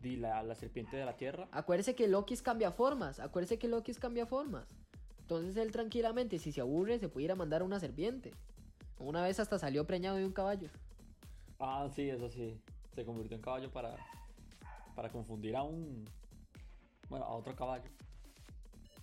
di 0.00 0.16
la, 0.16 0.42
la 0.42 0.54
serpiente 0.54 0.96
de 0.96 1.04
la 1.04 1.18
tierra. 1.18 1.46
Acuérdese 1.52 1.94
que 1.94 2.08
Loki 2.08 2.34
cambia 2.38 2.72
formas. 2.72 3.20
Acuérdese 3.20 3.58
que 3.58 3.68
Loki 3.68 3.92
cambia 3.92 4.24
formas. 4.24 4.66
Entonces 5.18 5.54
él 5.58 5.70
tranquilamente, 5.70 6.38
si 6.38 6.50
se 6.50 6.62
aburre, 6.62 6.98
se 6.98 7.10
puede 7.10 7.26
ir 7.26 7.32
a 7.32 7.34
mandar 7.34 7.60
a 7.60 7.64
una 7.64 7.78
serpiente. 7.78 8.32
Una 8.98 9.22
vez 9.22 9.38
hasta 9.38 9.58
salió 9.58 9.86
preñado 9.86 10.16
de 10.16 10.24
un 10.24 10.32
caballo. 10.32 10.70
Ah, 11.60 11.90
sí, 11.94 12.08
eso 12.08 12.30
sí. 12.30 12.58
Se 12.94 13.04
convirtió 13.04 13.36
en 13.36 13.42
caballo 13.42 13.70
para, 13.70 13.96
para 14.94 15.10
confundir 15.12 15.56
a 15.56 15.62
un. 15.62 16.06
Bueno, 17.14 17.26
a 17.26 17.34
otro 17.36 17.54
caballo. 17.54 17.88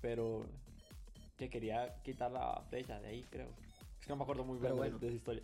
Pero 0.01 0.45
que 1.37 1.49
quería 1.49 1.95
quitar 2.03 2.29
la 2.29 2.61
flecha 2.69 2.99
de 2.99 3.07
ahí, 3.07 3.23
creo. 3.29 3.47
Es 3.99 4.05
que 4.05 4.09
no 4.09 4.17
me 4.17 4.23
acuerdo 4.23 4.43
muy 4.43 4.57
bien 4.59 4.73
de- 4.73 4.77
bueno. 4.77 4.99
de 4.99 5.07
esa 5.07 5.15
historia. 5.15 5.43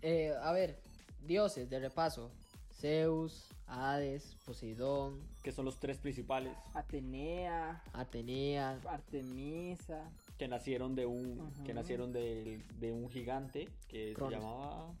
Eh, 0.00 0.32
a 0.42 0.50
ver, 0.52 0.80
dioses 1.26 1.68
de 1.68 1.78
repaso. 1.78 2.30
Zeus, 2.72 3.50
Hades, 3.66 4.34
Poseidón, 4.46 5.20
Que 5.42 5.52
son 5.52 5.66
los 5.66 5.78
tres 5.78 5.98
principales 5.98 6.56
Atenea. 6.72 7.82
Atenea, 7.92 8.80
Artemisa. 8.88 10.10
que 10.38 10.48
nacieron 10.48 10.94
de 10.94 11.04
un. 11.04 11.52
Que 11.64 11.74
nacieron 11.74 12.12
de, 12.14 12.64
de 12.78 12.92
un 12.92 13.10
gigante 13.10 13.68
que 13.88 14.14
Cronos. 14.14 14.32
se 14.32 14.40
llamaba. 14.40 14.94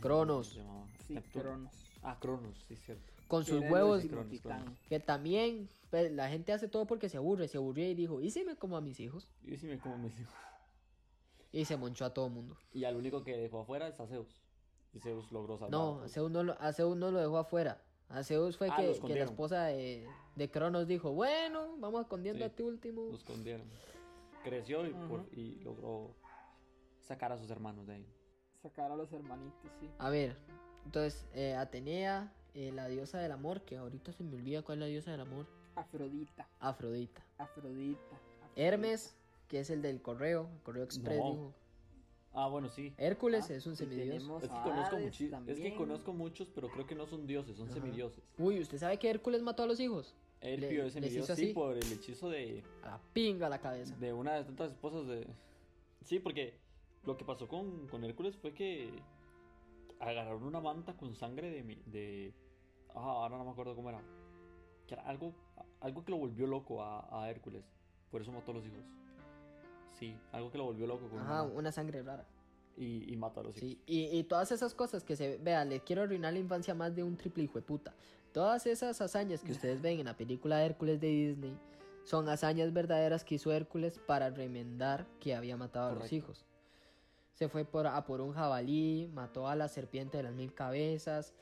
Cronos. 0.00 0.48
Se 0.48 0.58
llamaba 0.58 0.86
Sí, 1.06 1.14
Neptuno. 1.14 1.42
Cronos. 1.44 1.72
Ah, 2.02 2.18
Cronos, 2.20 2.64
sí, 2.66 2.74
cierto. 2.74 3.12
Con 3.28 3.44
sus 3.44 3.60
huevos, 3.62 4.02
que 4.88 5.00
también 5.00 5.68
pues, 5.90 6.12
la 6.12 6.28
gente 6.28 6.52
hace 6.52 6.68
todo 6.68 6.86
porque 6.86 7.08
se 7.08 7.16
aburre. 7.16 7.48
Se 7.48 7.56
aburrió 7.58 7.88
y 7.88 7.94
dijo, 7.94 8.20
¿y 8.20 8.30
si 8.30 8.44
me 8.44 8.56
como 8.56 8.76
a 8.76 8.80
mis 8.80 9.00
hijos? 9.00 9.28
Y 9.42 9.56
me 9.66 9.78
como 9.78 9.98
me 9.98 10.08
dijo. 10.10 10.32
Y 11.52 11.64
se 11.64 11.76
monchó 11.76 12.04
a 12.04 12.12
todo 12.12 12.28
mundo. 12.28 12.56
Y 12.72 12.84
al 12.84 12.96
único 12.96 13.22
que 13.22 13.36
dejó 13.36 13.60
afuera 13.60 13.88
es 13.88 13.98
a 14.00 14.06
Zeus. 14.06 14.42
Y 14.92 15.00
Zeus 15.00 15.30
logró 15.32 15.56
salvar. 15.56 15.68
a 15.68 15.70
No, 15.76 16.00
a. 16.02 16.08
Zeus 16.08 16.30
no, 16.30 16.42
lo, 16.42 16.60
a 16.60 16.72
Zeus 16.72 16.96
no 16.96 17.10
lo 17.10 17.20
dejó 17.20 17.38
afuera. 17.38 17.80
A 18.08 18.22
Zeus 18.22 18.56
fue 18.56 18.68
Ah, 18.70 18.76
que, 18.76 19.00
que 19.00 19.14
la 19.14 19.24
esposa 19.24 19.64
de, 19.66 20.06
de 20.36 20.50
Cronos 20.50 20.86
dijo, 20.86 21.12
bueno, 21.12 21.76
vamos 21.78 22.02
escondiendo 22.02 22.38
Sí. 22.40 22.44
a 22.44 22.54
ti 22.54 22.62
último. 22.62 23.04
Lo 23.08 23.16
escondieron. 23.16 23.66
Creció 24.42 24.86
y, 24.86 24.90
por- 24.92 25.20
Ujú. 25.20 25.28
y 25.32 25.60
logró 25.62 26.14
sacar 27.00 27.32
a 27.32 27.38
sus 27.38 27.48
hermanos 27.50 27.86
de 27.86 27.94
ahí. 27.94 28.06
Sacar 28.62 28.90
a 28.92 28.96
los 28.96 29.12
hermanitos, 29.12 29.70
sí. 29.80 29.88
A 29.98 30.10
ver, 30.10 30.36
entonces, 30.84 31.26
eh, 31.34 31.54
Atenea, 31.54 32.32
eh, 32.54 32.72
la 32.72 32.88
diosa 32.88 33.18
del 33.18 33.32
amor, 33.32 33.62
que 33.62 33.76
ahorita 33.76 34.12
se 34.12 34.22
me 34.24 34.36
olvida 34.36 34.62
cuál 34.62 34.78
es 34.78 34.80
la 34.80 34.86
diosa 34.86 35.10
del 35.10 35.20
amor. 35.20 35.46
Afrodita. 35.74 36.48
Afrodita. 36.60 37.22
Afrodita. 37.38 38.02
Afrodita. 38.16 38.20
Hermes, 38.56 39.16
que 39.48 39.60
es 39.60 39.70
el 39.70 39.82
del 39.82 40.00
correo, 40.00 40.48
el 40.54 40.62
correo 40.62 40.84
express, 40.84 41.18
No. 41.18 41.30
dijo. 41.30 41.54
Ah, 42.36 42.48
bueno, 42.48 42.68
sí. 42.68 42.92
Hércules 42.98 43.48
Ah, 43.48 43.54
es 43.54 43.66
un 43.66 43.76
semidios. 43.76 44.16
Es 44.16 44.22
que, 44.24 44.28
conozco 44.62 44.96
es 45.46 45.60
que 45.60 45.74
conozco 45.76 46.12
muchos, 46.12 46.48
pero 46.52 46.68
creo 46.68 46.84
que 46.86 46.96
no 46.96 47.06
son 47.06 47.26
dioses, 47.28 47.56
son 47.56 47.66
Ajá. 47.70 47.74
semidioses. 47.74 48.24
Uy, 48.38 48.58
¿usted 48.60 48.78
sabe 48.78 48.98
que 48.98 49.08
Hércules 49.08 49.40
mató 49.42 49.62
a 49.62 49.66
los 49.66 49.78
hijos? 49.78 50.14
Le- 50.40 50.54
es 50.86 50.92
semidios, 50.92 51.26
sí, 51.26 51.32
así. 51.32 51.46
por 51.54 51.76
el 51.76 51.92
hechizo 51.92 52.28
de, 52.28 52.62
A 52.82 52.90
la 52.90 53.00
pinga 53.12 53.46
a 53.46 53.50
la 53.50 53.60
cabeza. 53.60 53.94
de 53.96 54.12
una 54.12 54.34
de 54.34 54.44
tantas 54.44 54.72
esposas 54.72 55.06
de... 55.06 55.26
Sí, 56.02 56.18
porque 56.18 56.58
lo 57.04 57.16
que 57.16 57.24
pasó 57.24 57.46
con, 57.48 57.86
con 57.88 58.04
Hércules 58.04 58.36
fue 58.36 58.52
que 58.52 58.90
agarraron 60.00 60.42
una 60.42 60.60
manta 60.60 60.96
con 60.96 61.14
sangre 61.14 61.50
de... 61.50 61.62
mi- 61.62 61.82
de... 61.86 62.32
Ah, 62.94 63.00
ahora 63.00 63.36
no 63.38 63.44
me 63.44 63.50
acuerdo 63.50 63.74
cómo 63.74 63.90
era. 63.90 64.00
Que 64.86 64.94
era 64.94 65.02
algo, 65.04 65.32
algo 65.80 66.04
que 66.04 66.10
lo 66.12 66.18
volvió 66.18 66.46
loco 66.46 66.82
a, 66.82 67.22
a 67.22 67.30
Hércules. 67.30 67.64
Por 68.10 68.20
eso 68.22 68.30
mató 68.32 68.52
a 68.52 68.54
los 68.54 68.64
hijos. 68.66 68.84
Sí, 69.98 70.16
algo 70.32 70.50
que 70.50 70.58
lo 70.58 70.64
volvió 70.64 70.86
loco 70.86 71.08
con 71.08 71.20
una 71.20 71.22
Ajá, 71.24 71.42
manta. 71.44 71.58
una 71.58 71.72
sangre 71.72 72.02
rara. 72.02 72.26
y, 72.76 73.12
y 73.12 73.16
mata 73.16 73.40
a 73.40 73.44
los 73.44 73.56
hijos. 73.56 73.68
Sí, 73.68 73.80
y, 73.86 74.18
y 74.18 74.24
todas 74.24 74.50
esas 74.52 74.74
cosas 74.74 75.04
que 75.04 75.14
se... 75.16 75.38
Vea, 75.38 75.64
le 75.64 75.80
quiero 75.80 76.02
arruinar 76.02 76.32
la 76.32 76.38
infancia 76.40 76.74
más 76.74 76.94
de 76.94 77.02
un 77.02 77.16
triple 77.16 77.44
hijo 77.44 77.54
de 77.58 77.62
puta. 77.62 77.94
Todas 78.32 78.66
esas 78.66 79.00
hazañas 79.00 79.42
que 79.44 79.52
ustedes 79.52 79.80
ven 79.80 80.00
en 80.00 80.06
la 80.06 80.16
película 80.16 80.58
de 80.58 80.66
Hércules 80.66 81.00
de 81.00 81.06
Disney 81.06 81.56
son 82.02 82.28
hazañas 82.28 82.72
verdaderas 82.72 83.24
que 83.24 83.36
hizo 83.36 83.52
Hércules 83.52 83.98
para 84.00 84.28
remendar 84.30 85.06
que 85.20 85.34
había 85.36 85.56
matado 85.56 85.90
a 85.90 85.94
los 85.94 86.12
hijos. 86.12 86.44
Se 87.32 87.48
fue 87.48 87.64
por, 87.64 87.86
a 87.86 88.04
por 88.04 88.20
un 88.20 88.32
jabalí, 88.32 89.08
mató 89.14 89.46
a 89.48 89.54
la 89.56 89.68
serpiente 89.68 90.16
de 90.16 90.24
las 90.24 90.34
mil 90.34 90.52
cabezas, 90.52 91.32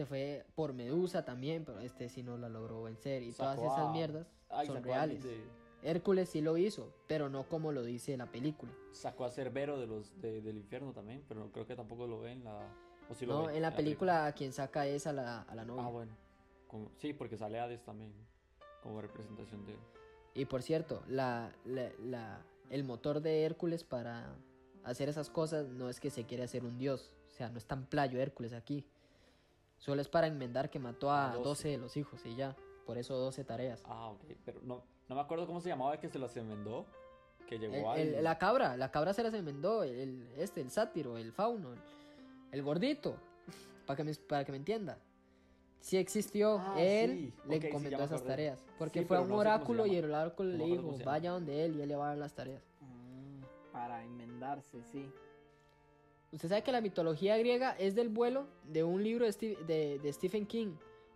se 0.00 0.06
fue 0.06 0.46
por 0.54 0.72
Medusa 0.72 1.26
también, 1.26 1.64
pero 1.66 1.80
este 1.80 2.08
sí 2.08 2.22
no 2.22 2.38
la 2.38 2.48
logró 2.48 2.82
vencer. 2.84 3.22
Y 3.22 3.32
todas 3.32 3.58
esas 3.58 3.92
mierdas 3.92 4.26
Ay, 4.48 4.66
son 4.66 4.82
reales. 4.82 5.22
de- 5.22 5.44
Hércules 5.82 6.28
sí 6.30 6.40
lo 6.40 6.56
hizo, 6.56 6.90
pero 7.06 7.28
no 7.28 7.44
como 7.48 7.70
lo 7.72 7.82
dice 7.82 8.16
la 8.16 8.26
película. 8.26 8.72
sacó 8.92 9.24
a 9.26 9.30
Cerbero 9.30 9.78
de 9.78 9.86
los, 9.86 10.18
de- 10.22 10.40
del 10.40 10.56
infierno 10.56 10.92
también, 10.92 11.22
pero 11.28 11.50
creo 11.52 11.66
que 11.66 11.76
tampoco 11.76 12.06
lo 12.06 12.20
ve 12.20 12.32
en 12.32 12.44
la... 12.44 12.58
O 13.10 13.14
sí 13.14 13.26
lo 13.26 13.42
No, 13.42 13.50
en 13.50 13.60
la 13.62 13.74
película 13.74 14.32
quien 14.32 14.52
saca 14.54 14.86
es 14.86 15.06
a 15.06 15.12
la, 15.12 15.42
a 15.42 15.54
la 15.54 15.64
novia. 15.66 15.84
Ah, 15.84 15.88
bueno. 15.90 16.12
Como- 16.66 16.90
sí, 16.96 17.12
porque 17.12 17.36
sale 17.36 17.60
Hades 17.60 17.82
también, 17.84 18.12
como 18.82 19.00
representación 19.02 19.64
de... 19.66 19.76
Y 20.34 20.46
por 20.46 20.62
cierto, 20.62 21.02
la, 21.08 21.52
la- 21.66 21.92
la- 22.02 22.42
el 22.70 22.84
motor 22.84 23.20
de 23.20 23.44
Hércules 23.44 23.84
para 23.84 24.34
hacer 24.84 25.08
esas 25.10 25.28
cosas 25.28 25.68
no 25.68 25.88
es 25.90 26.00
que 26.00 26.08
se 26.10 26.24
quiere 26.24 26.42
hacer 26.44 26.64
un 26.64 26.78
dios. 26.78 27.12
O 27.28 27.30
sea, 27.32 27.48
no 27.50 27.58
es 27.58 27.66
tan 27.66 27.84
playo 27.86 28.18
Hércules 28.20 28.52
aquí. 28.52 28.84
Solo 29.80 30.00
es 30.00 30.08
para 30.08 30.26
enmendar 30.28 30.70
que 30.70 30.78
mató 30.78 31.10
a 31.10 31.30
A 31.32 31.34
12. 31.34 31.42
12 31.48 31.68
de 31.68 31.78
los 31.78 31.96
hijos 31.96 32.24
y 32.24 32.36
ya. 32.36 32.54
Por 32.86 32.96
eso 32.98 33.16
12 33.16 33.44
tareas. 33.44 33.82
Ah, 33.86 34.08
ok, 34.10 34.20
pero 34.44 34.60
no, 34.62 34.82
no 35.08 35.14
me 35.14 35.20
acuerdo 35.20 35.46
cómo 35.46 35.60
se 35.60 35.68
llamaba 35.68 35.94
el 35.94 36.00
que 36.00 36.08
se 36.08 36.18
las 36.18 36.36
enmendó, 36.36 36.86
que 37.48 37.56
El- 37.56 37.60
llegó 37.62 37.94
el- 37.94 38.14
al... 38.16 38.24
la 38.24 38.38
cabra, 38.38 38.76
la 38.76 38.90
cabra 38.90 39.12
se 39.14 39.22
las 39.22 39.34
enmendó. 39.34 39.82
El, 39.82 40.28
este, 40.36 40.60
el 40.60 40.70
sátiro, 40.70 41.16
el 41.18 41.32
fauno, 41.32 41.72
el, 41.72 41.78
el 42.52 42.62
gordito. 42.62 43.16
Para 43.86 43.96
que, 43.96 44.04
me, 44.04 44.14
para 44.14 44.44
que 44.44 44.52
me 44.52 44.58
entienda. 44.58 44.98
Sí 45.80 45.96
existió, 45.96 46.58
Ah, 46.60 46.74
él 46.78 47.10
sí. 47.10 47.48
le 47.48 47.56
Ok, 47.56 47.78
sí, 47.80 47.86
esas 47.94 48.22
tareas. 48.22 48.62
Porque 48.78 49.00
Sí, 49.00 49.06
fue 49.06 49.16
a 49.16 49.20
un 49.22 49.30
no 49.30 49.36
oráculo 49.38 49.86
y 49.86 49.96
el 49.96 50.04
oráculo 50.04 50.50
No 50.50 50.58
le 50.58 50.64
dijo, 50.66 50.94
vaya 51.04 51.30
donde 51.30 51.64
él 51.64 51.76
y 51.76 51.80
él 51.80 51.88
le 51.88 51.96
va 51.96 52.04
a 52.04 52.08
dar 52.10 52.18
las 52.18 52.34
tareas. 52.34 52.62
Mm, 52.82 53.72
para 53.72 54.04
enmendarse, 54.04 54.82
sí. 54.92 55.10
Usted 56.32 56.48
sabe 56.48 56.62
que 56.62 56.72
la 56.72 56.80
mitología 56.80 57.36
griega 57.38 57.72
es 57.72 57.94
del 57.94 58.08
vuelo 58.08 58.46
de 58.64 58.84
un 58.84 59.02
libro 59.02 59.24
de, 59.26 59.32
Steve- 59.32 59.58
de- 59.66 59.98
de 59.98 60.12
Stephen 60.12 60.46
King, 60.46 60.74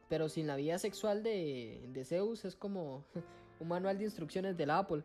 pero 0.09 0.29
sin 0.29 0.47
la 0.47 0.57
vida 0.57 0.79
sexual 0.79 1.23
de, 1.23 1.89
de 1.93 2.05
Zeus 2.05 2.45
es 2.45 2.57
como 2.57 3.05
un 3.61 3.69
manual 3.69 3.99
de 3.99 4.05
instrucciones 4.05 4.57
del 4.57 4.71
Apple. 4.71 5.03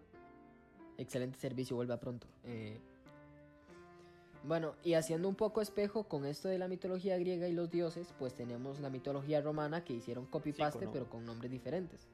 Excelente 0.97 1.38
servicio, 1.38 1.76
vuelva 1.76 1.99
pronto. 1.99 2.28
Eh, 2.43 2.78
bueno, 4.43 4.74
y 4.84 4.93
haciendo 4.93 5.28
un 5.28 5.36
poco 5.36 5.62
espejo 5.62 6.05
con 6.05 6.26
esto 6.26 6.47
de 6.47 6.57
la 6.57 6.68
mitología 6.68 7.18
griega 7.18 7.47
y 7.47 7.53
los 7.53 7.70
dioses, 7.70 8.14
pues 8.18 8.34
tenemos 8.34 8.80
la 8.80 8.89
mitología 8.89 9.41
romana 9.41 9.84
que 9.84 9.93
hicieron 9.93 10.26
copy-paste, 10.26 10.80
pero 10.93 11.10
con 11.10 11.26
nombres 11.26 11.51
diferentes. 11.51 12.07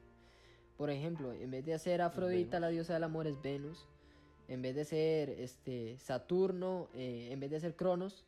Por 0.76 0.90
ejemplo, 0.90 1.32
en 1.32 1.50
vez 1.50 1.64
de 1.64 1.72
hacer 1.74 2.02
Afrodita, 2.02 2.60
la 2.60 2.68
diosa 2.68 2.94
del 2.94 3.04
amor, 3.04 3.26
es 3.26 3.40
Venus. 3.40 3.86
En 4.48 4.62
vez 4.62 4.74
de 4.76 4.84
ser 4.84 5.30
este 5.30 5.98
Saturno, 5.98 6.88
eh, 6.94 7.28
en 7.32 7.40
vez 7.40 7.50
de 7.50 7.60
ser 7.60 7.74
Cronos, 7.76 8.24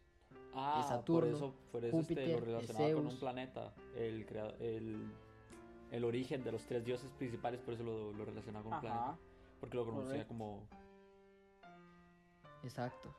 Ah, 0.55 0.85
Saturno, 0.89 1.21
por 1.31 1.37
eso, 1.37 1.55
por 1.71 1.85
eso 1.85 1.99
este, 2.01 2.14
Júpiter, 2.14 2.41
lo 2.41 2.45
relacionaba 2.47 2.93
con 2.95 3.07
un 3.07 3.19
planeta, 3.19 3.75
el, 3.97 4.27
el, 4.61 5.11
el 5.93 6.05
origen 6.05 6.43
de 6.43 6.51
los 6.53 6.64
tres 6.64 6.85
dioses 6.85 7.09
principales, 7.19 7.61
por 7.61 7.75
eso 7.75 7.85
lo, 7.85 8.12
lo 8.12 8.25
relacionaba 8.25 8.64
con 8.64 8.73
un 8.75 8.81
planeta, 8.81 9.05
Ajá. 9.11 9.19
porque 9.61 9.77
lo 9.77 9.85
conocía 9.85 10.09
correcto. 10.11 10.29
como... 10.29 10.66
exacto. 12.64 13.14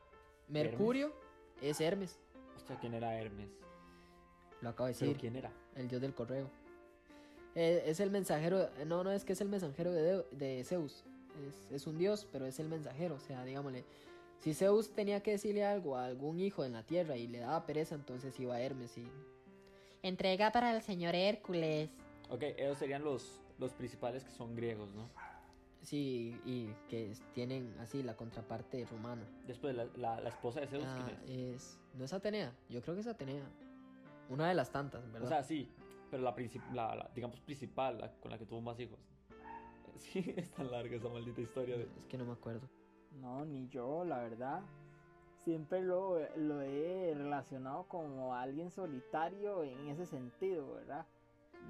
Mercurio 0.50 1.14
es 1.62 1.80
Hermes, 1.80 2.20
Hostia, 2.58 2.78
¿quién 2.80 2.94
era 2.96 3.18
Hermes? 3.18 3.50
lo 4.62 4.70
acabo 4.70 4.88
de 4.88 4.94
¿Pero 4.96 5.06
decir, 5.06 5.22
quién 5.22 5.36
era? 5.38 5.52
el 5.76 5.88
dios 5.88 6.02
del 6.02 6.14
correo. 6.14 6.50
Eh, 7.56 7.84
es 7.86 8.00
el 8.02 8.12
mensajero, 8.12 8.70
no, 8.86 9.04
no 9.04 9.12
es 9.12 9.24
que 9.24 9.34
es 9.34 9.40
el 9.42 9.48
mensajero 9.50 9.92
de, 9.92 10.26
de 10.32 10.64
Zeus, 10.66 11.06
es, 11.48 11.72
es 11.72 11.88
un 11.88 11.98
dios, 11.98 12.28
pero 12.32 12.46
es 12.46 12.60
el 12.60 12.68
mensajero, 12.70 13.16
o 13.16 13.20
sea, 13.20 13.44
digámosle, 13.46 13.84
si 14.40 14.54
Zeus 14.54 14.92
tenía 14.94 15.22
que 15.22 15.32
decirle 15.32 15.66
algo 15.66 15.98
a 15.98 16.06
algún 16.06 16.40
hijo 16.40 16.64
en 16.64 16.74
la 16.74 16.84
tierra 16.84 17.18
y 17.18 17.28
le 17.28 17.40
daba 17.40 17.66
pereza, 17.66 17.96
entonces 17.96 18.40
iba 18.40 18.56
a 18.56 18.62
Hermes 18.62 18.98
y... 18.98 19.08
Entrega 20.02 20.52
para 20.52 20.74
el 20.74 20.82
señor 20.82 21.14
Hércules. 21.14 21.90
Ok, 22.30 22.44
ellos 22.58 22.78
serían 22.78 23.04
los, 23.04 23.42
los 23.58 23.74
principales 23.74 24.24
que 24.24 24.32
son 24.32 24.56
griegos, 24.56 24.94
¿no? 24.94 25.10
Sí, 25.82 26.40
y 26.46 26.68
que 26.90 27.14
tienen 27.34 27.76
así 27.80 28.02
la 28.04 28.16
contraparte 28.16 28.86
romana. 28.86 29.24
Después, 29.46 29.76
la, 29.76 29.86
la, 29.98 30.22
la 30.22 30.30
esposa 30.30 30.62
de 30.62 30.68
Zeus, 30.68 30.84
Ah, 30.86 31.06
¿quién 31.26 31.40
es? 31.40 31.56
es... 31.64 31.80
No 31.96 32.06
es 32.06 32.14
Atenea, 32.14 32.54
yo 32.70 32.82
creo 32.82 32.96
que 32.96 33.02
es 33.02 33.08
Atenea. 33.08 33.44
Una 34.30 34.48
de 34.48 34.54
las 34.56 34.72
tantas, 34.72 35.04
¿verdad? 35.12 35.24
O 35.26 35.28
sea, 35.28 35.44
sí, 35.44 35.70
pero 36.12 36.24
la, 36.24 36.34
princip- 36.36 36.72
la, 36.72 36.96
la, 36.96 37.10
digamos, 37.14 37.40
principal, 37.42 38.00
la 38.00 38.12
con 38.22 38.32
la 38.32 38.38
que 38.38 38.46
tuvo 38.46 38.62
más 38.62 38.80
hijos. 38.80 39.00
Sí, 40.00 40.34
es 40.38 40.50
tan 40.52 40.72
larga 40.72 40.96
esa 40.96 41.10
maldita 41.10 41.42
historia 41.42 41.78
de... 41.78 41.88
es 41.98 42.06
que 42.08 42.18
no 42.18 42.26
me 42.26 42.34
acuerdo. 42.34 42.68
No, 43.22 43.46
ni 43.46 43.68
yo, 43.70 44.06
la 44.06 44.20
verdad. 44.20 44.62
Siempre 45.44 45.82
lo, 45.82 46.20
lo 46.36 46.62
he 46.62 47.14
relacionado 47.16 47.88
como 47.88 48.36
alguien 48.36 48.72
solitario 48.72 49.64
en 49.64 49.88
ese 49.88 50.06
sentido, 50.06 50.74
¿verdad? 50.74 51.06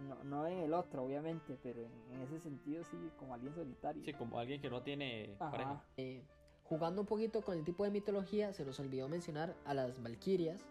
No, 0.07 0.23
no 0.23 0.47
en 0.47 0.59
el 0.59 0.73
otro, 0.73 1.03
obviamente, 1.03 1.57
pero 1.61 1.81
en, 1.81 1.91
en 2.11 2.21
ese 2.21 2.39
sentido 2.39 2.83
sí, 2.83 2.97
como 3.17 3.33
alguien 3.33 3.53
solitario. 3.53 4.03
Sí, 4.03 4.13
como 4.13 4.39
alguien 4.39 4.61
que 4.61 4.69
no 4.69 4.81
tiene 4.81 5.35
Ajá. 5.39 5.51
pareja. 5.51 5.83
Eh, 5.97 6.23
jugando 6.63 7.01
un 7.01 7.07
poquito 7.07 7.41
con 7.41 7.57
el 7.57 7.63
tipo 7.63 7.83
de 7.83 7.91
mitología, 7.91 8.53
se 8.53 8.65
nos 8.65 8.79
olvidó 8.79 9.07
mencionar 9.07 9.55
a 9.65 9.73
las 9.73 10.01
valquirias, 10.01 10.65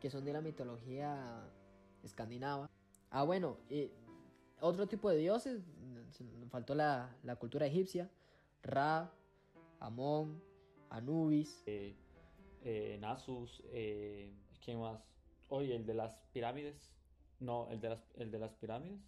que 0.00 0.10
son 0.10 0.24
de 0.24 0.32
la 0.32 0.40
mitología 0.40 1.48
escandinava. 2.02 2.70
Ah, 3.10 3.24
bueno, 3.24 3.56
y 3.70 3.90
otro 4.60 4.86
tipo 4.86 5.10
de 5.10 5.18
dioses, 5.18 5.62
se 5.62 5.77
nos 6.40 6.50
faltó 6.50 6.74
la, 6.74 7.14
la 7.22 7.36
cultura 7.36 7.66
egipcia, 7.66 8.10
Ra, 8.62 9.12
Amón, 9.80 10.42
Anubis, 10.90 11.62
Eh, 11.66 11.94
eh, 12.62 12.98
Nasus, 13.00 13.62
eh, 13.66 14.32
¿quién 14.64 14.80
más? 14.80 15.00
Oye, 15.48 15.76
el 15.76 15.86
de 15.86 15.94
las 15.94 16.16
pirámides. 16.32 16.92
No, 17.40 17.68
el 17.70 17.80
de 17.80 17.90
las, 17.90 18.00
el 18.16 18.30
de 18.30 18.38
las 18.38 18.52
pirámides. 18.54 19.00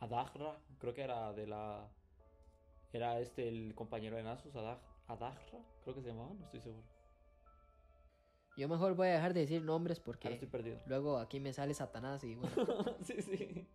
Adahra, 0.00 0.58
creo 0.78 0.94
que 0.94 1.02
era 1.02 1.32
de 1.32 1.46
la... 1.46 1.88
Era 2.92 3.20
este 3.20 3.48
el 3.48 3.74
compañero 3.74 4.16
de 4.16 4.22
Nasus, 4.22 4.54
Adah, 4.56 4.78
Adahra, 5.06 5.40
creo 5.82 5.94
que 5.94 6.02
se 6.02 6.08
llamaba, 6.08 6.34
no 6.34 6.44
estoy 6.44 6.60
seguro. 6.60 6.84
Yo 8.56 8.68
mejor 8.68 8.94
voy 8.94 9.08
a 9.08 9.12
dejar 9.12 9.32
de 9.32 9.40
decir 9.40 9.62
nombres 9.62 9.98
Ahora 9.98 10.04
porque 10.06 10.32
estoy 10.34 10.48
perdido. 10.48 10.80
luego 10.86 11.18
aquí 11.18 11.38
me 11.40 11.52
sale 11.52 11.72
Satanás 11.72 12.24
y 12.24 12.34
bueno. 12.34 12.50
sí, 13.02 13.22
sí. 13.22 13.66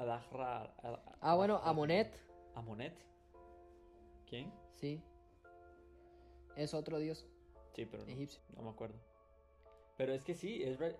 Adahra. 0.00 0.74
Ad- 0.82 0.98
Ah, 1.20 1.34
bueno. 1.34 1.58
Amonet, 1.62 2.14
¿Amonet? 2.54 2.94
¿Quién? 4.26 4.52
sí. 4.74 5.02
Es 6.56 6.74
otro 6.74 6.98
dios 6.98 7.26
Sí, 7.74 7.86
pero 7.86 8.04
no, 8.04 8.10
egipcio. 8.10 8.40
no 8.56 8.62
me 8.62 8.70
acuerdo. 8.70 8.98
Pero 9.96 10.12
es 10.12 10.22
que 10.24 10.34
sí, 10.34 10.62
es... 10.62 10.78
re- 10.78 10.98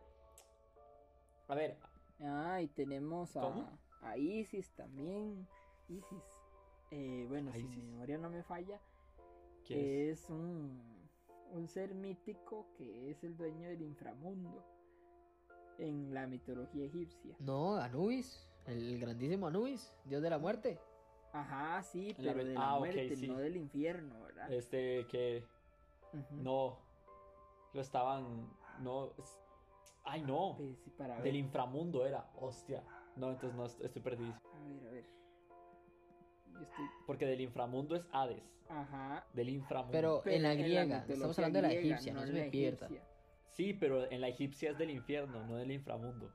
A 1.48 1.54
ver, 1.54 1.76
Ah, 2.22 2.60
y 2.60 2.68
tenemos 2.68 3.36
a, 3.36 3.40
¿Cómo? 3.40 3.78
a 4.02 4.16
Isis 4.16 4.70
también. 4.76 5.48
Isis. 5.88 6.22
Eh, 6.90 7.24
bueno, 7.28 7.50
¿A 7.50 7.54
si 7.54 7.62
mi 7.64 7.82
memoria 7.82 8.18
no 8.18 8.28
me 8.30 8.42
falla, 8.42 8.78
¿quién 9.64 9.80
es? 9.80 10.22
es 10.24 10.30
un, 10.30 11.08
un 11.52 11.68
ser 11.68 11.94
mítico 11.94 12.66
que 12.76 13.10
es 13.10 13.24
el 13.24 13.36
dueño 13.36 13.68
del 13.68 13.82
inframundo 13.82 14.64
en 15.78 16.12
la 16.12 16.26
mitología 16.26 16.84
egipcia. 16.84 17.34
No, 17.38 17.76
Anubis, 17.76 18.49
el 18.66 18.98
grandísimo 19.00 19.46
Anubis, 19.46 19.94
dios 20.04 20.22
de 20.22 20.30
la 20.30 20.38
muerte. 20.38 20.78
Ajá, 21.32 21.82
sí, 21.82 22.14
la 22.18 22.32
pero 22.32 22.44
de 22.44 22.54
la 22.54 22.60
ah, 22.60 22.74
ok, 22.74 22.78
muerte, 22.80 23.16
sí. 23.16 23.28
no 23.28 23.36
del 23.38 23.56
infierno, 23.56 24.20
¿verdad? 24.22 24.52
Este, 24.52 25.06
que... 25.06 25.44
No. 26.32 26.78
Lo 27.72 27.80
estaban. 27.80 28.50
No. 28.80 29.12
es- 29.16 29.38
Ay, 30.02 30.22
no. 30.22 30.54
Pues, 30.56 30.76
sí, 30.82 30.90
para 30.90 31.14
ver. 31.14 31.22
Del 31.24 31.36
inframundo 31.36 32.04
era. 32.04 32.28
Hostia. 32.34 32.82
No, 33.14 33.30
entonces 33.30 33.56
no 33.56 33.66
est- 33.66 33.80
estoy 33.80 34.02
perdido. 34.02 34.32
A 34.32 34.64
ver, 34.64 34.88
a 34.88 34.90
ver. 34.90 35.04
Yo 36.52 36.60
estoy. 36.62 36.84
Porque 37.06 37.26
del 37.26 37.40
inframundo 37.42 37.94
es 37.94 38.08
Hades. 38.12 38.42
Ajá. 38.68 39.24
Del 39.32 39.50
inframundo. 39.50 39.92
Pero 39.92 40.22
en 40.26 40.42
la 40.42 40.54
griega, 40.54 41.04
estamos 41.08 41.38
hablando 41.38 41.58
de 41.58 41.62
la 41.62 41.72
egipcia, 41.74 42.12
no 42.12 42.22
en 42.22 42.26
se 42.26 42.32
me 42.32 42.44
la 42.46 42.50
pierda. 42.50 42.88
Sí, 43.50 43.74
pero 43.74 44.10
en 44.10 44.20
la 44.20 44.28
egipcia 44.28 44.70
es 44.70 44.78
del 44.78 44.90
infierno, 44.90 45.44
no 45.46 45.56
del 45.56 45.70
inframundo. 45.70 46.32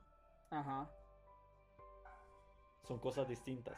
Ajá. 0.50 0.90
Son 2.86 2.98
cosas 2.98 3.28
distintas. 3.28 3.76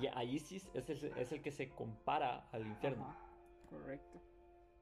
Y 0.00 0.06
a 0.06 0.24
Isis 0.24 0.68
es 0.74 0.88
el, 0.90 1.04
es 1.18 1.32
el 1.32 1.42
que 1.42 1.50
se 1.50 1.70
compara 1.70 2.48
al 2.52 2.66
infierno. 2.66 3.04
Ajá, 3.04 3.18
Correcto. 3.70 4.20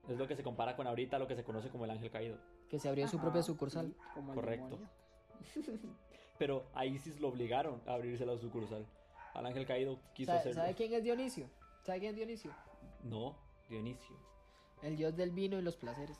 Es 0.08 0.18
lo 0.18 0.28
que 0.28 0.36
se 0.36 0.42
compara 0.42 0.76
con 0.76 0.86
ahorita 0.86 1.18
lo 1.18 1.26
que 1.26 1.34
se 1.34 1.44
conoce 1.44 1.70
como 1.70 1.84
el 1.86 1.90
ángel 1.90 2.10
caído. 2.10 2.38
Que 2.68 2.78
se 2.78 2.88
abrió 2.88 3.08
su 3.08 3.18
propia 3.18 3.42
sucursal. 3.42 3.88
sí, 3.88 3.96
como 4.14 4.32
el 4.32 4.34
Correcto. 4.34 4.76
demonio. 4.76 4.88
Pero 6.38 6.66
a 6.74 6.84
Isis 6.84 7.20
lo 7.20 7.28
obligaron 7.28 7.80
a 7.86 7.94
abrirse 7.94 8.26
la 8.26 8.36
sucursal. 8.36 8.86
Al 9.32 9.46
ángel 9.46 9.66
caído 9.66 9.98
quiso 10.14 10.26
¿Sabe, 10.30 10.40
hacerlo. 10.40 10.60
sabe 10.62 10.74
quién 10.74 10.92
es 10.92 11.02
Dionisio? 11.04 11.48
¿Sabe 11.82 12.00
quién 12.00 12.10
es 12.10 12.16
Dionisio? 12.16 12.52
No, 13.02 13.36
Dionisio. 13.68 14.16
El 14.82 14.96
dios 14.96 15.16
del 15.16 15.30
vino 15.30 15.58
y 15.58 15.62
los 15.62 15.76
placeres. 15.76 16.18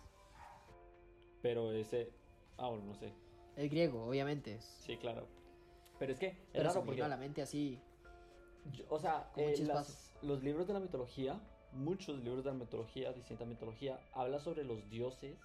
Pero 1.43 1.73
ese. 1.73 2.11
Ah, 2.57 2.69
bueno, 2.69 2.85
no 2.87 2.95
sé. 2.95 3.13
El 3.57 3.69
griego, 3.69 4.07
obviamente. 4.07 4.55
Es, 4.55 4.65
Sí, 4.65 4.97
claro. 4.97 5.27
Pero 5.99 6.13
es 6.13 6.19
que 6.19 6.37
pero 6.53 6.65
raro 6.65 6.81
porque. 6.87 7.01
la 7.09 7.17
mente 7.17 7.43
así. 7.43 7.81
yo- 8.73 8.85
o 8.89 8.99
sea, 8.99 9.31
eh, 9.37 9.55
las- 9.67 10.15
los 10.23 10.43
libros 10.43 10.67
de 10.67 10.73
la 10.73 10.81
mitología, 10.81 11.41
muchos 11.73 12.19
libros 12.23 12.45
de 12.45 12.51
la 12.53 12.57
mitología, 12.57 13.13
distinta 13.13 13.45
mitología, 13.45 14.01
habla 14.13 14.39
sobre 14.39 14.65
los 14.65 14.89
dioses. 14.91 15.39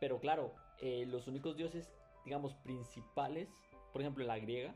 Pero 0.00 0.18
claro, 0.18 0.52
eh, 0.80 1.06
los 1.06 1.28
únicos 1.28 1.56
dioses, 1.56 1.88
digamos, 2.24 2.54
principales, 2.54 3.48
por 3.92 4.00
ejemplo, 4.02 4.22
en 4.24 4.28
la 4.28 4.38
griega, 4.38 4.74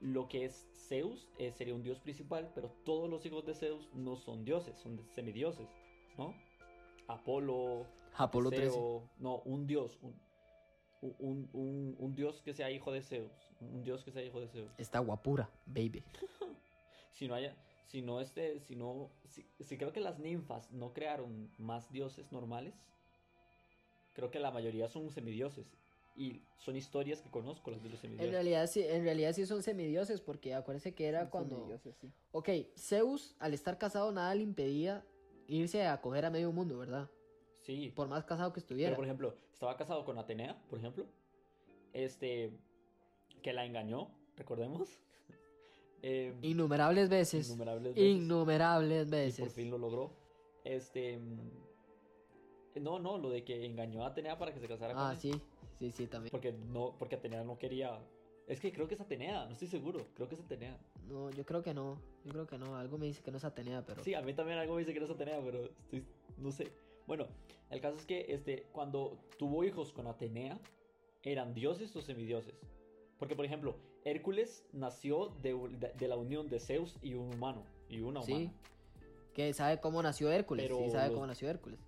lo 0.00 0.28
que 0.28 0.46
es 0.46 0.66
Zeus 0.88 1.28
eh, 1.38 1.52
sería 1.52 1.74
un 1.74 1.82
dios 1.82 1.98
principal, 2.00 2.50
pero 2.54 2.70
todos 2.86 3.10
los 3.10 3.24
hijos 3.26 3.44
de 3.44 3.54
Zeus 3.54 3.88
no 3.92 4.16
son 4.16 4.44
dioses, 4.46 4.78
son 4.78 4.98
semidioses, 5.14 5.68
¿no? 6.16 6.34
Apolo, 7.06 7.86
Apolo 8.16 8.50
13. 8.50 8.66
Teseo, 8.66 9.02
no, 9.18 9.40
un 9.44 9.66
dios, 9.66 9.98
un, 10.02 10.14
un, 11.00 11.48
un- 11.52 11.96
un 11.98 12.14
dios 12.14 12.42
que 12.42 12.52
sea 12.54 12.70
hijo 12.70 12.92
de 12.92 13.02
Zeus, 13.02 13.32
un 13.60 13.82
dios 13.82 14.04
que 14.04 14.12
sea 14.12 14.22
hijo 14.22 14.40
de 14.40 14.48
Zeus. 14.48 14.70
Está 14.78 14.98
guapura, 15.00 15.48
baby. 15.66 16.02
Si 17.12 17.28
no 17.28 17.34
haya, 17.34 17.54
si 17.86 18.00
no 18.00 18.20
este, 18.20 18.60
si 18.60 18.76
no, 18.76 19.10
si, 19.28 19.44
si 19.60 19.76
creo 19.76 19.92
que 19.92 20.00
las 20.00 20.18
ninfas 20.18 20.70
no 20.72 20.94
crearon 20.94 21.50
más 21.58 21.90
dioses 21.92 22.32
normales, 22.32 22.72
creo 24.14 24.30
que 24.30 24.38
la 24.38 24.50
mayoría 24.50 24.88
son 24.88 25.10
semidioses 25.10 25.66
y 26.16 26.42
son 26.56 26.76
historias 26.76 27.20
que 27.20 27.30
conozco 27.30 27.70
las 27.70 27.82
de 27.82 27.90
los 27.90 27.96
En 27.98 28.02
semidioses. 28.02 28.32
realidad, 28.32 28.66
sí, 28.68 28.82
en 28.82 29.04
realidad 29.04 29.32
sí 29.34 29.44
son 29.44 29.62
semidioses, 29.62 30.20
porque 30.20 30.54
acuérdese 30.54 30.94
que 30.94 31.06
era 31.08 31.22
Son 31.22 31.30
cuando. 31.30 31.56
semidioses, 31.56 31.96
sí. 32.00 32.10
Ok, 32.32 32.48
Zeus, 32.76 33.36
al 33.38 33.54
estar 33.54 33.76
casado, 33.76 34.12
nada 34.12 34.34
le 34.34 34.42
impedía 34.42 35.04
irse 35.46 35.86
a 35.86 36.00
coger 36.00 36.24
a 36.24 36.30
medio 36.30 36.52
mundo, 36.52 36.78
¿verdad? 36.78 37.10
Sí, 37.70 37.92
Por 37.94 38.08
más 38.08 38.24
casado 38.24 38.50
que 38.52 38.54
pero 38.54 38.64
estuviera. 38.64 38.96
por 38.96 39.04
ejemplo, 39.04 39.34
estaba 39.52 39.76
casado 39.76 40.04
con 40.04 40.18
Atenea, 40.18 40.60
por 40.68 40.78
ejemplo, 40.80 41.06
este, 41.92 42.50
que 43.42 43.52
la 43.52 43.64
engañó, 43.64 44.10
recordemos, 44.36 44.88
Eh, 46.02 46.34
Innumerables 46.40 47.10
veces. 47.10 47.46
innumerables 47.50 47.94
veces. 47.94 48.02
Innumerables 48.16 49.06
y 49.06 49.10
veces. 49.10 49.40
por 49.40 49.50
fin 49.50 49.70
lo 49.70 49.76
logró. 49.76 50.10
Este. 50.64 51.18
mm, 51.18 52.82
No, 52.82 52.98
no, 52.98 53.18
lo 53.18 53.28
de 53.28 53.44
que 53.44 53.66
engañó 53.66 54.02
a 54.04 54.06
Atenea 54.08 54.38
para 54.38 54.54
que 54.54 54.60
se 54.60 54.66
casara 54.66 54.94
con 54.94 55.02
Ah, 55.02 55.14
sí, 55.14 55.30
sí, 55.78 55.90
sí, 55.90 56.06
también. 56.06 56.30
Porque 56.30 56.52
no, 56.52 56.96
porque 56.98 57.16
Atenea 57.16 57.44
no 57.44 57.58
quería. 57.58 58.00
Es 58.46 58.60
que 58.60 58.72
creo 58.72 58.88
que 58.88 58.94
es 58.94 59.00
Atenea, 59.02 59.44
no 59.44 59.52
estoy 59.52 59.68
seguro. 59.68 60.06
Creo 60.14 60.26
que 60.26 60.36
es 60.36 60.40
Atenea. 60.40 60.78
No, 61.06 61.30
yo 61.32 61.44
creo 61.44 61.62
que 61.62 61.74
no. 61.74 62.00
Yo 62.24 62.32
creo 62.32 62.46
que 62.46 62.56
no. 62.56 62.76
Algo 62.76 62.96
me 62.96 63.04
dice 63.04 63.22
que 63.22 63.30
no 63.30 63.36
es 63.36 63.44
Atenea, 63.44 63.84
pero. 63.84 64.02
Sí, 64.02 64.14
a 64.14 64.22
mí 64.22 64.32
también 64.32 64.56
algo 64.58 64.72
me 64.76 64.80
dice 64.80 64.94
que 64.94 65.00
no 65.00 65.04
es 65.04 65.10
Atenea, 65.12 65.38
pero 65.44 65.66
estoy. 65.66 66.02
No 66.38 66.50
sé. 66.50 66.72
Bueno, 67.10 67.26
el 67.70 67.80
caso 67.80 67.96
es 67.96 68.06
que 68.06 68.26
este, 68.28 68.68
cuando 68.70 69.18
tuvo 69.36 69.64
hijos 69.64 69.92
con 69.92 70.06
Atenea, 70.06 70.60
¿eran 71.24 71.54
dioses 71.54 71.96
o 71.96 72.02
semidioses? 72.02 72.54
Porque, 73.18 73.34
por 73.34 73.44
ejemplo, 73.44 73.74
Hércules 74.04 74.64
nació 74.72 75.34
de, 75.42 75.54
de- 75.80 75.92
de 75.92 76.06
la 76.06 76.14
unión 76.16 76.48
de 76.48 76.60
Zeus 76.60 76.94
y 77.02 77.14
un 77.14 77.34
humano. 77.34 77.64
Y 77.88 77.98
una 77.98 78.22
Sí. 78.22 78.30
humana. 78.32 78.52
Que 79.34 79.52
sabe 79.54 79.80
cómo 79.80 80.00
nació 80.04 80.30
Hércules. 80.30 80.66
Pero 80.68 80.84
sí, 80.84 80.90
sabe 80.92 81.06
los- 81.08 81.14
cómo 81.14 81.26
nació 81.26 81.50
Hércules. 81.50 81.80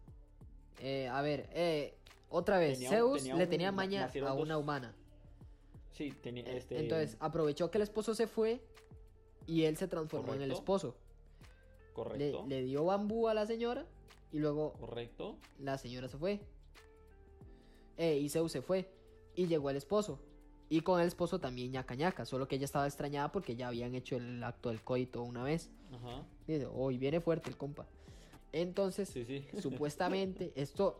Eh, 0.80 1.06
a 1.06 1.22
ver, 1.22 1.48
eh, 1.52 1.94
otra 2.28 2.58
vez. 2.58 2.78
Tenía- 2.80 2.90
Zeus 2.90 3.18
tenía 3.22 3.36
le 3.36 3.46
tenía 3.46 3.70
maña 3.70 4.06
a 4.06 4.08
dos- 4.34 4.42
una 4.42 4.58
humana. 4.58 4.92
Sí, 5.92 6.10
tenía 6.20 6.42
Eh, 6.46 6.56
este. 6.56 6.80
Entonces, 6.80 7.16
aprovechó 7.20 7.70
que 7.70 7.78
el 7.78 7.82
esposo 7.82 8.16
se 8.16 8.26
fue 8.26 8.60
y 9.46 9.66
él 9.66 9.76
se 9.76 9.86
transformó 9.86 10.34
en 10.34 10.42
el 10.42 10.48
Correcto. 10.50 10.58
esposo. 10.58 10.96
Le, 11.86 11.92
Correcto. 11.92 12.44
le 12.48 12.62
dio 12.64 12.84
bambú 12.86 13.28
a 13.28 13.34
la 13.34 13.46
señora 13.46 13.86
y 14.32 14.38
luego 14.38 14.72
Correcto. 14.74 15.36
la 15.58 15.78
señora 15.78 16.08
se 16.08 16.16
fue. 16.18 16.40
Eh, 17.96 18.18
y 18.18 18.28
Zeus 18.28 18.52
se 18.52 18.62
fue. 18.62 18.88
Y 19.34 19.46
llegó 19.46 19.70
el 19.70 19.76
esposo. 19.76 20.18
Y 20.68 20.80
con 20.80 21.00
el 21.00 21.06
esposo 21.06 21.38
también 21.38 21.70
ñaca 21.70 21.94
ñaca. 21.94 22.24
Solo 22.24 22.48
que 22.48 22.56
ella 22.56 22.64
estaba 22.64 22.86
extrañada 22.86 23.30
porque 23.30 23.56
ya 23.56 23.68
habían 23.68 23.94
hecho 23.94 24.16
el 24.16 24.42
acto 24.42 24.70
del 24.70 24.80
coito 24.82 25.22
una 25.22 25.42
vez. 25.44 25.70
Ajá. 25.92 26.24
Dice, 26.46 26.66
hoy 26.66 26.96
viene 26.98 27.20
fuerte 27.20 27.50
el 27.50 27.56
compa. 27.56 27.86
Entonces, 28.52 29.08
Sí, 29.08 29.24
sí. 29.24 29.46
supuestamente, 29.60 30.52
esto, 30.56 30.98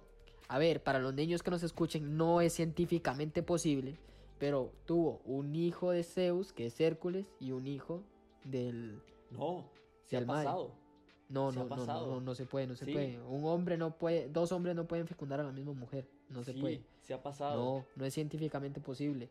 a 0.49 0.59
ver, 0.59 0.83
para 0.83 0.99
los 0.99 1.15
niños 1.15 1.43
que 1.43 1.51
nos 1.51 1.63
escuchen, 1.63 2.17
no 2.17 2.41
es 2.41 2.53
científicamente 2.55 3.43
posible. 3.43 3.97
Pero 4.39 4.73
tuvo 4.87 5.21
un 5.25 5.55
hijo 5.55 5.91
de 5.93 6.03
Zeus, 6.03 6.53
que 6.53 6.67
es 6.67 6.81
Hércules, 6.81 7.27
y 7.41 7.53
un 7.53 7.67
hijo 7.67 8.03
del. 8.45 9.01
No, 9.31 9.71
se 10.07 10.17
ha 10.17 10.21
Del 10.21 10.27
pasado. 10.27 10.75
No, 11.33 11.51
no, 11.51 11.65
no, 11.65 11.77
no, 11.77 11.87
no, 11.87 12.21
no 12.21 12.35
se 12.35 12.45
puede, 12.45 12.67
no 12.67 12.77
se 12.77 12.85
Sí. 12.85 12.93
puede. 12.93 13.19
Un 13.23 13.45
hombre 13.47 13.79
no 13.79 13.97
puede, 13.97 14.29
dos 14.29 14.53
hombres 14.53 14.77
no 14.77 14.87
pueden 14.87 15.07
fecundar 15.07 15.41
a 15.41 15.45
la 15.45 15.51
misma 15.53 15.73
mujer. 15.73 16.07
No 16.29 16.45
se 16.45 16.53
sí, 16.53 16.61
puede. 16.61 16.83
se 17.01 17.15
ha 17.15 17.23
pasado. 17.23 17.57
No, 17.79 17.87
no 17.97 18.05
es 18.05 18.13
científicamente 18.13 18.81
posible. 18.81 19.31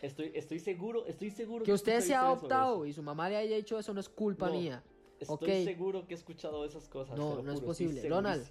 Estoy, 0.00 0.30
estoy 0.34 0.60
seguro, 0.60 1.04
estoy 1.06 1.30
seguro 1.30 1.64
Que 1.64 1.72
usted 1.72 2.00
se 2.00 2.14
ha 2.14 2.22
adoptado 2.26 2.86
y 2.86 2.92
su 2.92 3.02
mamá 3.02 3.28
le 3.28 3.36
haya 3.36 3.56
hecho 3.56 3.76
eso 3.78 3.92
no 3.92 3.98
es 4.00 4.08
culpa 4.08 4.46
No. 4.46 4.52
mía. 4.54 4.82
Estoy 5.18 5.64
seguro 5.64 6.06
que 6.06 6.14
he 6.14 6.16
escuchado 6.16 6.64
esas 6.64 6.88
cosas. 6.88 7.16
No, 7.18 7.42
no 7.42 7.52
es 7.52 7.60
posible. 7.60 8.08
Ronald. 8.08 8.44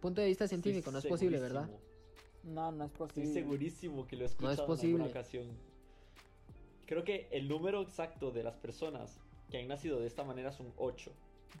Punto 0.00 0.22
de 0.22 0.28
vista 0.28 0.44
Estoy 0.44 0.60
científico, 0.62 0.90
no 0.90 0.98
es 0.98 1.06
posible, 1.06 1.38
¿verdad? 1.40 1.68
No, 2.42 2.72
no 2.72 2.84
es 2.84 2.90
posible. 2.90 3.28
Estoy 3.28 3.42
segurísimo 3.42 4.06
que 4.06 4.16
lo 4.16 4.24
he 4.24 4.24
No 4.24 4.26
es 4.26 4.32
escuchado 4.32 4.62
en 4.62 4.66
posible. 4.66 4.94
alguna 5.02 5.10
ocasión. 5.10 5.46
Creo 6.86 7.04
que 7.04 7.28
el 7.32 7.48
número 7.48 7.82
exacto 7.82 8.30
de 8.30 8.42
las 8.42 8.56
personas 8.56 9.18
que 9.50 9.58
han 9.58 9.68
nacido 9.68 10.00
de 10.00 10.06
esta 10.06 10.24
manera 10.24 10.52
son 10.52 10.72
8. 10.78 11.12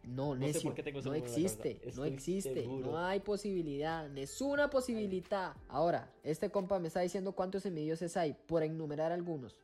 No, 0.04 0.34
No 0.34 0.40
sé 0.40 0.52
necio. 0.52 0.62
por 0.62 0.74
qué 0.74 0.82
tengo 0.82 0.98
ese 1.00 1.08
no 1.08 1.14
existe, 1.14 1.80
no 1.96 2.04
existe. 2.04 2.54
seguro. 2.54 2.90
No 2.92 2.98
hay 2.98 3.20
posibilidad. 3.20 4.16
Es 4.18 4.40
una 4.40 4.68
posibilidad. 4.70 5.54
Ahora, 5.68 6.12
este 6.24 6.50
compa 6.50 6.78
me 6.78 6.88
está 6.88 7.00
diciendo 7.00 7.32
cuántos 7.32 7.62
semidioses 7.62 8.16
hay, 8.16 8.34
por 8.46 8.62
enumerar 8.62 9.12
algunos. 9.12 9.56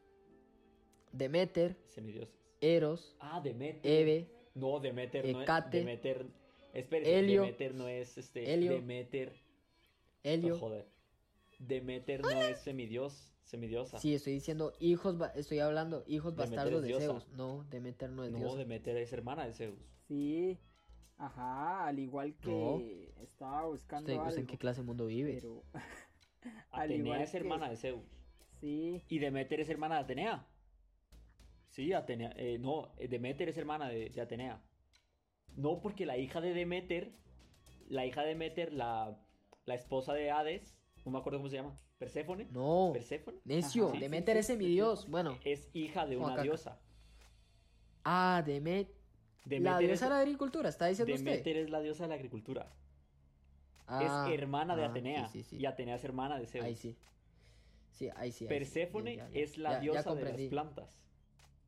Demeter, 1.13 1.77
Semidioses. 1.89 2.35
Eros, 2.61 3.17
Ah, 3.21 3.41
Demeter. 3.43 3.81
Eve, 3.91 4.27
No, 4.55 4.81
Demeter 4.81 5.25
no 5.33 5.43
es. 5.43 5.71
Demeter. 5.71 6.27
Espérese, 6.73 7.19
Helio, 7.19 7.43
Demeter 7.43 7.75
no 7.75 7.89
es 7.89 8.19
este. 8.19 8.53
Helio, 8.53 8.73
Demeter. 8.73 9.33
Helio. 10.23 10.55
No, 10.55 10.61
joder. 10.61 10.87
Demeter 11.59 12.21
no 12.23 12.31
es 12.31 12.59
semidios. 12.61 13.33
Semidiosa. 13.47 13.99
Sí, 14.01 14.13
estoy 14.15 14.33
diciendo 14.35 14.73
hijos, 14.81 15.17
estoy 15.37 15.61
hablando 15.61 16.03
hijos 16.09 16.35
Demeter 16.37 16.57
bastardos 16.57 16.83
de. 16.83 16.89
Zeus. 17.01 17.29
No, 17.29 17.65
Demeter 17.71 18.11
no 18.11 18.25
es 18.25 18.33
no, 18.33 18.39
diosa. 18.39 18.57
Demeter 18.59 18.97
es 18.97 19.13
hermana 19.13 19.47
de 19.47 19.55
Zeus. 19.55 19.79
Sí. 20.09 20.59
Ajá, 21.17 21.87
al 21.87 21.99
igual 22.01 22.35
que 22.37 22.51
No. 22.51 23.23
estaba 23.23 23.67
buscando 23.67 24.11
¿Usted, 24.13 24.19
usted 24.21 24.33
en 24.35 24.39
algo, 24.41 24.51
qué 24.51 24.59
clase 24.59 24.81
de 24.83 24.87
mundo 24.87 25.07
vive? 25.07 25.35
pero 25.41 25.63
Al 26.73 26.83
Atenea 26.91 26.97
igual 26.99 27.21
es 27.23 27.31
que- 27.31 27.37
hermana 27.39 27.71
de 27.71 27.77
Zeus. 27.77 28.03
sí, 28.61 29.01
Y 29.09 29.19
Demeter 29.21 29.61
es 29.61 29.69
hermana 29.71 29.95
de 29.95 30.01
Atenea. 30.03 30.47
Sí, 31.71 31.93
Atenea. 31.93 32.33
eh, 32.37 32.59
no, 32.59 32.93
eh, 32.99 33.07
Demeter 33.09 33.49
es 33.49 33.57
hermana 33.57 33.89
de, 33.89 34.11
de 34.11 34.21
Atenea. 34.21 34.61
No, 35.57 35.81
porque 35.81 36.05
la 36.05 36.19
hija 36.19 36.41
de 36.41 36.53
Demeter, 36.53 37.13
la 37.89 38.05
hija 38.07 38.23
de 38.23 38.29
Demeter, 38.29 38.73
la, 38.73 39.17
la 39.67 39.75
esposa 39.75 40.13
de 40.15 40.31
Hades, 40.33 40.77
no 41.05 41.13
me 41.13 41.19
acuerdo 41.19 41.39
cómo 41.39 41.49
se 41.49 41.57
llama, 41.57 41.75
Perséfone. 42.07 42.47
No, 42.51 42.91
Perséfone. 42.93 43.39
necio, 43.45 43.91
sí, 43.93 43.99
Demeter 43.99 44.35
sí, 44.37 44.41
es 44.41 44.47
sí, 44.47 44.53
semidios. 44.53 45.03
sí. 45.03 45.11
Bueno, 45.11 45.39
Es 45.45 45.69
hija 45.73 46.07
de 46.07 46.17
una 46.17 46.43
diosa. 46.43 46.79
ah, 48.05 48.43
Demet, 48.45 48.89
la 48.89 49.49
Demeter 49.49 49.79
diosa 49.79 49.93
es, 49.95 50.01
de 50.03 50.09
la 50.11 50.19
agricultura, 50.21 50.69
¿está 50.69 50.87
diciendo 50.87 51.15
usted? 51.15 51.25
Demeter 51.31 51.57
es 51.57 51.71
la 51.71 51.81
diosa 51.81 52.03
de 52.05 52.09
la 52.11 52.15
agricultura. 52.17 52.71
Ah, 53.87 54.27
es 54.29 54.35
hermana 54.39 54.77
de 54.77 54.83
ah, 54.85 54.89
Atenea. 54.89 55.29
sí, 55.29 55.43
sí, 55.43 55.51
sí. 55.51 55.57
Y 55.63 55.67
Atenea 55.67 55.95
es 55.97 56.05
hermana 56.05 56.39
de 56.39 56.47
Zeus. 56.47 56.65
Ahí 56.65 56.77
sí. 56.77 56.97
Sí, 57.93 58.11
ahí 58.17 58.31
sí. 58.33 58.45
ahí. 58.45 58.49
Perséfone 58.49 59.17
Ya, 59.17 59.29
ya, 59.31 59.41
es 59.41 59.57
la 59.59 59.71
ya- 59.73 59.81
diosa 59.81 60.15
de 60.15 60.25
las 60.25 60.41
plantas. 60.51 61.01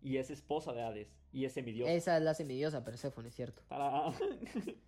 Y 0.02 0.18
es 0.18 0.30
esposa 0.30 0.72
de 0.72 0.82
Hades. 0.82 1.08
Y 1.32 1.44
es 1.46 1.52
semidiosa. 1.54 1.92
Esa 1.92 2.16
es 2.18 2.22
la 2.22 2.34
semidiosa, 2.34 2.84
Perséfone, 2.84 3.30
cierto. 3.30 3.62
Para- 3.68 4.12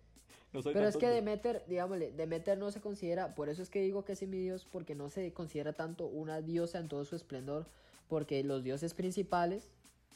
no 0.53 0.61
soy 0.61 0.73
Pero 0.73 0.87
es 0.87 0.97
que. 0.97 1.07
Demeter, 1.07 1.63
digámosle, 1.67 2.11
Demeter 2.11 2.57
no 2.57 2.71
se 2.71 2.81
considera, 2.81 3.35
por 3.35 3.49
eso 3.49 3.61
es 3.61 3.69
que 3.69 3.81
digo 3.81 4.03
que 4.05 4.13
es 4.13 4.19
semidios, 4.19 4.65
porque 4.65 4.95
no 4.95 5.09
se 5.09 5.31
considera 5.33 5.73
tanto 5.73 6.05
una 6.05 6.41
diosa 6.41 6.79
en 6.79 6.87
todo 6.87 7.05
su 7.05 7.15
esplendor, 7.15 7.67
porque 8.07 8.43
los 8.43 8.63
dioses 8.63 8.93
principales 8.93 9.71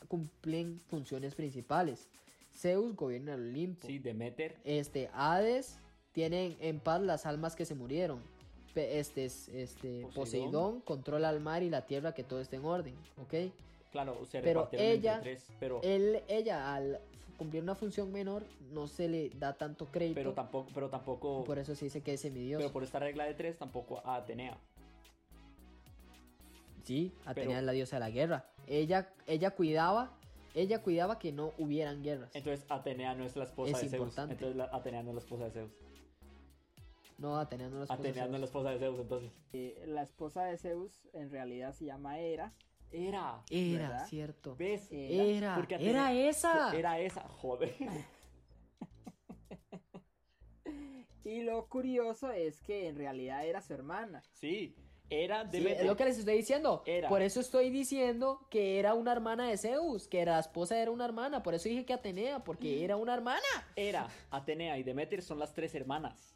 cumplen 0.08 0.82
funciones 0.88 1.36
principales. 1.36 2.08
Zeus 2.54 2.96
gobierna 2.96 3.34
el 3.36 3.50
Olimpo. 3.50 3.88
Sí, 3.88 4.00
Demeter. 4.00 4.56
Este, 4.64 5.10
Hades 5.14 5.80
tienen 6.14 6.56
en 6.62 6.80
paz 6.80 7.02
las 7.02 7.26
almas 7.26 7.56
que 7.56 7.66
se 7.66 7.76
murieron. 7.76 8.22
Este, 8.76 9.24
es- 9.26 9.48
este, 9.50 10.02
Poseidón. 10.02 10.14
Poseidón. 10.14 10.82
controla 10.82 11.30
el 11.30 11.40
mar 11.40 11.64
y 11.64 11.70
la 11.70 11.86
tierra 11.86 12.14
que 12.14 12.24
todo 12.24 12.42
esté 12.42 12.58
en 12.58 12.66
orden, 12.66 12.94
¿ok? 13.22 13.52
Claro, 13.92 14.18
se 14.26 14.42
Pero 14.42 14.64
entre 14.64 14.92
ella- 14.92 15.20
tres, 15.22 15.48
pero, 15.60 15.80
Él, 15.82 16.22
ella 16.28 16.76
al 16.76 17.00
cumplir 17.38 17.64
una 17.64 17.76
función 17.76 18.12
menor 18.12 18.44
no 18.72 18.88
se 18.88 19.08
le 19.08 19.30
da 19.32 19.54
tanto 19.54 19.86
crédito, 19.88 20.16
pero 20.16 20.34
tampoco, 20.34 20.70
pero 20.74 20.90
tampoco, 20.90 21.44
por 21.44 21.60
eso 21.60 21.76
se 21.76 21.86
dice 21.86 22.02
que 22.02 22.14
es 22.14 22.22
semidiosa. 22.22 22.62
pero 22.62 22.74
por 22.74 22.84
esta 22.84 23.00
regla 23.00 23.26
de 23.26 23.34
tres 23.34 23.58
tampoco 23.58 24.02
a 24.06 24.16
Atenea. 24.16 24.58
Sí, 26.84 27.12
Atenea 27.26 27.34
Pero- 27.50 27.60
es 27.60 27.66
la 27.66 27.72
diosa 27.72 27.96
de 27.96 28.00
la 28.02 28.10
guerra. 28.12 28.46
Ella, 28.68 29.10
ella 29.26 29.52
cuidaba, 29.52 30.12
ella 30.54 30.82
cuidaba 30.84 31.18
que 31.18 31.32
no 31.32 31.52
hubieran 31.58 32.04
guerras. 32.04 32.30
Entonces 32.36 32.66
Atenea 32.70 33.16
no 33.16 33.26
es 33.26 33.36
la 33.36 33.46
esposa 33.46 33.72
Es 33.76 33.82
de 33.82 33.90
Zeus. 33.90 34.02
importante. 34.02 34.34
Entonces 34.34 34.56
la- 34.56 34.70
Atenea 34.72 35.02
no 35.04 35.10
es 35.10 35.16
la 35.16 35.22
esposa 35.22 35.46
de 35.46 35.52
Zeus. 35.52 35.72
No, 37.18 37.38
Atenea 37.40 37.70
no 37.70 37.82
es 37.84 37.90
la 37.90 37.96
esposa 37.96 38.02
de 38.04 38.10
Atenea 38.10 38.28
no 38.28 38.36
es 38.36 38.42
la 38.42 38.48
Zeus. 38.48 38.50
esposa 38.50 38.70
de 38.72 38.80
Zeus, 38.80 39.00
entonces. 39.00 39.32
Eh, 39.54 39.84
la 39.88 40.02
esposa 40.04 40.44
de 40.46 40.58
Zeus 40.58 41.08
en 41.14 41.32
realidad 41.32 41.74
se 41.74 41.86
llama 41.86 42.20
Hera. 42.20 42.54
Era. 42.96 43.44
Era, 43.50 43.90
¿verdad? 43.90 44.08
cierto. 44.08 44.56
¿Ves? 44.56 44.88
Era, 44.92 45.56
Porque 45.56 45.76
era 45.76 46.14
esa. 46.14 46.76
Era 46.76 47.00
esa, 47.00 47.22
joder. 47.28 47.76
Y 51.24 51.42
lo 51.42 51.68
curioso 51.68 52.32
es 52.32 52.62
que 52.62 52.88
en 52.88 52.98
realidad 52.98 53.46
era 53.48 53.60
su 53.60 53.74
hermana. 53.74 54.22
Sí, 54.32 54.76
era 55.10 55.44
Sí, 55.50 55.58
Demeter. 55.58 55.82
es 55.82 55.88
lo 55.88 55.96
que 55.98 56.06
les 56.06 56.20
estoy 56.20 56.38
diciendo. 56.38 56.84
Era. 56.86 57.10
Por 57.10 57.24
eso 57.24 57.40
estoy 57.40 57.72
diciendo 57.72 58.46
que 58.52 58.78
era 58.78 58.94
una 58.94 59.12
hermana 59.12 59.50
de 59.50 59.58
Zeus, 59.58 60.08
que 60.08 60.24
la 60.24 60.38
esposa 60.40 60.78
era 60.80 60.92
una 60.92 61.04
hermana. 61.06 61.42
Por 61.42 61.56
eso 61.56 61.68
dije 61.68 61.84
que 61.84 61.94
Atenea, 61.94 62.44
porque 62.44 62.84
era 62.86 62.96
una 62.96 63.16
hermana. 63.16 63.42
Era 63.76 64.08
Atenea 64.30 64.78
y 64.78 64.84
Demeter 64.84 65.24
son 65.24 65.40
las 65.40 65.52
tres 65.52 65.74
hermanas. 65.74 66.35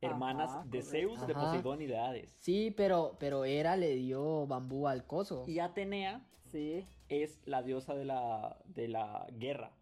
Hermanas 0.00 0.50
Ajá, 0.50 0.64
de. 0.66 0.82
Zeus, 0.82 1.26
de. 1.26 1.34
Poseidón 1.34 1.82
y 1.82 1.86
de 1.86 1.98
Hades. 1.98 2.34
Sí, 2.38 2.72
pero, 2.76 3.16
pero 3.18 3.44
Hera 3.44 3.76
le 3.76 3.94
dio 3.96 4.46
bambú 4.46 4.88
al 4.88 5.06
coso. 5.06 5.44
Y 5.46 5.58
Atenea 5.58 6.22
Sí, 6.50 6.84
es 7.08 7.40
la 7.46 7.62
diosa 7.62 7.94
de 7.94 8.04
la, 8.04 8.58
de 8.66 8.88
la 8.88 9.26
guerra. 9.32 9.72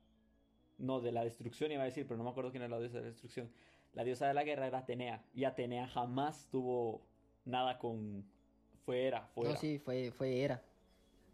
No, 0.77 1.01
de 1.01 1.13
la 1.13 1.25
destrucción 1.25 1.73
iba 1.73 1.83
a 1.83 1.87
decir, 1.87 2.07
pero 2.07 2.19
no 2.19 2.25
me 2.25 2.31
acuerdo 2.31 2.51
quién 2.51 2.63
era 2.63 2.71
la 2.71 2.79
diosa 2.79 2.99
de 2.99 3.05
la 3.05 3.09
destrucción. 3.09 3.51
La 3.95 4.05
diosa 4.05 4.29
de 4.29 4.35
la 4.35 4.45
guerra 4.45 4.67
era 4.67 4.79
Atenea. 4.79 5.25
Y 5.35 5.45
Atenea 5.45 5.89
jamás 5.89 6.49
tuvo 6.51 7.03
nada 7.45 7.79
con... 7.79 8.25
Fue 8.85 9.07
Hera, 9.07 9.27
fue 9.35 9.49
No, 9.49 9.57
sí, 9.57 9.79
fue, 9.79 10.13
fue 10.13 10.41
Hera. 10.43 10.63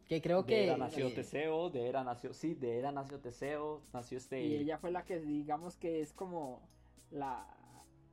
Que 0.09 0.21
creo 0.21 0.43
De 0.43 0.47
que. 0.47 0.65
Hera 0.65 0.77
nació 0.77 1.09
eh, 1.09 1.13
Teseo, 1.13 1.71
de 1.71 1.89
Hera 1.89 2.05
nació... 2.05 2.33
Sí, 2.33 2.55
de 2.55 2.79
Hera 2.79 2.93
nació 2.93 3.21
Teseo, 3.21 3.83
nació 3.93 4.19
este... 4.19 4.43
y 4.43 4.55
ella 4.55 4.79
fue 4.79 4.93
la 4.93 5.05
que 5.05 5.19
digamos 5.19 5.77
que 5.77 6.01
es 6.01 6.13
como 6.13 6.69
la, 7.11 7.47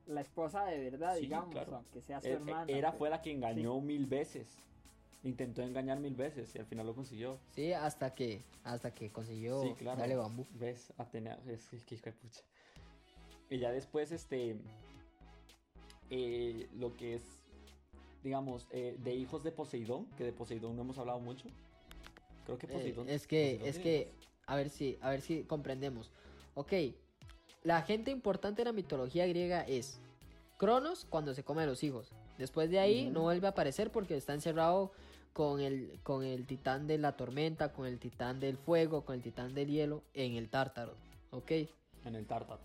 la 0.06 0.20
esposa 0.20 0.64
de 0.64 0.90
verdad, 0.90 1.14
Sí, 1.16 1.22
digamos, 1.22 1.50
claro. 1.52 1.76
aunque 1.76 2.00
sea 2.00 2.20
su 2.20 2.26
Eh, 2.28 2.30
eh, 2.30 2.34
hermana. 2.34 2.64
Hera 2.72 2.90
pues. 2.90 2.98
fue 2.98 3.10
la 3.10 3.22
que 3.22 3.30
engañó 3.32 3.80
mil 3.80 4.06
veces. 4.06 4.48
Intentó 5.24 5.62
engañar 5.62 6.00
mil 6.00 6.16
veces 6.16 6.52
y 6.54 6.58
al 6.58 6.66
final 6.66 6.86
lo 6.86 6.94
consiguió. 6.94 7.38
Sí, 7.52 7.72
hasta 7.72 8.12
que, 8.14 8.42
hasta 8.64 8.92
que 8.92 9.10
consiguió 9.12 9.62
Sí, 9.62 9.74
claro. 9.74 10.00
darle 10.00 10.16
bambú. 10.16 10.46
¿Ves? 10.54 10.92
Atenea, 10.98 11.38
es 11.46 11.68
que 11.68 11.78
que 11.78 11.94
hijo 11.94 12.04
de 12.06 12.12
pucha. 12.12 12.40
Y 13.50 13.58
ya 13.58 13.70
después, 13.70 14.10
este. 14.10 14.56
eh, 16.10 16.68
lo 16.76 16.94
que 16.96 17.14
es, 17.14 17.22
digamos, 18.22 18.66
eh, 18.70 18.96
de 18.98 19.14
hijos 19.14 19.42
de 19.44 19.52
Poseidón, 19.52 20.06
que 20.16 20.24
de 20.24 20.32
Poseidón 20.32 20.76
no 20.76 20.82
hemos 20.82 20.98
hablado 20.98 21.20
mucho. 21.20 21.48
Creo 22.44 22.58
que 22.58 22.66
Eh, 22.66 22.70
Poseidón. 22.70 23.08
es 23.08 23.26
que, 23.26 23.58
Poseidón 23.60 23.68
es 23.68 23.78
que, 23.78 24.00
hijos. 24.02 24.28
a 24.46 24.56
ver 24.56 24.70
si, 24.70 24.98
a 25.00 25.10
ver 25.10 25.20
si 25.20 25.44
comprendemos. 25.44 26.10
Ok, 26.54 26.72
la 27.64 27.82
gente 27.82 28.10
importante 28.10 28.62
en 28.62 28.66
la 28.66 28.72
mitología 28.72 29.26
griega 29.26 29.62
es 29.62 29.98
Cronos 30.58 31.06
cuando 31.08 31.34
se 31.34 31.44
come 31.44 31.62
a 31.62 31.66
los 31.66 31.82
hijos. 31.82 32.10
Después 32.38 32.70
de 32.70 32.78
ahí 32.78 33.10
no 33.10 33.22
vuelve 33.22 33.46
a 33.46 33.50
aparecer 33.50 33.90
porque 33.90 34.16
está 34.16 34.34
encerrado 34.34 34.92
con 35.32 35.60
el, 35.60 35.98
con 36.02 36.24
el 36.24 36.46
titán 36.46 36.86
de 36.86 36.98
la 36.98 37.16
tormenta, 37.16 37.72
con 37.72 37.86
el 37.86 37.98
titán 37.98 38.40
del 38.40 38.56
fuego, 38.56 39.04
con 39.04 39.16
el 39.16 39.22
titán 39.22 39.54
del 39.54 39.68
hielo 39.68 40.02
en 40.14 40.34
el 40.34 40.48
tártaro. 40.48 40.94
Ok. 41.30 41.52
En 42.04 42.16
el 42.16 42.26
Tártaro. 42.26 42.60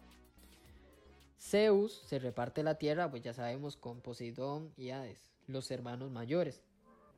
Zeus 1.40 2.02
se 2.06 2.20
reparte 2.20 2.64
la 2.64 2.76
tierra, 2.76 3.10
pues 3.10 3.22
ya 3.22 3.34
sabemos, 3.34 3.78
con 3.78 4.02
Poseidón 4.02 4.74
y 4.76 4.90
Hades, 4.90 5.22
los 5.46 5.70
hermanos 5.70 6.12
mayores. 6.12 6.62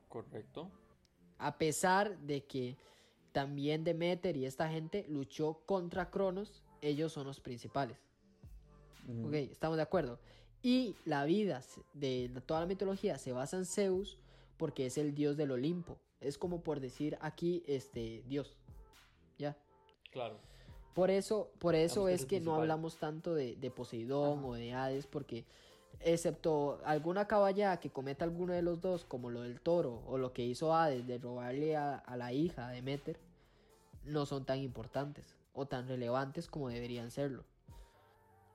Correcto. 0.10 0.70
A 1.38 1.58
pesar 1.58 2.18
de 2.20 2.44
que 2.44 2.76
también 3.32 3.84
Demeter 3.84 4.36
y 4.36 4.46
esta 4.46 4.70
gente 4.70 5.06
luchó 5.08 5.62
contra 5.66 6.10
Cronos, 6.10 6.62
ellos 6.82 7.14
son 7.14 7.28
los 7.28 7.40
principales. 7.40 7.98
Ok, 9.26 9.34
estamos 9.34 9.78
de 9.78 9.84
acuerdo. 9.84 10.20
Y 10.62 10.96
la 11.06 11.24
vida 11.26 11.62
de 11.94 12.30
toda 12.46 12.62
la 12.62 12.66
mitología 12.66 13.18
se 13.18 13.32
basa 13.32 13.58
en 13.58 13.66
Zeus 13.66 14.18
porque 14.58 14.86
es 14.86 14.98
el 14.98 15.16
dios 15.16 15.38
del 15.38 15.52
Olimpo. 15.52 15.98
Es 16.20 16.38
como 16.38 16.62
por 16.62 16.80
decir 16.80 17.18
aquí, 17.22 17.64
este, 17.66 18.24
Dios. 18.28 18.58
¿Ya? 19.38 19.58
Claro. 20.12 20.38
Por 20.94 21.10
eso, 21.10 21.52
por 21.60 21.76
eso 21.76 22.08
Digamos 22.08 22.26
que 22.26 22.36
es 22.36 22.42
que 22.42 22.46
no 22.46 22.56
hablamos 22.56 22.98
tanto 22.98 23.34
de, 23.34 23.56
de 23.56 23.72
Poseidón 23.72 24.40
Ajá. 24.40 24.48
o 24.48 24.54
de 24.54 24.74
Hades, 24.74 25.08
porque 25.08 25.46
excepto 26.02 26.82
alguna 26.84 27.26
caballada 27.26 27.80
que 27.80 27.90
cometa 27.90 28.26
alguno 28.26 28.54
de 28.54 28.62
los 28.62 28.82
dos, 28.82 29.06
como 29.06 29.30
lo 29.30 29.42
del 29.42 29.62
toro 29.62 30.04
o 30.08 30.18
lo 30.18 30.34
que 30.34 30.44
hizo 30.44 30.74
Hades 30.76 31.08
de 31.08 31.18
robarle 31.20 31.78
a, 31.78 31.96
a 31.96 32.18
la 32.18 32.34
hija 32.34 32.68
de 32.68 32.76
Demeter, 32.76 33.18
no 34.04 34.26
son 34.26 34.46
tan 34.46 34.60
importantes 34.60 35.39
o 35.60 35.68
tan 35.68 35.88
relevantes 35.88 36.48
como 36.48 36.70
deberían 36.70 37.12
serlo. 37.12 37.44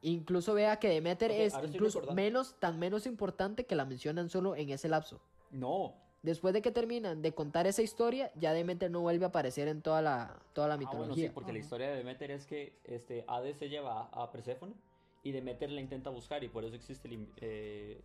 Incluso 0.03 0.53
vea 0.55 0.79
que 0.79 0.89
Demeter 0.89 1.31
Ok, 1.31 1.37
es 1.39 1.55
incluso 1.73 2.13
menos, 2.13 2.57
tan 2.59 2.79
menos 2.79 3.07
importante 3.07 3.65
que 3.65 3.75
la 3.75 3.85
mencionan 3.85 4.29
solo 4.29 4.55
en 4.57 4.71
ese 4.71 4.89
lapso. 4.89 5.21
No. 5.51 5.95
Después 6.23 6.55
de 6.55 6.63
que 6.63 6.71
terminan 6.71 7.21
de 7.23 7.33
contar 7.35 7.67
esa 7.67 7.83
historia, 7.83 8.31
ya 8.35 8.53
Demeter 8.55 8.91
no 8.91 9.01
vuelve 9.01 9.25
a 9.27 9.29
aparecer 9.29 9.69
en 9.69 9.83
toda 9.83 10.01
la, 10.03 10.41
toda 10.55 10.69
la 10.69 10.75
Ah, 10.75 10.77
bueno, 10.79 10.93
sí, 10.93 11.01
mitología. 11.01 11.33
porque 11.35 11.53
la 11.53 11.59
historia 11.59 11.91
de 11.91 11.97
Demeter 11.97 12.31
es 12.31 12.47
que 12.47 12.79
este, 12.85 13.25
Hades 13.29 13.59
se 13.59 13.69
lleva 13.69 14.09
a 14.13 14.31
Perséfone 14.31 14.75
y 15.23 15.33
Demeter 15.33 15.71
la 15.71 15.81
intenta 15.83 16.09
buscar 16.11 16.43
y 16.45 16.49
por 16.49 16.65
eso 16.65 16.77
existen 16.77 17.29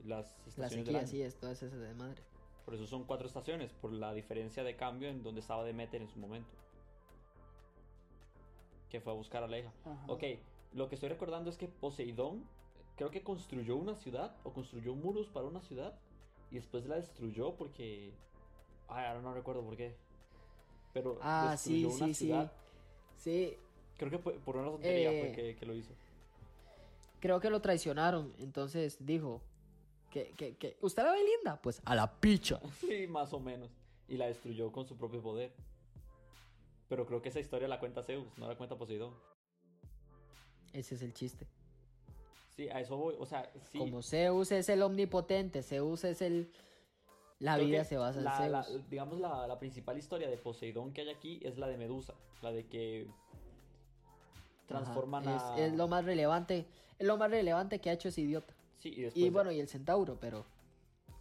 las 0.06 0.36
la 0.56 0.68
estaciones 0.68 0.70
del 0.72 0.86
sequía, 0.86 1.00
año. 1.00 1.08
sí, 1.08 1.22
es 1.22 1.36
toda 1.36 1.54
esa 1.54 1.68
de 1.68 1.94
madre. 1.94 2.22
Por 2.66 2.76
eso 2.76 2.86
son 2.88 3.04
cuatro 3.06 3.28
estaciones, 3.28 3.72
por 3.74 3.92
la 3.92 4.14
diferencia 4.14 4.64
de 4.64 4.76
cambio 4.76 5.10
en 5.10 5.24
donde 5.24 5.42
estaba 5.42 5.64
Demeter 5.64 6.02
en 6.02 6.10
su 6.10 6.20
momento. 6.20 6.50
Que 8.90 9.00
fue 9.02 9.14
a 9.14 9.16
buscar 9.16 9.44
a 9.44 9.48
la 9.48 9.60
hija. 9.60 9.72
Ajá. 9.86 10.06
Ok, 10.08 10.24
lo 10.74 10.90
que 10.90 10.96
estoy 10.96 11.10
recordando 11.10 11.50
es 11.50 11.58
que 11.58 11.68
Poseidón 11.68 12.44
creo 12.96 13.12
que 13.12 13.22
construyó 13.24 13.76
una 13.76 13.96
ciudad 13.96 14.36
o 14.44 14.52
construyó 14.52 14.94
muros 14.96 15.28
para 15.28 15.46
una 15.46 15.62
ciudad 15.62 15.94
y 16.52 16.56
después 16.56 16.86
la 16.86 16.96
destruyó 16.96 17.54
porque... 17.56 18.12
Ay, 18.88 19.06
ahora 19.06 19.22
no 19.22 19.34
recuerdo 19.34 19.62
por 19.64 19.78
qué. 19.78 19.96
Pero 20.94 21.20
Ah, 21.22 21.56
sí, 21.58 21.84
destruyó 21.84 21.96
una 21.96 22.08
sí, 22.08 22.14
sí. 22.14 22.26
ciudad. 22.26 22.52
Sí, 23.16 23.58
Creo 23.98 24.10
que 24.12 24.18
fue- 24.18 24.34
por 24.40 24.56
una 24.56 24.70
tontería 24.72 25.12
Eh, 25.12 25.20
fue 25.22 25.32
que, 25.34 25.56
que 25.58 25.66
lo 25.66 25.74
hizo. 25.76 25.92
creo 27.20 27.40
que 27.40 27.50
lo 27.50 27.62
traicionaron. 27.62 28.34
Entonces 28.40 28.98
dijo 29.06 29.42
que, 30.10 30.32
que, 30.38 30.56
que 30.56 30.78
¿usted 30.82 31.04
la 31.04 31.12
ve 31.12 31.20
linda? 31.24 31.62
Pues 31.62 31.82
a 31.86 31.96
la 31.96 32.10
picha. 32.20 32.60
Sí, 32.80 33.06
más 33.08 33.34
o 33.34 33.40
menos. 33.40 33.70
Y 34.08 34.16
la 34.18 34.26
destruyó 34.28 34.72
con 34.72 34.88
su 34.88 34.96
propio 34.96 35.22
poder. 35.22 35.52
Pero 36.90 37.06
creo 37.06 37.22
que 37.22 37.30
esa 37.30 37.40
historia 37.40 37.68
la 37.68 37.80
cuenta 37.80 38.04
Zeus, 38.04 38.28
no 38.38 38.48
la 38.48 38.58
cuenta 38.58 38.76
Poseidón. 38.78 39.14
Ese 40.74 40.96
es 40.96 41.02
el 41.02 41.14
chiste. 41.14 41.48
Sí, 42.56 42.68
a 42.70 42.82
eso 42.82 42.98
voy. 42.98 43.16
O 43.20 43.26
sea, 43.26 43.50
sí. 43.72 43.78
Como 43.78 44.02
Zeus 44.02 44.52
es 44.52 44.68
el 44.70 44.82
omnipotente, 44.82 45.64
Zeus 45.64 46.04
es 46.04 46.22
el... 46.22 46.52
La 47.40 47.56
creo 47.56 47.68
vida 47.68 47.84
se 47.86 47.96
basa 47.98 48.18
en 48.20 48.26
la- 48.26 48.50
la- 48.50 48.64
Zeus. 48.64 48.90
digamos, 48.90 49.20
la, 49.20 49.48
la 49.48 49.58
principal 49.60 49.98
historia 49.98 50.30
de 50.30 50.36
Poseidón 50.38 50.92
que 50.92 51.02
hay 51.02 51.10
aquí 51.10 51.40
es 51.44 51.58
la 51.58 51.68
de 51.68 51.78
Medusa. 51.78 52.14
La 52.42 52.52
de 52.52 52.66
que 52.68 53.08
Ajá, 53.08 54.68
transforman 54.68 55.24
es, 55.30 55.42
a... 55.42 55.58
es 55.60 55.74
lo 55.74 55.88
más 55.88 56.04
relevante. 56.04 56.66
Es 56.98 57.08
lo 57.08 57.18
más 57.18 57.32
relevante 57.32 57.80
que 57.80 57.90
ha 57.90 57.94
hecho 57.94 58.10
ese 58.10 58.22
idiota. 58.22 58.54
Sí, 58.80 58.90
y 58.90 59.02
después... 59.04 59.24
Y 59.26 59.30
bueno, 59.30 59.52
y 59.52 59.60
el 59.60 59.68
centauro, 59.70 60.18
pero... 60.20 60.46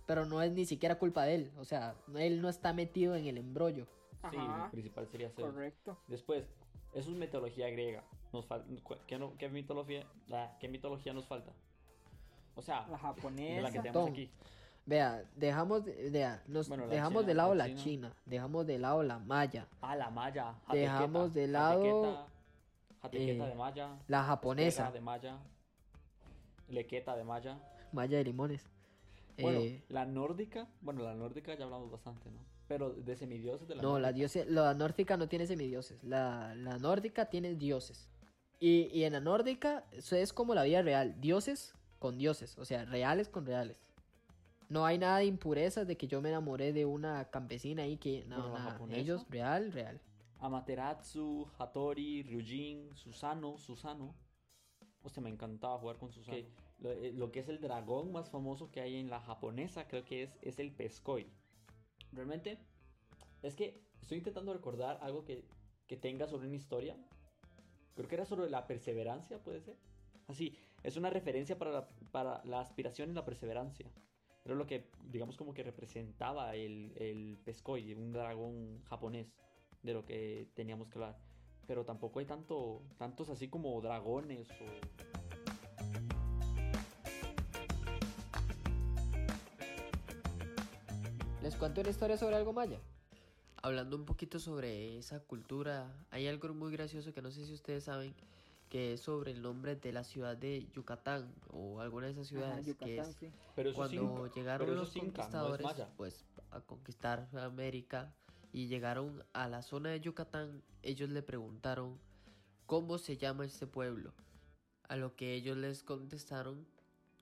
Pero 0.07 0.25
no 0.25 0.41
es 0.43 0.51
ni 0.53 0.65
siquiera 0.65 0.99
culpa 0.99 1.25
de 1.25 1.35
él. 1.35 1.53
O 1.59 1.65
sea, 1.65 1.95
él 2.17 2.41
no 2.41 2.49
está 2.49 2.73
metido 2.73 3.15
en 3.15 3.27
el 3.27 3.37
embrollo. 3.37 3.87
Sí, 4.31 4.37
Ajá. 4.37 4.65
el 4.67 4.71
principal 4.71 5.07
sería 5.09 5.31
Zeus. 5.31 5.51
Correcto. 5.53 5.97
Después, 6.09 6.45
eso 6.93 7.11
es 7.11 7.17
mitología 7.17 7.69
griega. 7.71 8.03
Nos 8.33 8.47
¿qué, 9.07 9.19
no- 9.19 9.37
qué 9.39 9.49
mitología, 9.49 10.05
la- 10.27 10.57
¿Qué 10.59 10.69
mitología 10.69 11.13
nos 11.13 11.27
falta? 11.27 11.53
O 12.57 12.63
sea, 12.63 12.83
La 12.83 12.89
de 12.89 12.99
japonesa. 12.99 13.61
la 13.63 13.71
que 13.71 13.79
tenemos 13.79 14.05
Tom. 14.05 14.11
aquí. 14.13 14.31
Vea, 14.87 15.23
dejamos, 15.37 15.85
de, 15.85 16.11
vea, 16.11 16.43
nos 16.49 16.69
Bueno, 16.69 16.89
dejamos 16.89 17.21
china, 17.23 17.27
de 17.29 17.35
lado 17.35 17.55
la 17.55 17.67
china. 17.67 17.83
China, 17.83 18.13
dejamos 18.27 18.67
de 18.67 18.79
lado 18.79 19.03
la 19.03 19.19
maya, 19.19 19.69
Ah, 19.81 19.95
la 19.95 20.11
maya. 20.11 20.55
Dejamos 20.73 21.29
jatequeta, 21.29 21.41
de 21.41 21.47
lado, 21.49 22.03
jatequeta, 22.03 22.27
jatequeta 23.03 23.45
eh, 23.45 23.49
de 23.49 23.55
maya. 23.55 23.99
la 24.09 24.25
japonesa, 24.25 24.91
de 24.91 25.01
maya. 25.01 25.39
Lequeta 26.69 27.17
de 27.17 27.25
maya. 27.25 27.59
maya 27.93 28.19
de 28.19 28.25
limones. 28.25 28.69
Bueno, 29.41 29.61
Eh, 29.61 29.85
la 29.89 30.05
nórdica. 30.05 30.67
Bueno, 30.81 31.03
la 31.03 31.15
nórdica 31.15 31.55
ya 31.55 31.65
hablamos 31.65 31.91
bastante, 31.91 32.31
¿no? 32.31 32.39
Pero 32.69 32.91
de 32.93 33.17
semidioses 33.17 33.67
de 33.67 33.75
la 33.77 33.83
no, 33.83 33.99
la, 33.99 34.09
nórdica. 34.09 34.13
diose, 34.13 34.45
la 34.45 34.75
nórdica 34.75 35.17
no 35.17 35.29
tiene 35.29 35.47
semidioses, 35.47 36.05
la, 36.05 36.55
la 36.55 36.79
nórdica 36.79 37.27
tiene 37.27 37.55
dioses. 37.55 38.09
Y, 38.61 38.91
y 38.93 39.05
en 39.05 39.15
la 39.15 39.21
nórdica 39.21 39.85
eso 39.93 40.17
es 40.17 40.33
como 40.33 40.55
la 40.55 40.65
vida 40.65 40.83
real, 40.83 41.21
dioses 41.21 41.75
con 41.99 42.19
dioses, 42.19 42.59
o 42.59 42.65
sea, 42.65 42.85
reales 42.85 43.29
con 43.29 43.47
reales. 43.47 43.81
No 44.69 44.85
hay 44.85 44.99
nada 44.99 45.19
de 45.19 45.25
impurezas 45.25 45.87
de 45.87 45.97
que 45.97 46.07
yo 46.07 46.21
me 46.21 46.29
enamoré 46.29 46.73
de 46.75 46.85
una 46.85 47.25
campesina 47.31 47.85
ahí 47.85 47.97
que... 47.97 48.25
No, 48.27 48.37
Bueno, 48.37 48.55
la 48.59 48.79
nada, 48.79 48.97
ellos 48.97 49.25
real, 49.31 49.73
real. 49.73 49.99
Amaterasu, 50.41 51.49
Hattori, 51.59 52.23
Ryujin, 52.23 52.95
Susano, 52.95 53.57
Susano. 53.57 54.15
Hostia, 55.03 55.23
me 55.23 55.31
encantaba 55.31 55.79
jugar 55.79 55.97
con 55.97 56.13
Susano. 56.13 56.47
Lo, 56.81 56.93
eh, 56.93 57.13
lo 57.13 57.33
que 57.33 57.41
es 57.41 57.49
el 57.49 57.61
dragón 57.61 58.13
más 58.13 58.29
famoso 58.31 58.71
que 58.71 58.81
hay 58.81 58.97
en 58.97 59.09
la 59.09 59.21
japonesa, 59.21 59.89
creo 59.89 60.05
que 60.05 60.25
es, 60.25 60.39
es 60.43 60.59
el 60.59 60.71
Pescoy. 60.71 61.27
Realmente, 62.13 62.59
es 63.43 63.55
que 63.55 63.81
estoy 64.01 64.19
intentando 64.19 64.53
recordar 64.53 64.99
algo 65.03 65.25
que, 65.25 65.45
que 65.87 65.97
tenga 65.97 66.27
sobre 66.27 66.47
una 66.47 66.57
historia. 66.57 66.97
Creo 67.95 68.09
que 68.09 68.15
era 68.15 68.25
sobre 68.25 68.49
la 68.49 68.67
perseverancia, 68.67 69.43
puede 69.43 69.61
ser. 69.61 69.77
Así, 70.27 70.57
es 70.83 70.97
una 70.97 71.11
referencia 71.11 71.59
para 71.59 71.73
la, 71.73 71.89
para 72.13 72.45
la 72.45 72.61
aspiración 72.61 73.11
y 73.11 73.15
la 73.15 73.25
perseverancia. 73.25 73.91
Era 74.45 74.55
lo 74.55 74.67
que, 74.67 74.91
digamos, 75.05 75.37
como 75.37 75.53
que 75.53 75.63
representaba 75.63 76.55
el, 76.55 76.93
el 76.97 77.39
Pescoy, 77.45 77.95
un 77.95 78.13
dragón 78.13 78.83
japonés, 78.85 79.35
de 79.83 79.93
lo 79.93 80.05
que 80.05 80.49
teníamos 80.55 80.89
que 80.89 80.95
hablar. 80.99 81.19
Pero 81.67 81.85
tampoco 81.85 82.19
hay 82.19 82.27
tanto, 82.27 82.83
tantos 82.97 83.29
así 83.29 83.49
como 83.49 83.81
dragones 83.81 84.49
o... 84.51 85.08
Les 91.49 91.57
cuento 91.57 91.81
una 91.81 91.89
historia 91.89 92.19
sobre 92.19 92.37
algo 92.37 92.53
maya. 92.53 92.79
Hablando 93.63 93.97
un 93.97 94.05
poquito 94.05 94.39
sobre 94.39 94.99
esa 94.99 95.21
cultura, 95.21 95.91
hay 96.11 96.27
algo 96.27 96.53
muy 96.53 96.71
gracioso 96.71 97.15
que 97.15 97.23
no 97.23 97.31
sé 97.31 97.47
si 97.47 97.55
ustedes 97.55 97.85
saben, 97.85 98.15
que 98.69 98.93
es 98.93 99.01
sobre 99.01 99.31
el 99.31 99.41
nombre 99.41 99.75
de 99.75 99.91
la 99.91 100.05
ciudad 100.05 100.37
de 100.37 100.69
Yucatán 100.75 101.33
o 101.51 101.81
alguna 101.81 102.09
de 102.09 102.13
esas 102.13 102.27
ciudades 102.27 102.53
Ajá, 102.53 102.61
que 102.61 102.69
Yucatán, 102.69 103.11
es 103.11 103.17
sí. 103.17 103.33
Pero 103.57 103.73
cuando 103.73 104.27
inca, 104.27 104.35
llegaron 104.35 104.67
pero 104.67 104.79
los 104.79 104.91
es 104.91 104.97
inca, 104.97 105.07
no 105.07 105.09
es 105.09 105.15
conquistadores 105.15 105.65
maya. 105.65 105.89
pues 105.97 106.27
a 106.51 106.61
conquistar 106.61 107.31
América 107.33 108.13
y 108.53 108.67
llegaron 108.67 109.25
a 109.33 109.49
la 109.49 109.63
zona 109.63 109.89
de 109.89 110.01
Yucatán, 110.01 110.63
ellos 110.83 111.09
le 111.09 111.23
preguntaron 111.23 111.99
cómo 112.67 112.99
se 112.99 113.17
llama 113.17 113.47
este 113.47 113.67
pueblo. 113.67 114.13
A 114.87 114.97
lo 114.97 115.17
que 115.17 115.33
ellos 115.33 115.57
les 115.57 115.83
contestaron 115.83 116.67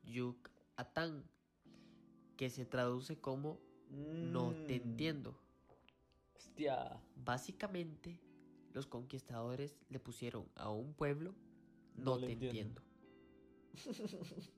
Yucatán, 0.02 1.22
que 2.36 2.50
se 2.50 2.66
traduce 2.66 3.20
como 3.20 3.64
no 4.20 4.54
te 4.66 4.76
Mm, 4.76 4.76
entiendo. 4.76 5.34
Hostia. 6.34 7.00
Básicamente, 7.16 8.20
los 8.72 8.86
conquistadores 8.86 9.78
le 9.88 9.98
pusieron 9.98 10.48
a 10.54 10.70
un 10.70 10.94
pueblo 10.94 11.34
No 11.96 12.18
te 12.18 12.32
entiendo. 12.32 12.82
entiendo. 12.82 12.82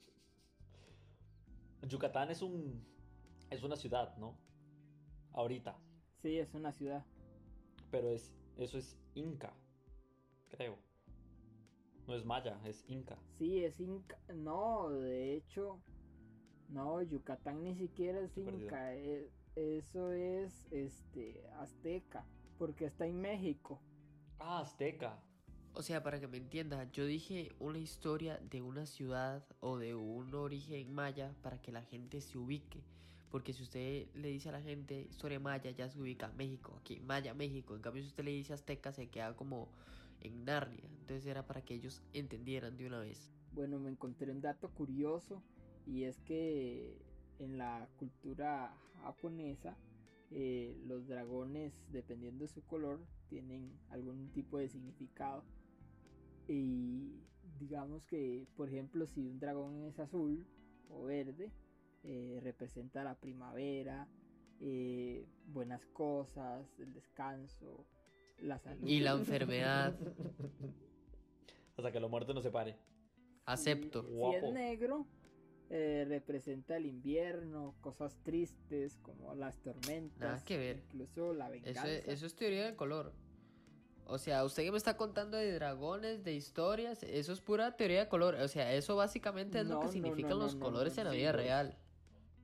Yucatán 1.88 2.30
es 2.30 2.42
un 2.42 2.84
es 3.50 3.62
una 3.62 3.76
ciudad, 3.76 4.16
¿no? 4.18 4.36
Ahorita, 5.32 5.76
Sí, 6.22 6.38
es 6.38 6.52
una 6.54 6.72
ciudad. 6.72 7.04
pero 7.90 8.10
es 8.10 8.32
eso 8.56 8.78
es 8.78 8.98
inca, 9.14 9.52
creo. 10.48 10.76
No 12.06 12.14
es 12.14 12.24
maya, 12.24 12.58
es 12.64 12.84
inca. 12.88 13.16
Sí, 13.38 13.64
es 13.64 13.78
Inca. 13.80 14.18
No, 14.34 14.90
de 14.90 15.34
hecho, 15.36 15.80
no, 16.68 17.02
Yucatán 17.02 17.62
ni 17.62 17.74
siquiera 17.74 18.20
es 18.20 18.36
Estoy. 18.36 18.62
Inca. 18.62 18.94
e- 18.94 19.30
Eso 19.56 20.12
es 20.12 20.68
este 20.70 21.42
Azteca, 21.58 22.24
porque 22.58 22.84
está 22.84 23.06
en 23.06 23.20
México. 23.20 23.80
Ah, 24.38 24.60
azteca. 24.60 25.20
O 25.74 25.82
sea, 25.82 26.02
para 26.02 26.20
que 26.20 26.28
me 26.28 26.36
entienda, 26.36 26.90
yo 26.92 27.04
dije 27.04 27.50
una 27.58 27.78
historia 27.78 28.38
de 28.50 28.62
una 28.62 28.86
ciudad 28.86 29.44
o 29.60 29.78
de 29.78 29.94
un 29.94 30.32
origen 30.34 30.92
maya 30.94 31.34
para 31.42 31.60
que 31.60 31.72
la 31.72 31.82
gente 31.82 32.20
se 32.20 32.38
ubique. 32.38 32.84
Porque 33.30 33.52
si 33.52 33.62
usted 33.62 34.06
le 34.14 34.28
dice 34.28 34.48
a 34.48 34.52
la 34.52 34.62
gente 34.62 35.02
historia 35.10 35.38
maya, 35.40 35.70
ya 35.72 35.88
se 35.88 36.00
ubica 36.00 36.28
México, 36.36 36.76
aquí, 36.80 37.00
Maya, 37.00 37.34
México. 37.34 37.74
En 37.74 37.82
cambio, 37.82 38.02
si 38.02 38.08
usted 38.08 38.24
le 38.24 38.30
dice 38.30 38.52
azteca, 38.54 38.92
se 38.92 39.08
queda 39.08 39.34
como 39.36 39.68
en 40.20 40.44
Narnia. 40.44 40.84
Entonces 41.00 41.26
era 41.26 41.46
para 41.46 41.62
que 41.62 41.74
ellos 41.74 42.00
entendieran 42.12 42.76
de 42.76 42.86
una 42.86 43.00
vez. 43.00 43.30
Bueno, 43.52 43.78
me 43.78 43.90
encontré 43.90 44.30
un 44.30 44.40
dato 44.40 44.70
curioso 44.70 45.42
y 45.88 46.04
es 46.04 46.20
que 46.20 46.98
en 47.38 47.56
la 47.56 47.88
cultura 47.98 48.76
japonesa 49.02 49.76
eh, 50.30 50.76
los 50.86 51.06
dragones, 51.06 51.72
dependiendo 51.90 52.44
de 52.44 52.48
su 52.48 52.62
color, 52.62 53.00
tienen 53.28 53.72
algún 53.88 54.30
tipo 54.32 54.58
de 54.58 54.68
significado. 54.68 55.42
Y 56.46 57.22
digamos 57.58 58.04
que, 58.06 58.46
por 58.56 58.68
ejemplo, 58.68 59.06
si 59.06 59.26
un 59.26 59.38
dragón 59.38 59.84
es 59.84 59.98
azul 59.98 60.46
o 60.90 61.04
verde, 61.04 61.50
eh, 62.04 62.38
representa 62.42 63.02
la 63.02 63.14
primavera, 63.14 64.06
eh, 64.60 65.26
buenas 65.46 65.86
cosas, 65.86 66.66
el 66.78 66.92
descanso, 66.92 67.86
la 68.38 68.58
salud. 68.58 68.86
Y 68.86 69.00
la 69.00 69.12
enfermedad, 69.12 69.96
Hasta 71.76 71.92
que 71.92 72.00
la 72.00 72.08
muerte 72.08 72.34
no 72.34 72.42
se 72.42 72.50
pare. 72.50 72.76
acepto. 73.46 74.02
Si, 74.02 74.08
si 74.08 74.14
Guapo. 74.14 74.46
es 74.48 74.52
negro, 74.52 75.06
eh, 75.70 76.04
representa 76.08 76.76
el 76.76 76.86
invierno, 76.86 77.74
cosas 77.80 78.16
tristes 78.22 78.96
como 79.02 79.34
las 79.34 79.58
tormentas. 79.58 80.18
Nada 80.18 80.44
que 80.44 80.56
ver. 80.58 80.76
Incluso 80.86 81.34
la 81.34 81.46
Eso 81.46 81.52
venganza. 81.66 81.90
es, 81.90 82.08
eso 82.08 82.26
es 82.26 82.34
teoría 82.34 82.64
del 82.64 82.76
color. 82.76 83.12
O 84.06 84.16
sea, 84.18 84.42
usted 84.44 84.62
que 84.64 84.70
me 84.70 84.78
está 84.78 84.96
contando 84.96 85.36
de 85.36 85.52
dragones, 85.52 86.24
de 86.24 86.32
historias, 86.32 87.02
eso 87.02 87.32
es 87.34 87.40
pura 87.42 87.76
teoría 87.76 88.00
de 88.04 88.08
color. 88.08 88.36
O 88.36 88.48
sea, 88.48 88.72
eso 88.72 88.96
básicamente 88.96 89.60
es 89.60 89.66
No, 89.66 89.74
lo 89.74 89.80
que 89.80 89.86
no, 89.86 89.92
significan 89.92 90.30
no, 90.30 90.36
los 90.38 90.54
no, 90.54 90.64
colores 90.64 90.96
no, 90.96 91.02
en 91.02 91.08
la 91.08 91.12
vida 91.14 91.32
real. 91.32 91.76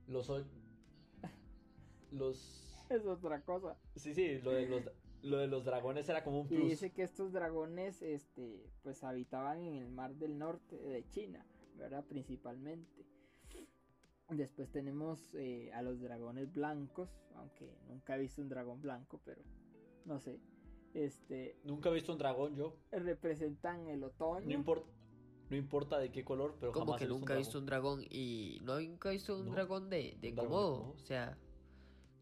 Los 0.07 0.29
los 2.11 2.85
Es 2.89 3.05
otra 3.05 3.41
cosa. 3.41 3.75
Sí, 3.95 4.13
sí, 4.13 4.39
lo 4.39 4.51
de 4.51 4.67
los 4.67 4.83
lo 5.23 5.39
de 5.39 5.47
los 5.47 5.65
dragones 5.65 6.07
era 6.07 6.23
como 6.23 6.41
un 6.41 6.45
Y 6.45 6.49
plus. 6.55 6.69
dice 6.69 6.91
que 6.91 7.01
estos 7.01 7.31
dragones, 7.33 8.03
este, 8.03 8.69
pues 8.83 9.03
habitaban 9.03 9.63
en 9.63 9.73
el 9.81 9.89
mar 9.89 10.13
del 10.13 10.37
norte 10.37 10.77
de 10.77 11.03
China, 11.09 11.43
¿verdad? 11.77 12.05
Principalmente. 12.07 13.03
Después 14.29 14.71
tenemos 14.71 15.33
eh, 15.35 15.71
a 15.73 15.81
los 15.81 15.99
dragones 16.01 16.51
blancos, 16.51 17.09
aunque 17.35 17.77
nunca 17.87 18.15
he 18.15 18.19
visto 18.19 18.41
un 18.41 18.49
dragón 18.49 18.81
blanco, 18.81 19.21
pero 19.23 19.41
no 20.05 20.19
sé. 20.19 20.39
Este, 20.93 21.59
Nunca 21.63 21.89
he 21.89 21.93
visto 21.93 22.11
un 22.13 22.17
dragón 22.17 22.55
yo. 22.55 22.77
representan 22.91 23.87
el 23.87 24.03
otoño. 24.03 24.45
No 24.47 24.53
importa 24.53 24.89
no 25.47 25.55
importa 25.55 25.99
de 25.99 26.11
qué 26.11 26.23
color, 26.25 26.55
pero 26.59 26.71
Como 26.71 26.95
que 26.95 27.05
nunca 27.05 27.33
he 27.33 27.37
un 27.37 27.41
visto 27.43 27.59
un 27.59 27.65
dragón 27.67 28.01
y 28.09 28.59
no 28.63 28.79
nunca 28.79 29.09
he 29.09 29.11
visto 29.13 29.37
un 29.37 29.45
No, 29.45 29.51
dragón 29.51 29.89
de, 29.91 30.17
de 30.19 30.29
un 30.29 30.35
dragón 30.35 30.35
de 30.35 30.35
Komodo. 30.35 30.77
Komodo. 30.79 30.93
O 30.95 30.97
sea, 30.97 31.37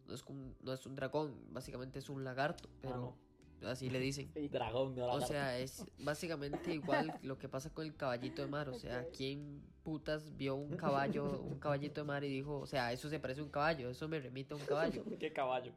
no 0.08 0.14
es, 0.14 0.24
un, 0.26 0.56
no 0.62 0.74
es 0.74 0.86
un 0.86 0.96
dragón, 0.96 1.54
básicamente 1.54 2.00
es 2.00 2.10
un 2.10 2.26
lagarto, 2.26 2.68
pero 2.82 3.16
Ah, 3.18 3.23
así 3.66 3.90
le 3.90 4.00
dicen. 4.00 4.30
Sí. 4.34 4.48
Dragón, 4.48 4.96
no 4.96 5.06
O 5.08 5.22
sea, 5.22 5.58
es 5.58 5.86
básicamente 6.00 6.74
igual 6.74 7.20
lo 7.24 7.38
que 7.38 7.50
pasa 7.50 7.74
con 7.74 7.86
el 7.86 7.96
caballito 7.96 8.42
de 8.42 8.48
mar. 8.48 8.70
O 8.70 8.74
sea. 8.74 9.06
¿quién 9.16 9.62
putas 9.84 10.36
vio 10.38 10.56
un 10.56 10.76
caballo, 10.78 11.42
un 11.42 11.60
caballito 11.60 12.02
de 12.02 12.08
mar 12.08 12.24
y 12.24 12.30
dijo, 12.30 12.60
o 12.60 12.66
sea, 12.66 12.92
eso 12.92 13.10
se 13.10 13.20
parece 13.20 13.42
a 13.42 13.44
un 13.44 13.50
caballo, 13.50 13.90
eso 13.90 14.08
me 14.08 14.20
remite 14.20 14.54
a 14.54 14.58
un 14.58 14.64
caballo? 14.64 15.04
qué 15.20 15.32
caballo. 15.32 15.74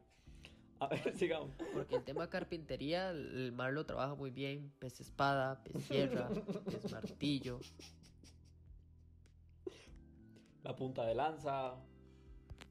A 0.79 0.87
ver, 0.87 1.15
sigamos. 1.17 1.49
Porque 1.73 1.95
el 1.95 2.03
tema 2.03 2.29
carpintería, 2.29 3.09
el 3.09 3.51
mar 3.51 3.73
lo 3.73 3.85
trabaja 3.85 4.13
muy 4.13 4.29
bien. 4.29 4.71
Pez 4.79 4.99
espada, 4.99 5.63
pez 5.63 5.83
sierra, 5.83 6.29
pez 6.65 6.91
martillo. 6.91 7.59
La 10.63 10.75
punta 10.75 11.05
de 11.05 11.15
lanza. 11.15 11.75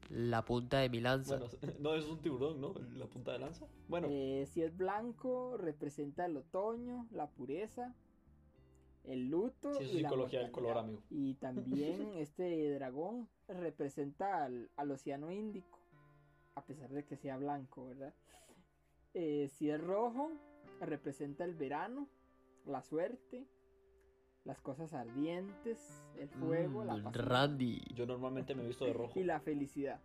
La 0.09 0.45
punta 0.45 0.79
de 0.79 0.89
mi 0.89 0.99
lanza. 1.01 1.37
Bueno, 1.37 1.53
no 1.79 1.95
es 1.95 2.05
un 2.05 2.21
tiburón, 2.21 2.61
¿no? 2.61 2.73
La 2.95 3.07
punta 3.07 3.33
de 3.33 3.39
lanza. 3.39 3.67
Bueno, 3.87 4.07
Eh, 4.09 4.45
si 4.49 4.61
es 4.63 4.75
blanco, 4.75 5.57
representa 5.57 6.25
el 6.25 6.37
otoño, 6.37 7.07
la 7.11 7.29
pureza, 7.29 7.93
el 9.03 9.27
luto. 9.29 9.73
sí, 9.73 9.83
es 9.83 9.93
y 9.93 9.99
la 10.01 10.09
psicología 10.09 10.39
del 10.41 10.51
color, 10.51 10.77
amigo. 10.77 11.01
Y 11.09 11.35
también 11.35 12.13
este 12.15 12.73
dragón 12.75 13.27
representa 13.47 14.43
al, 14.45 14.69
al 14.75 14.91
océano 14.91 15.31
Índico, 15.31 15.79
a 16.55 16.65
pesar 16.65 16.89
de 16.91 17.03
que 17.05 17.17
sea 17.17 17.37
blanco, 17.37 17.85
¿verdad? 17.87 18.13
Eh, 19.13 19.49
si 19.49 19.69
es 19.69 19.81
rojo, 19.81 20.31
representa 20.81 21.43
el 21.43 21.55
verano, 21.55 22.07
la 22.65 22.81
suerte, 22.81 23.47
las 24.47 24.61
cosas 24.61 24.93
ardientes, 24.93 25.77
el 26.17 26.29
fuego, 26.29 26.85
la 26.85 26.95
Mm, 26.95 27.03
pasión 27.03 27.25
Randy. 27.25 27.81
Yo 27.93 28.05
normalmente 28.05 28.55
me 28.55 28.63
he 28.63 28.67
visto 28.67 28.85
de 28.85 28.93
rojo. 28.93 29.19
y 29.19 29.23
la 29.25 29.41
felicidad. 29.41 29.99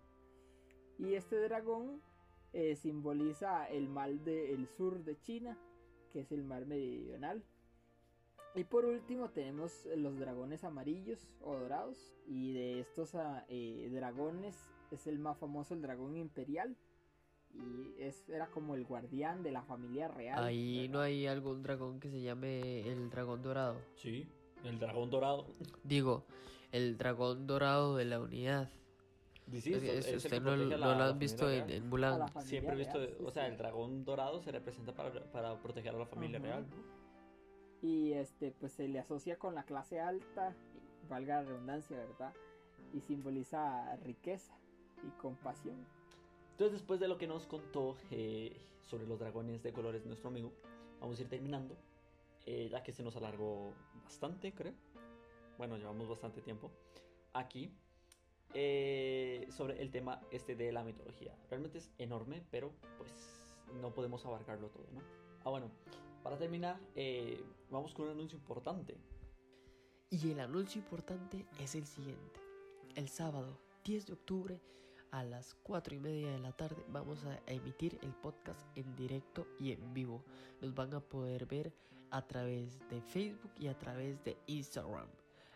Y 0.98 1.14
este 1.14 1.36
dragón 1.36 2.02
eh, 2.52 2.74
simboliza 2.74 3.66
el 3.66 3.88
mal 3.88 4.24
del 4.24 4.66
sur 4.66 5.04
de 5.04 5.16
China, 5.20 5.56
que 6.12 6.20
es 6.20 6.32
el 6.32 6.42
mar 6.42 6.66
meridional. 6.66 7.44
Y 8.56 8.64
por 8.64 8.84
último 8.84 9.30
tenemos 9.30 9.86
los 9.96 10.18
dragones 10.18 10.64
amarillos 10.64 11.30
o 11.40 11.56
dorados. 11.56 12.12
Y 12.26 12.52
de 12.52 12.80
estos 12.80 13.14
ah, 13.14 13.44
eh, 13.48 13.88
dragones 13.92 14.56
es 14.90 15.06
el 15.06 15.20
más 15.20 15.38
famoso, 15.38 15.72
el 15.72 15.82
dragón 15.82 16.16
imperial. 16.16 16.76
Y 17.54 17.94
es, 18.02 18.28
era 18.28 18.46
como 18.46 18.74
el 18.74 18.84
guardián 18.84 19.42
de 19.42 19.52
la 19.52 19.62
familia 19.62 20.08
real. 20.08 20.42
Ahí 20.42 20.88
no 20.88 21.00
hay 21.00 21.26
algún 21.26 21.62
dragón 21.62 22.00
que 22.00 22.10
se 22.10 22.22
llame 22.22 22.88
el 22.90 23.10
dragón 23.10 23.42
dorado. 23.42 23.80
Sí, 23.94 24.26
el 24.64 24.78
dragón 24.78 25.10
dorado. 25.10 25.46
Digo, 25.84 26.24
el 26.72 26.96
dragón 26.96 27.46
dorado 27.46 27.96
de 27.96 28.06
la 28.06 28.20
unidad. 28.20 28.70
Es- 29.52 30.14
usted 30.14 30.40
no, 30.40 30.56
lo 30.56 30.86
han 30.86 31.18
visto 31.18 31.50
en, 31.50 31.88
Mulan. 31.88 32.26
Siempre 32.40 32.74
he 32.74 32.78
visto, 32.78 32.98
real, 32.98 33.14
sí, 33.18 33.24
o 33.24 33.30
sea, 33.30 33.44
sí. 33.46 33.52
el 33.52 33.58
dragón 33.58 34.04
dorado 34.04 34.40
se 34.40 34.52
representa 34.52 34.94
para, 34.94 35.12
para 35.32 35.60
proteger 35.60 35.94
a 35.94 35.98
la 35.98 36.06
familia 36.06 36.38
Ajá. 36.38 36.46
real, 36.46 36.66
y 37.82 38.12
este 38.12 38.52
pues 38.52 38.72
se 38.72 38.88
le 38.88 39.00
asocia 39.00 39.38
con 39.38 39.54
la 39.54 39.64
clase 39.64 40.00
alta, 40.00 40.54
y 41.04 41.08
valga 41.08 41.42
la 41.42 41.48
redundancia, 41.48 41.98
¿verdad? 41.98 42.32
Y 42.94 43.00
simboliza 43.00 43.96
riqueza 43.96 44.54
y 45.06 45.10
compasión. 45.20 45.84
Entonces, 46.62 46.78
después 46.78 47.00
de 47.00 47.08
lo 47.08 47.18
que 47.18 47.26
nos 47.26 47.44
contó 47.48 47.96
eh, 48.12 48.56
sobre 48.82 49.04
los 49.04 49.18
dragones 49.18 49.64
de 49.64 49.72
colores 49.72 50.06
nuestro 50.06 50.28
amigo, 50.28 50.52
vamos 51.00 51.18
a 51.18 51.22
ir 51.22 51.28
terminando, 51.28 51.76
eh, 52.46 52.68
ya 52.70 52.84
que 52.84 52.92
se 52.92 53.02
nos 53.02 53.16
alargó 53.16 53.72
bastante, 54.04 54.54
creo. 54.54 54.72
bueno, 55.58 55.76
llevamos 55.76 56.08
bastante 56.08 56.40
tiempo 56.40 56.70
aquí, 57.32 57.74
eh, 58.54 59.48
sobre 59.50 59.82
el 59.82 59.90
tema 59.90 60.20
este 60.30 60.54
de 60.54 60.70
la 60.70 60.84
mitología. 60.84 61.36
Realmente 61.50 61.78
es 61.78 61.90
enorme, 61.98 62.44
pero 62.52 62.70
pues 62.96 63.10
no 63.80 63.92
podemos 63.92 64.24
abarcarlo 64.24 64.68
todo, 64.68 64.86
¿no? 64.92 65.00
Ah, 65.44 65.50
bueno, 65.50 65.68
para 66.22 66.38
terminar, 66.38 66.78
eh, 66.94 67.42
vamos 67.72 67.92
con 67.92 68.04
un 68.04 68.12
anuncio 68.12 68.38
importante. 68.38 68.96
Y 70.10 70.30
el 70.30 70.38
anuncio 70.38 70.80
importante 70.80 71.44
es 71.58 71.74
el 71.74 71.86
siguiente. 71.86 72.40
El 72.94 73.08
sábado 73.08 73.58
10 73.82 74.06
de 74.06 74.12
octubre 74.12 74.60
a 75.12 75.22
las 75.22 75.54
4 75.62 75.94
y 75.94 76.00
media 76.00 76.32
de 76.32 76.38
la 76.38 76.52
tarde 76.52 76.82
vamos 76.88 77.24
a 77.26 77.38
emitir 77.46 77.98
el 78.02 78.14
podcast 78.14 78.60
en 78.76 78.96
directo 78.96 79.46
y 79.60 79.72
en 79.72 79.94
vivo. 79.94 80.24
Nos 80.60 80.74
van 80.74 80.92
a 80.94 81.00
poder 81.00 81.46
ver 81.46 81.72
a 82.10 82.26
través 82.26 82.80
de 82.88 83.00
Facebook 83.00 83.52
y 83.58 83.68
a 83.68 83.78
través 83.78 84.22
de 84.24 84.36
Instagram. 84.46 85.06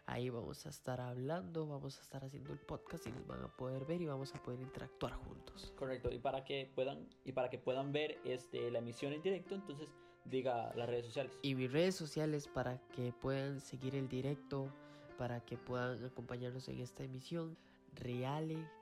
Ahí 0.04 0.30
vamos 0.30 0.64
a 0.66 0.68
estar 0.68 1.00
hablando, 1.00 1.66
vamos 1.66 1.98
a 1.98 2.02
estar 2.02 2.24
haciendo 2.24 2.52
el 2.52 2.60
podcast 2.60 3.06
y 3.06 3.12
nos 3.12 3.26
van 3.26 3.42
a 3.42 3.48
poder 3.48 3.84
ver 3.86 4.00
y 4.00 4.06
vamos 4.06 4.32
a 4.34 4.42
poder 4.42 4.60
interactuar 4.60 5.14
juntos. 5.14 5.72
Correcto, 5.76 6.10
y 6.12 6.18
para 6.18 6.44
que 6.44 6.70
puedan, 6.74 7.08
y 7.24 7.32
para 7.32 7.50
que 7.50 7.58
puedan 7.58 7.92
ver 7.92 8.20
este, 8.24 8.70
la 8.70 8.78
emisión 8.78 9.14
en 9.14 9.22
directo, 9.22 9.54
entonces 9.54 9.88
diga 10.26 10.72
las 10.76 10.88
redes 10.88 11.06
sociales. 11.06 11.32
Y 11.42 11.54
mis 11.54 11.72
redes 11.72 11.96
sociales 11.96 12.46
para 12.46 12.78
que 12.94 13.12
puedan 13.12 13.60
seguir 13.60 13.96
el 13.96 14.08
directo, 14.08 14.70
para 15.18 15.40
que 15.40 15.56
puedan 15.56 16.04
acompañarnos 16.04 16.68
en 16.68 16.78
esta 16.80 17.02
emisión, 17.02 17.56
Realecast. 17.94 18.75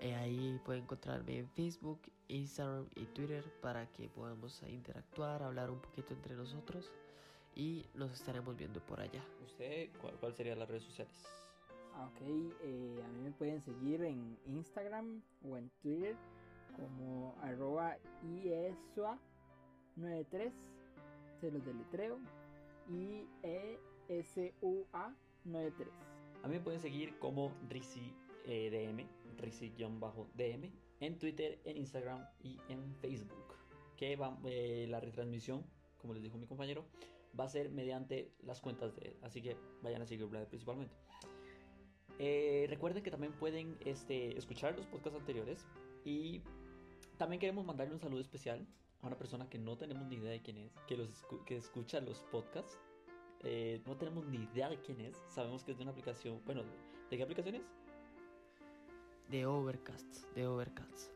Eh, 0.00 0.14
ahí 0.14 0.60
pueden 0.64 0.84
encontrarme 0.84 1.38
en 1.38 1.48
Facebook, 1.48 2.00
Instagram 2.28 2.86
y 2.94 3.04
Twitter 3.06 3.44
para 3.60 3.86
que 3.92 4.08
podamos 4.08 4.62
interactuar, 4.62 5.42
hablar 5.42 5.70
un 5.70 5.80
poquito 5.80 6.14
entre 6.14 6.34
nosotros 6.34 6.90
y 7.54 7.86
nos 7.94 8.12
estaremos 8.12 8.56
viendo 8.56 8.80
por 8.80 9.00
allá. 9.00 9.22
¿Usted 9.44 9.90
cuál, 10.00 10.14
cuál 10.20 10.34
serían 10.34 10.58
las 10.58 10.68
redes 10.68 10.84
sociales? 10.84 11.12
Ah, 11.94 12.06
Ok, 12.06 12.20
eh, 12.22 13.02
a 13.04 13.08
mí 13.08 13.20
me 13.24 13.32
pueden 13.32 13.60
seguir 13.60 14.02
en 14.02 14.38
Instagram 14.46 15.22
o 15.42 15.56
en 15.56 15.70
Twitter 15.82 16.16
como 16.76 17.36
arroba 17.42 17.96
iesua93, 18.24 20.52
se 21.40 21.50
los 21.50 21.64
deletreo, 21.64 22.18
i 22.88 23.26
e 23.42 23.78
s 24.08 24.54
u 24.62 24.84
a 24.92 25.12
93. 25.44 25.92
A 26.42 26.48
mí 26.48 26.54
me 26.54 26.60
pueden 26.60 26.80
seguir 26.80 27.18
como 27.18 27.52
Risi 27.68 28.14
eh, 28.46 28.70
DM, 28.70 29.06
Risi-DM, 29.38 30.70
en 31.00 31.18
Twitter, 31.18 31.58
en 31.64 31.76
Instagram 31.76 32.26
y 32.42 32.58
en 32.68 32.94
Facebook. 32.96 33.54
Que 33.96 34.16
va, 34.16 34.38
eh, 34.44 34.86
la 34.88 35.00
retransmisión, 35.00 35.64
como 35.98 36.14
les 36.14 36.22
dijo 36.22 36.38
mi 36.38 36.46
compañero, 36.46 36.84
va 37.38 37.44
a 37.44 37.48
ser 37.48 37.70
mediante 37.70 38.32
las 38.42 38.60
cuentas 38.60 38.94
de 38.96 39.08
él. 39.08 39.16
Así 39.22 39.40
que 39.42 39.56
vayan 39.82 40.02
a 40.02 40.06
seguirla 40.06 40.44
principalmente. 40.46 40.94
Eh, 42.18 42.66
recuerden 42.68 43.02
que 43.02 43.10
también 43.10 43.32
pueden 43.32 43.76
este, 43.84 44.36
escuchar 44.36 44.76
los 44.76 44.86
podcasts 44.86 45.18
anteriores. 45.18 45.66
Y 46.04 46.42
también 47.18 47.40
queremos 47.40 47.64
mandarle 47.64 47.94
un 47.94 48.00
saludo 48.00 48.20
especial 48.20 48.66
a 49.02 49.06
una 49.06 49.16
persona 49.16 49.48
que 49.48 49.58
no 49.58 49.76
tenemos 49.76 50.06
ni 50.08 50.16
idea 50.16 50.30
de 50.30 50.42
quién 50.42 50.58
es, 50.58 50.72
que, 50.86 50.96
los 50.96 51.08
escu- 51.22 51.44
que 51.44 51.56
escucha 51.56 52.00
los 52.00 52.20
podcasts. 52.30 52.78
Eh, 53.42 53.80
no 53.86 53.96
tenemos 53.96 54.26
ni 54.26 54.38
idea 54.44 54.68
de 54.68 54.78
quién 54.80 55.00
es. 55.00 55.16
Sabemos 55.28 55.64
que 55.64 55.72
es 55.72 55.78
de 55.78 55.82
una 55.82 55.92
aplicación. 55.92 56.42
Bueno, 56.44 56.62
¿de, 56.62 56.70
de 57.10 57.16
qué 57.16 57.22
aplicación 57.22 57.54
es? 57.56 57.62
De 59.30 59.46
Overcast, 59.46 60.24
de 60.34 60.46
Overcast. 60.46 61.12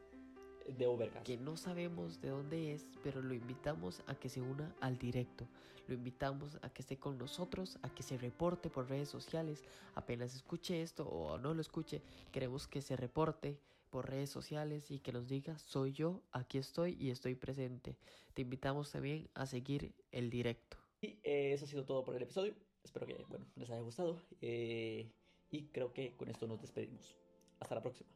De 0.79 0.87
Overcast. 0.87 1.27
que 1.27 1.37
no 1.37 1.57
sabemos 1.57 2.21
de 2.21 2.29
dónde 2.29 2.73
es, 2.73 2.87
pero 3.03 3.21
lo 3.21 3.35
invitamos 3.35 4.03
a 4.07 4.15
que 4.15 4.29
se 4.29 4.41
una 4.41 4.73
al 4.81 4.97
directo. 4.99 5.49
Lo 5.89 5.95
invitamos 5.95 6.57
a 6.63 6.71
que 6.71 6.83
esté 6.83 6.97
con 6.97 7.19
nosotros, 7.19 7.77
a 7.83 7.93
que 7.93 8.05
se 8.05 8.17
reporte 8.17 8.71
por 8.71 8.89
redes 8.89 9.09
sociales. 9.09 9.65
Apenas 9.97 10.35
escuche 10.35 10.81
esto 10.81 11.07
o 11.09 11.39
no 11.39 11.55
lo 11.55 11.61
escuche, 11.61 12.03
queremos 12.31 12.69
que 12.69 12.83
se 12.83 12.97
reporte 12.97 13.59
por 13.91 14.09
redes 14.09 14.31
sociales 14.31 14.91
y 14.91 15.01
que 15.01 15.13
nos 15.13 15.27
diga, 15.27 15.59
soy 15.59 15.93
yo, 15.93 16.23
aquí 16.31 16.59
estoy 16.59 16.97
y 17.01 17.11
estoy 17.11 17.35
presente. 17.35 17.97
Te 18.33 18.43
invitamos 18.43 18.93
también 18.93 19.29
a 19.35 19.45
seguir 19.45 19.93
el 20.13 20.31
directo. 20.31 20.77
Y 21.01 21.19
eh, 21.25 21.53
eso 21.53 21.65
ha 21.65 21.69
sido 21.69 21.85
todo 21.85 22.05
por 22.05 22.15
el 22.15 22.23
episodio. 22.23 22.55
Espero 22.85 23.07
que 23.07 23.15
bueno, 23.29 23.45
les 23.57 23.69
haya 23.71 23.81
gustado. 23.81 24.21
eh, 24.41 25.11
y 25.51 25.65
creo 25.67 25.93
que 25.93 26.17
con 26.17 26.29
esto 26.29 26.47
nos 26.47 26.61
despedimos. 26.61 27.17
Hasta 27.65 27.77
la 27.77 27.81
próxima. 27.81 28.11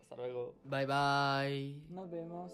Hasta 0.00 0.16
luego. 0.16 0.54
Bye 0.64 0.86
bye. 0.86 1.82
Nos 1.90 2.10
vemos. 2.10 2.50